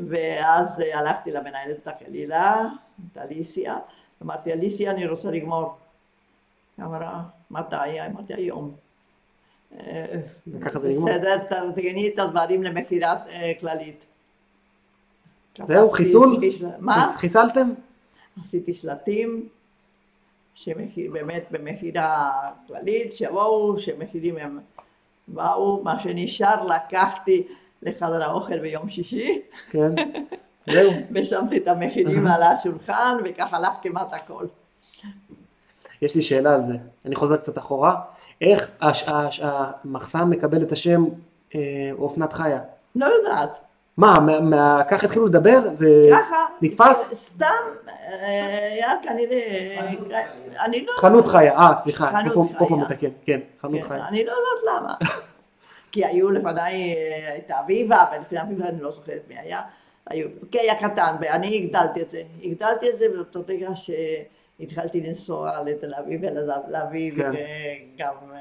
ואז 0.09 0.81
אה, 0.81 0.99
הלכתי 0.99 1.31
למנהלת 1.31 1.87
הקלילה, 1.87 2.65
את 3.13 3.17
אליסיה, 3.17 3.77
אמרתי 4.23 4.51
אליסיה 4.53 4.91
אני 4.91 5.07
רוצה 5.07 5.31
לגמור. 5.31 5.77
היא 6.77 6.85
אמרה 6.85 7.21
מתי? 7.51 7.75
אמרתי 8.05 8.33
היום. 8.33 8.71
אה, 9.79 10.05
וככה 10.47 10.79
זה 10.79 10.89
נגמר. 10.89 11.05
בסדר, 11.11 11.37
תארגני 11.37 12.09
את 12.13 12.19
הדברים 12.19 12.63
למכירה 12.63 13.15
אה, 13.29 13.51
כללית. 13.59 14.05
זהו, 15.67 15.89
חיסול? 15.91 16.39
מה? 16.79 16.93
חיס- 17.05 17.15
חיסלתם? 17.17 17.69
עשיתי 18.41 18.73
שלטים, 18.73 19.47
שבאמת 20.55 21.47
במכירה 21.51 22.31
כללית, 22.67 23.13
שיבואו, 23.13 23.79
שמחירים 23.79 24.37
הם 24.37 24.59
באו, 25.27 25.83
מה 25.83 25.99
שנשאר 25.99 26.65
לקחתי 26.65 27.47
לחדר 27.81 28.23
האוכל 28.23 28.59
ביום 28.59 28.89
שישי, 28.89 29.41
כן. 29.71 29.95
זהו. 30.73 30.91
ושמתי 31.11 31.57
את 31.57 31.67
המחירים 31.67 32.27
על 32.27 32.43
השולחן, 32.43 33.17
וכך 33.25 33.53
הלך 33.53 33.73
כמעט 33.81 34.13
הכל. 34.13 34.45
יש 36.01 36.15
לי 36.15 36.21
שאלה 36.21 36.55
על 36.55 36.65
זה. 36.65 36.73
אני 37.05 37.15
חוזר 37.15 37.37
קצת 37.37 37.57
אחורה. 37.57 38.01
איך 38.41 38.71
המחסן 39.41 40.23
מקבל 40.23 40.63
את 40.63 40.71
השם 40.71 41.05
אה, 41.55 41.59
אופנת 41.97 42.33
חיה? 42.33 42.59
לא 42.95 43.05
יודעת, 43.05 43.59
מה, 43.99 44.81
ככה 44.89 45.05
התחילו 45.07 45.25
לדבר? 45.25 45.59
זה 45.73 46.09
נתפס? 46.61 47.13
סתם, 47.13 47.45
אה, 47.87 48.69
היה 48.73 48.91
כנראה, 49.03 49.79
אני 50.65 50.85
לא 50.85 50.91
חנות 50.99 51.27
חיה, 51.27 51.53
אה, 51.57 51.71
סליחה, 51.83 52.11
פה- 52.33 52.65
חיה. 52.67 52.77
מתקן, 52.77 53.07
כן, 53.25 53.39
חנות 53.61 53.81
כן, 53.81 53.87
חיה. 53.87 54.07
אני 54.07 54.25
לא 54.25 54.31
יודעת 54.31 54.63
למה. 54.81 54.95
כי 55.91 56.05
היו 56.05 56.31
לפניי 56.31 56.95
אה, 56.95 57.37
את 57.37 57.51
אביבה, 57.51 58.05
ולפני 58.17 58.41
אביבה 58.41 58.69
אני 58.69 58.81
לא 58.81 58.91
זוכרת 58.91 59.21
מי 59.29 59.35
היה. 59.39 59.61
היו, 60.09 60.27
כי 60.51 60.59
היה 60.59 60.75
קטן, 60.89 61.15
ואני 61.21 61.57
הגדלתי 61.57 62.01
את 62.01 62.09
זה. 62.09 62.21
הגדלתי 62.43 62.89
את 62.89 62.97
זה 62.97 63.05
באותו 63.15 63.39
רגע 63.47 63.69
שהתחלתי 63.75 65.01
לנסוע 65.01 65.63
לתל 65.65 65.93
אביב 65.99 66.21
ולהביא 66.23 67.11
כן. 67.15 67.31
גם 67.97 68.13
אה, 68.33 68.37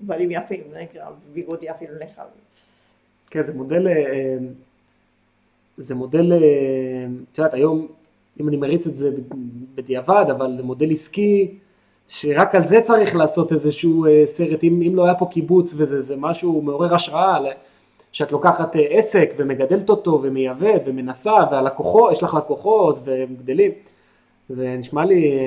דברים 0.00 0.30
יפים, 0.30 0.62
זה 0.70 0.84
גם 0.94 1.12
ביגוד 1.32 1.58
יפים 1.62 1.88
לך. 2.00 2.22
כן, 3.30 3.42
זה 3.42 3.54
מודל, 3.54 3.88
אה, 3.88 4.36
זה 5.76 5.94
מודל, 5.94 6.32
אה, 6.32 6.38
את 7.32 7.38
יודעת, 7.38 7.54
היום, 7.54 7.86
אם 8.40 8.48
אני 8.48 8.56
מריץ 8.56 8.86
את 8.86 8.96
זה 8.96 9.10
בדיעבד, 9.74 10.24
אבל 10.30 10.54
זה 10.56 10.62
מודל 10.62 10.92
עסקי, 10.92 11.54
שרק 12.08 12.54
על 12.54 12.64
זה 12.64 12.80
צריך 12.80 13.16
לעשות 13.16 13.52
איזשהו 13.52 14.06
אה, 14.06 14.22
סרט, 14.26 14.64
אם, 14.64 14.82
אם 14.86 14.96
לא 14.96 15.04
היה 15.04 15.14
פה 15.14 15.26
קיבוץ 15.30 15.74
וזה 15.76 16.00
זה 16.00 16.16
משהו 16.16 16.62
מעורר 16.62 16.94
השראה, 16.94 17.38
שאת 18.12 18.32
לוקחת 18.32 18.76
אה, 18.76 18.82
עסק 18.90 19.34
ומגדלת 19.36 19.90
אותו 19.90 20.20
ומייבאת 20.22 20.82
ומנסה, 20.86 21.34
והלקוחות, 21.50 22.12
יש 22.12 22.22
לך 22.22 22.34
לקוחות 22.34 22.98
והם 23.04 23.34
גדלים, 23.38 23.70
זה 24.48 24.76
נשמע 24.78 25.04
לי 25.04 25.38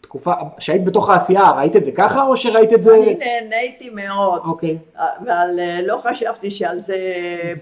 תקופה, 0.00 0.32
שהיית 0.58 0.84
בתוך 0.84 1.10
העשייה, 1.10 1.50
ראית 1.50 1.76
את 1.76 1.84
זה 1.84 1.92
ככה 1.92 2.22
או 2.26 2.36
שראית 2.36 2.72
את 2.72 2.82
זה? 2.82 2.94
אני 2.94 3.14
נהניתי 3.14 3.90
מאוד, 3.90 4.42
אוקיי, 4.44 4.78
אבל 4.96 5.48
לא 5.86 6.00
חשבתי 6.02 6.50
שעל 6.50 6.80
זה 6.80 6.96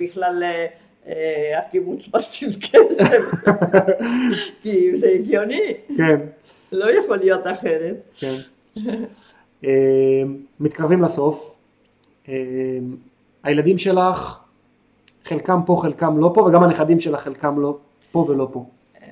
בכלל 0.00 0.42
הקיבוץ 1.58 2.00
מפסיד 2.14 2.48
כסף, 2.62 3.22
כי 4.62 4.96
זה 4.98 5.08
הגיוני, 5.08 5.74
כן. 5.96 6.20
לא 6.72 6.90
יכול 6.98 7.16
להיות 7.16 7.46
אחרת. 7.46 7.96
כן. 8.18 8.34
אה, 9.64 10.22
מתקרבים 10.60 11.02
לסוף. 11.02 11.58
אה, 12.28 12.34
הילדים 13.42 13.78
שלך, 13.78 14.38
חלקם 15.24 15.60
פה, 15.66 15.78
חלקם 15.82 16.18
לא 16.20 16.30
פה, 16.34 16.40
וגם 16.42 16.62
הנכדים 16.62 17.00
שלך, 17.00 17.20
חלקם 17.20 17.60
לא 17.60 17.78
פה 18.12 18.18
ולא 18.28 18.48
פה. 18.52 18.64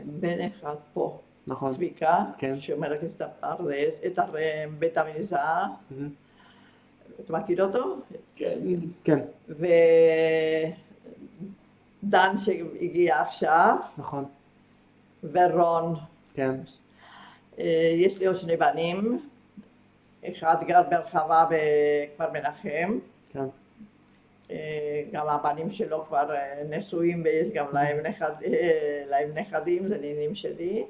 בן 0.05 0.37
אחד 0.41 0.75
פה, 0.95 1.19
נכון. 1.47 1.75
צביקה, 1.75 2.25
כן. 2.39 2.55
רק 2.89 2.99
את 3.05 3.23
את 4.07 4.19
הר- 4.19 4.35
בית 4.79 4.99
מהמם. 5.91 6.09
אתה 7.25 7.33
מכיר 7.33 7.65
אותו? 7.65 7.97
כן, 9.05 9.21
ודן 12.07 12.35
שהגיע 12.37 13.21
עכשיו, 13.21 13.77
נכון. 13.99 14.25
ורון. 15.33 15.95
כן, 16.35 16.55
אה, 17.59 17.93
יש 17.97 18.19
לי 18.19 18.27
עוד 18.27 18.37
שני 18.37 18.57
בנים, 18.57 19.29
אחד 20.25 20.57
גר 20.67 20.83
ברחבה 20.91 21.47
בכפר 21.51 22.33
מנחם, 22.33 22.99
כן. 23.33 23.45
אה, 24.51 25.03
גם 25.13 25.29
הבנים 25.29 25.71
שלו 25.71 26.05
כבר 26.09 26.35
אה, 26.35 26.63
נשואים 26.71 27.23
ויש 27.25 27.51
גם 27.51 27.67
להם, 27.73 28.07
נכד, 28.07 28.31
להם 29.11 29.31
נכדים, 29.35 29.89
זה 29.89 29.99
נינים 29.99 30.35
שלי, 30.35 30.85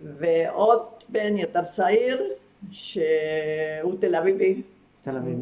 ועוד 0.00 0.82
בן 1.08 1.36
יותר 1.36 1.64
צעיר 1.64 2.32
שהוא 2.70 3.94
תל 4.00 4.16
אביבי, 4.16 4.62
תל 5.04 5.16
אביב. 5.16 5.38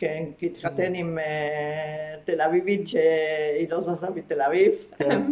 כן, 0.00 0.24
כי 0.38 0.46
התחתן 0.46 0.94
עם 0.94 1.18
אה, 1.18 2.14
תל 2.24 2.40
אביבית 2.40 2.88
שהיא 2.88 3.68
לא 3.70 3.80
זזה 3.80 4.10
מתל 4.10 4.42
אביב, 4.42 4.72
כן. 4.98 5.22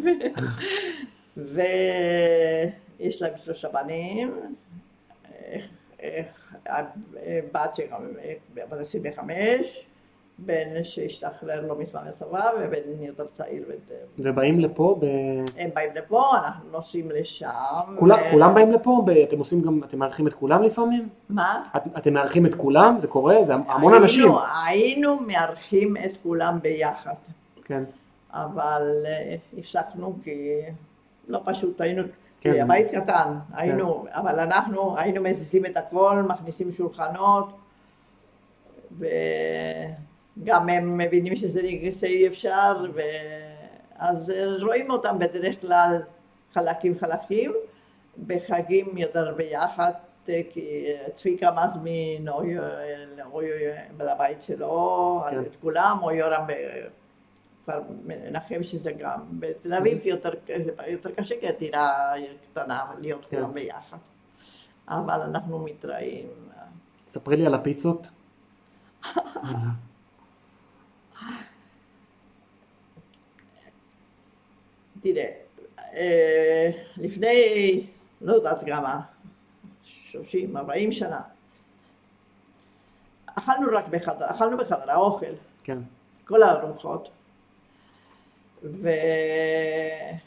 ויש 1.37 3.23
להם 3.23 3.33
שלושה 3.37 3.69
בנים, 3.69 4.41
איך- 5.43 5.71
איך- 6.01 6.57
בת 7.53 7.77
שגם 7.77 8.09
בת 8.55 8.73
25, 8.81 9.87
בן 10.39 10.85
שהשתחרר 10.85 11.67
לא 11.67 11.79
מזמן 11.79 12.01
מהצבא 12.05 12.51
ובן 12.61 12.79
יותר 13.03 13.27
צעיר. 13.33 13.65
ו- 13.69 13.73
ובאים 14.19 14.61
לפה, 14.61 14.97
ב... 15.01 15.05
הם 15.59 15.71
באים 15.75 15.91
לפה, 15.95 16.25
אנחנו 16.37 16.71
נוסעים 16.71 17.11
לשם. 17.11 17.49
כולם, 17.99 18.19
ו- 18.19 18.31
כולם 18.33 18.55
באים 18.55 18.73
לפה? 18.73 19.03
ב... 19.07 19.11
אתם 19.11 19.39
עושים 19.39 19.63
גם, 19.63 19.81
אתם 19.85 19.99
מארחים 19.99 20.27
את 20.27 20.35
כולם 20.35 20.63
לפעמים? 20.63 21.09
מה? 21.29 21.65
את, 21.77 21.83
אתם 21.99 22.13
מארחים 22.15 22.47
את 22.47 22.55
כולם? 22.55 22.99
זה 23.01 23.07
קורה? 23.07 23.45
זה 23.45 23.55
המון 23.55 23.93
היינו- 23.93 24.05
אנשים. 24.05 24.33
היינו 24.67 25.17
מארחים 25.21 25.97
את 25.97 26.11
כולם 26.23 26.59
ביחד. 26.63 27.15
כן, 27.65 27.85
אבל 28.33 29.03
אה, 29.07 29.37
הפסקנו 29.59 30.17
כי 30.25 30.61
לא 31.29 31.41
פשוט, 31.45 31.81
היינו 31.81 32.03
כן. 32.41 32.53
כי 32.53 32.61
הבית 32.61 32.91
קטן, 32.91 33.33
היינו, 33.53 34.05
אבל 34.11 34.41
אנחנו 34.41 34.99
היינו 34.99 35.23
מזיזים 35.23 35.67
את 35.67 35.77
הכל, 35.77 36.23
מכניסים 36.29 36.73
שולחנות, 36.73 37.49
וגם 40.43 40.69
הם 40.69 40.99
מבינים 40.99 41.37
שזה 41.37 41.61
אי 42.03 42.29
אפשר, 42.29 42.85
ואז 43.99 44.33
רואים 44.63 44.91
אותם 44.91 45.19
בדרך 45.19 45.61
כלל 45.61 46.03
חלקים 46.53 46.99
חלקים, 46.99 47.53
בחגים 48.27 48.97
יותר 48.97 49.35
ביחד, 49.37 49.93
כי 50.25 50.87
צביקה 51.15 51.51
מזמין 51.51 52.29
או 52.29 52.43
לבית 53.99 54.43
שלו, 54.43 55.23
כן. 55.31 55.41
את 55.41 55.57
כולם, 55.61 55.99
או 56.03 56.11
יורם 56.11 56.47
כבר 57.65 57.81
מנחם 58.05 58.63
שזה 58.63 58.93
גם, 58.93 59.21
בתל 59.31 59.75
אביב 59.75 60.07
יותר, 60.07 60.31
יותר 60.87 61.11
קשה 61.11 61.35
כי 61.41 61.49
הדירה 61.49 62.13
קטנה 62.51 62.85
להיות 62.99 63.27
כן. 63.31 63.37
כולם 63.37 63.55
ביחד, 63.55 63.97
אבל 64.89 65.21
אנחנו 65.21 65.59
מתראים. 65.59 66.27
ספרי 67.09 67.37
לי 67.37 67.47
על 67.47 67.55
הפיצות. 67.55 68.09
תראה, 75.01 75.31
אה, 75.79 76.71
לפני, 76.97 77.87
לא 78.21 78.33
יודעת 78.33 78.59
כמה, 78.67 79.01
30, 79.85 80.57
40 80.57 80.93
שנה, 80.93 81.21
אכלנו 83.27 83.67
רק 83.73 83.89
בחדר, 83.89 84.31
אכלנו 84.31 84.57
בחדר 84.57 84.91
האוכל, 84.91 85.33
כן, 85.65 85.79
כל 86.25 86.43
הארוחות, 86.43 87.09
והיה 88.63 90.19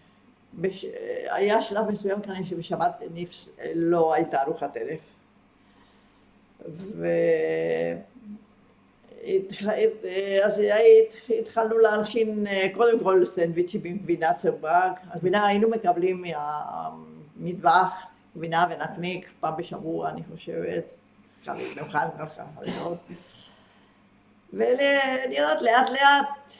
שלב 1.61 1.91
מסוים 1.91 2.21
כנראה 2.21 2.43
שבשבת 2.43 3.01
נפס, 3.13 3.49
לא 3.75 4.13
הייתה 4.13 4.41
ארוחת 4.41 4.77
ערב. 4.77 4.99
ו... 6.69 7.07
התח- 9.24 9.67
אז 10.43 10.59
התח- 10.59 11.32
התחלנו 11.39 11.78
להלחין 11.78 12.47
אה, 12.47 12.67
קודם 12.74 12.99
כל 12.99 13.26
סנדוויצ'ים 13.26 13.82
עם 13.86 13.97
גבינה 13.97 14.34
צהובה, 14.34 14.91
הגבינה 15.11 15.45
היינו 15.47 15.69
מקבלים 15.69 16.24
מהמטבח, 17.38 17.91
גבינה 18.38 18.65
ונקניק 18.69 19.30
פעם 19.39 19.53
בשבוע 19.57 20.09
אני 20.09 20.22
חושבת, 20.32 20.84
נאכל 21.47 21.97
ככה, 22.19 22.43
חלילות. 22.59 22.97
ואני 24.53 25.36
יודעת 25.38 25.61
לאט 25.61 25.89
לאט 25.89 26.51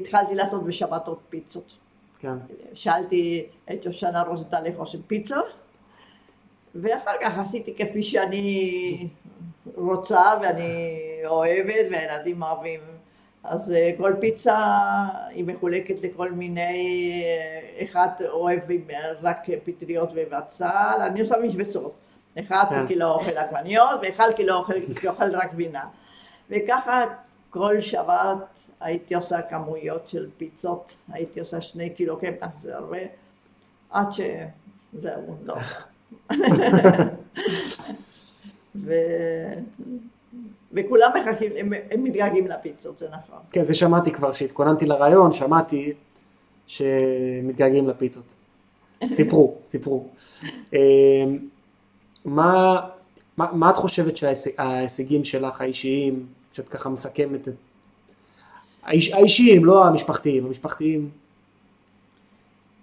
התחלתי 0.00 0.34
לעשות 0.34 0.64
בשבתות 0.64 1.18
פיצות. 1.28 1.72
כן, 2.20 2.34
שאלתי 2.74 3.46
את 3.72 3.82
שושנה 3.82 4.22
רוזנטל 4.22 4.64
איך 4.66 4.78
עושים 4.78 5.02
פיצה, 5.06 5.36
ואחר 6.74 7.12
כך 7.20 7.38
עשיתי 7.38 7.74
כפי 7.74 8.02
שאני 8.02 9.08
רוצה 9.74 10.20
ואני 10.42 10.98
אוהבת 11.26 11.86
והילדים 11.90 12.42
אוהבים. 12.42 12.80
אז 13.44 13.70
אה, 13.72 13.90
כל 13.96 14.12
פיצה 14.20 14.76
היא 15.28 15.44
מחולקת 15.44 15.94
לכל 16.02 16.32
מיני, 16.32 17.22
אה, 17.24 17.84
אחד 17.84 18.08
אוהב 18.28 18.60
רק 19.22 19.46
פטריות 19.64 20.10
ובצל, 20.14 20.98
אני 21.06 21.20
עושה 21.20 21.34
משבצות. 21.44 21.94
אחד 22.40 22.64
כן. 22.70 22.86
קילו 22.86 23.06
אוכל 23.06 23.36
עגבניות 23.36 24.00
ואחד 24.02 24.28
קילו 24.36 24.54
אוכל, 24.54 24.74
אוכל 25.08 25.36
רק 25.36 25.52
גבינה. 25.52 25.84
וככה 26.50 27.04
כל 27.50 27.80
שבת 27.80 28.68
הייתי 28.80 29.14
עושה 29.14 29.42
כמויות 29.42 30.08
של 30.08 30.28
פיצות, 30.36 30.96
הייתי 31.12 31.40
עושה 31.40 31.60
שני 31.60 31.90
קילו 31.90 32.18
קמח, 32.18 32.50
זה 32.58 32.76
הרבה, 32.76 32.98
עד 33.90 34.06
שזהו, 34.12 35.36
לא. 35.44 35.54
ו... 38.84 38.92
וכולם 40.72 41.10
מחכים, 41.20 41.52
הם, 41.56 41.72
הם 41.90 42.04
מתגעגעים 42.04 42.46
לפיצות, 42.46 42.98
זה 42.98 43.06
נכון. 43.08 43.38
כן, 43.52 43.62
זה 43.62 43.74
שמעתי 43.74 44.12
כבר, 44.12 44.32
כשהתכוננתי 44.32 44.86
לרעיון, 44.86 45.32
שמעתי 45.32 45.92
שמתגעגעים 46.66 47.88
לפיצות. 47.88 48.24
סיפרו, 49.14 49.54
סיפרו. 49.70 50.08
אה, 50.74 50.78
מה, 52.24 52.80
מה, 53.36 53.52
מה 53.52 53.70
את 53.70 53.76
חושבת 53.76 54.16
שההישגים 54.16 55.24
שלך 55.24 55.60
האישיים, 55.60 56.26
שאת 56.52 56.68
ככה 56.68 56.88
מסכמת 56.88 57.48
את... 57.48 57.54
האיש, 58.82 59.12
האישיים, 59.12 59.64
לא 59.64 59.86
המשפחתיים, 59.86 60.46
המשפחתיים, 60.46 61.10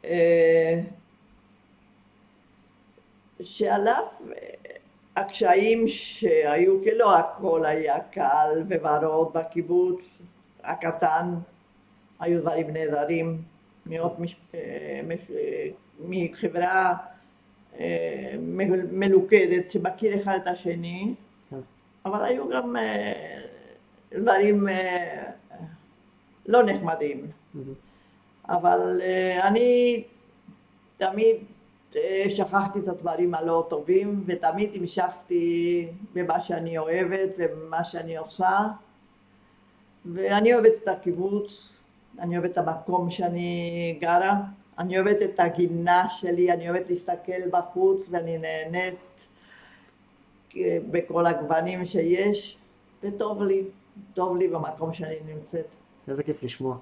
אה, 0.05 0.81
שעל 3.41 3.87
אף 3.87 4.21
הקשיים 5.15 5.87
שהיו, 5.87 6.83
כי 6.83 6.89
לא 6.97 7.17
הכל 7.17 7.65
היה 7.65 7.99
קל 8.11 8.63
וורוד 8.81 9.33
בקיבוץ 9.33 10.01
הקטן, 10.63 11.35
היו 12.19 12.41
דברים 12.41 12.69
נהדרים, 12.69 13.41
מאוד 13.85 14.21
מש... 14.21 14.35
אה, 14.55 15.01
מש... 15.07 15.31
אה, 15.31 15.67
מחברה 15.99 16.93
אה, 17.79 18.35
מלוכדת 18.91 19.71
שמכיר 19.71 20.21
אחד 20.21 20.37
את 20.43 20.47
השני, 20.47 21.13
כן. 21.49 21.59
אבל 22.05 22.23
היו 22.25 22.49
גם 22.49 22.75
דברים 24.11 24.67
לא 26.45 26.63
נחמדים. 26.63 27.27
אבל 28.49 29.01
אני 29.41 30.03
תמיד 30.97 31.35
שכחתי 32.29 32.79
את 32.79 32.87
הדברים 32.87 33.33
הלא 33.33 33.67
טובים 33.69 34.23
ותמיד 34.25 34.69
המשכתי 34.75 35.87
במה 36.13 36.39
שאני 36.39 36.77
אוהבת 36.77 37.29
ובמה 37.37 37.83
שאני 37.83 38.17
עושה 38.17 38.59
ואני 40.13 40.53
אוהבת 40.53 40.71
את 40.83 40.87
הקיבוץ, 40.87 41.69
אני 42.19 42.37
אוהבת 42.37 42.51
את 42.51 42.57
המקום 42.57 43.09
שאני 43.09 43.97
גרה, 44.01 44.41
אני 44.79 44.99
אוהבת 44.99 45.21
את 45.21 45.39
הגינה 45.39 46.09
שלי, 46.09 46.51
אני 46.51 46.69
אוהבת 46.69 46.89
להסתכל 46.89 47.49
בחוץ 47.51 48.07
ואני 48.09 48.37
נהנית 48.37 49.25
אה, 50.57 50.77
בכל 50.91 51.25
הגוונים 51.25 51.85
שיש 51.85 52.57
וטוב 53.03 53.43
לי, 53.43 53.63
טוב 54.13 54.37
לי 54.37 54.47
במקום 54.47 54.93
שאני 54.93 55.15
נמצאת. 55.27 55.65
איזה 56.07 56.23
כיף 56.23 56.43
לשמוע. 56.43 56.77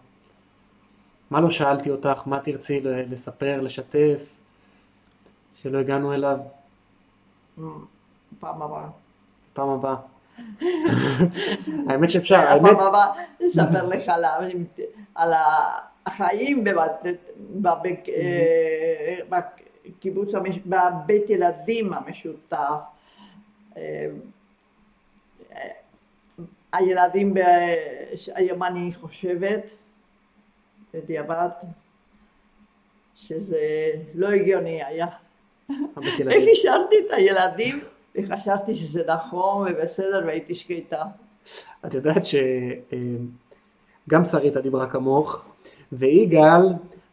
מה 1.29 1.41
לא 1.41 1.51
שאלתי 1.51 1.89
אותך, 1.89 2.21
מה 2.25 2.39
תרצי 2.39 2.81
לספר, 2.83 3.61
לשתף, 3.61 4.19
שלא 5.55 5.77
הגענו 5.77 6.13
אליו 6.13 6.37
פעם 8.39 8.61
הבאה. 8.61 8.87
פעם 9.53 9.69
הבאה. 9.69 9.95
האמת 11.89 12.09
שאפשר, 12.09 12.35
האמת, 12.35 12.71
הפעם 12.71 12.87
הבאה 12.87 13.23
אספר 13.47 13.87
לך 13.87 14.11
על 15.15 15.33
החיים 16.05 16.63
אה, 18.09 19.39
בקיבוץ, 19.89 20.31
בבית 20.65 21.29
ילדים 21.29 21.93
המשותף. 21.93 22.57
אה, 23.77 24.07
אה, 25.51 25.67
הילדים, 26.73 27.33
היום 28.35 28.63
אני 28.63 28.93
חושבת, 29.01 29.71
בדיעבד, 30.93 31.49
שזה 33.15 33.91
לא 34.13 34.27
הגיוני 34.27 34.83
היה. 34.83 35.07
איך. 36.29 36.43
השארתי 36.51 36.95
את 37.07 37.11
הילדים 37.11 37.79
וחשבתי 38.15 38.75
שזה 38.75 39.03
נכון 39.07 39.67
ובסדר 39.71 40.23
והייתי 40.25 40.55
שקטה. 40.55 41.03
את 41.85 41.93
יודעת 41.93 42.23
שגם 42.25 44.25
שריטה 44.25 44.61
דיברה 44.61 44.87
כמוך, 44.87 45.41
ויגאל 45.91 46.61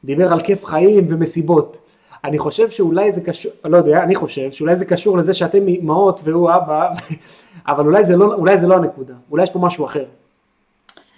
דיבר 0.05 0.33
על 0.33 0.43
כיף 0.43 0.65
חיים 0.65 1.07
ומסיבות. 1.09 1.77
אני 2.25 2.39
חושב 2.39 2.71
שאולי 2.71 3.13
זה 3.13 3.21
קשור, 3.21 3.53
לא 3.65 3.77
יודע, 3.77 4.03
אני 4.03 4.15
חושב 4.15 4.53
שאולי 4.53 4.77
זה 4.77 4.85
קשור 4.85 5.19
לזה 5.19 5.35
שאתם 5.35 5.69
אימהות 5.69 6.21
והוא 6.25 6.51
אבא, 6.51 6.91
אבל 7.69 7.87
אולי 7.87 8.05
זה, 8.05 8.17
לא, 8.17 8.35
אולי 8.35 8.59
זה 8.59 8.67
לא 8.67 8.75
הנקודה, 8.75 9.15
אולי 9.31 9.43
יש 9.43 9.51
פה 9.51 9.59
משהו 9.59 9.87
אחר. 9.87 10.05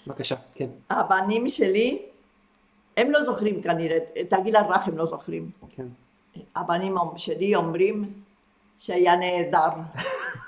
בבקשה, 0.07 0.35
כן. 0.55 0.67
הבנים 0.91 1.49
שלי, 1.49 1.99
הם 2.97 3.11
לא 3.11 3.25
זוכרים 3.25 3.63
כנראה, 3.63 3.99
את 4.21 4.33
הגיל 4.33 4.57
הרך 4.57 4.89
הם 4.89 4.99
לא 4.99 5.07
זוכרים. 5.07 5.51
כן. 5.77 5.87
הבנים 6.57 6.97
שלי 7.17 7.55
אומרים 7.55 8.13
שהיה 8.79 9.17
נהדר, 9.17 9.69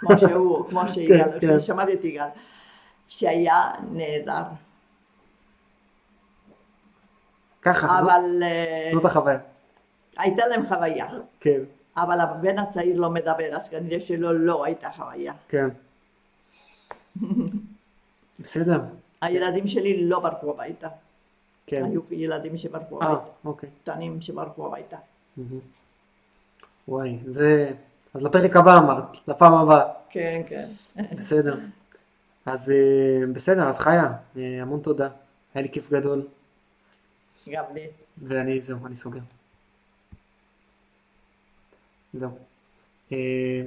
כמו 0.00 0.18
שהוא, 0.18 0.64
כמו 0.70 0.82
שיגאל, 0.94 1.40
כן. 1.40 1.60
שמעתי 1.60 1.92
את 1.94 2.04
יגאל, 2.04 2.28
שהיה 3.08 3.72
נהדר. 3.90 4.42
ככה, 7.62 7.86
זאת, 7.86 8.00
אבל 8.00 8.42
אה, 8.42 8.90
זאת 8.92 9.04
החוויה. 9.04 9.38
הייתה 10.18 10.46
להם 10.46 10.66
חוויה. 10.66 11.06
כן, 11.40 11.60
אבל 11.96 12.20
הבן 12.20 12.58
הצעיר 12.58 13.00
לא 13.00 13.10
מדבר, 13.10 13.56
אז 13.56 13.68
כנראה 13.68 14.00
שלא 14.00 14.34
לא 14.34 14.64
הייתה 14.64 14.90
חוויה. 14.90 15.32
כן. 15.48 15.68
בסדר, 18.40 18.80
הילדים 19.22 19.66
שלי 19.66 20.06
לא 20.06 20.20
ברחו 20.20 20.50
הביתה. 20.50 20.88
כן. 21.66 21.84
היו 21.84 22.00
ילדים 22.10 22.58
שברחו 22.58 23.02
אה, 23.02 23.06
הביתה, 23.06 23.30
אוקיי. 23.44 23.68
קטנים 23.82 24.20
שברחו 24.20 24.66
הביתה. 24.66 24.96
וואי, 26.88 27.18
זה... 27.26 27.72
אז 28.14 28.22
לפרק 28.22 28.56
הבא 28.56 28.78
אמרת, 28.78 29.04
לפעם 29.28 29.54
הבאה. 29.54 29.92
כן, 30.10 30.42
כן. 30.48 30.68
בסדר. 31.18 31.58
אז 32.46 32.70
אה, 32.70 33.26
בסדר, 33.32 33.68
אז 33.68 33.78
חיה, 33.78 34.12
אה, 34.36 34.62
המון 34.62 34.80
תודה. 34.80 35.08
היה 35.54 35.62
לי 35.62 35.68
כיף 35.72 35.90
גדול, 35.90 36.22
גם 37.48 37.64
לי. 37.74 37.86
ואני, 38.22 38.60
זהו, 38.60 38.86
אני 38.86 38.96
סוגר. 38.96 39.20
זהו. 42.14 42.30
אה, 43.12 43.62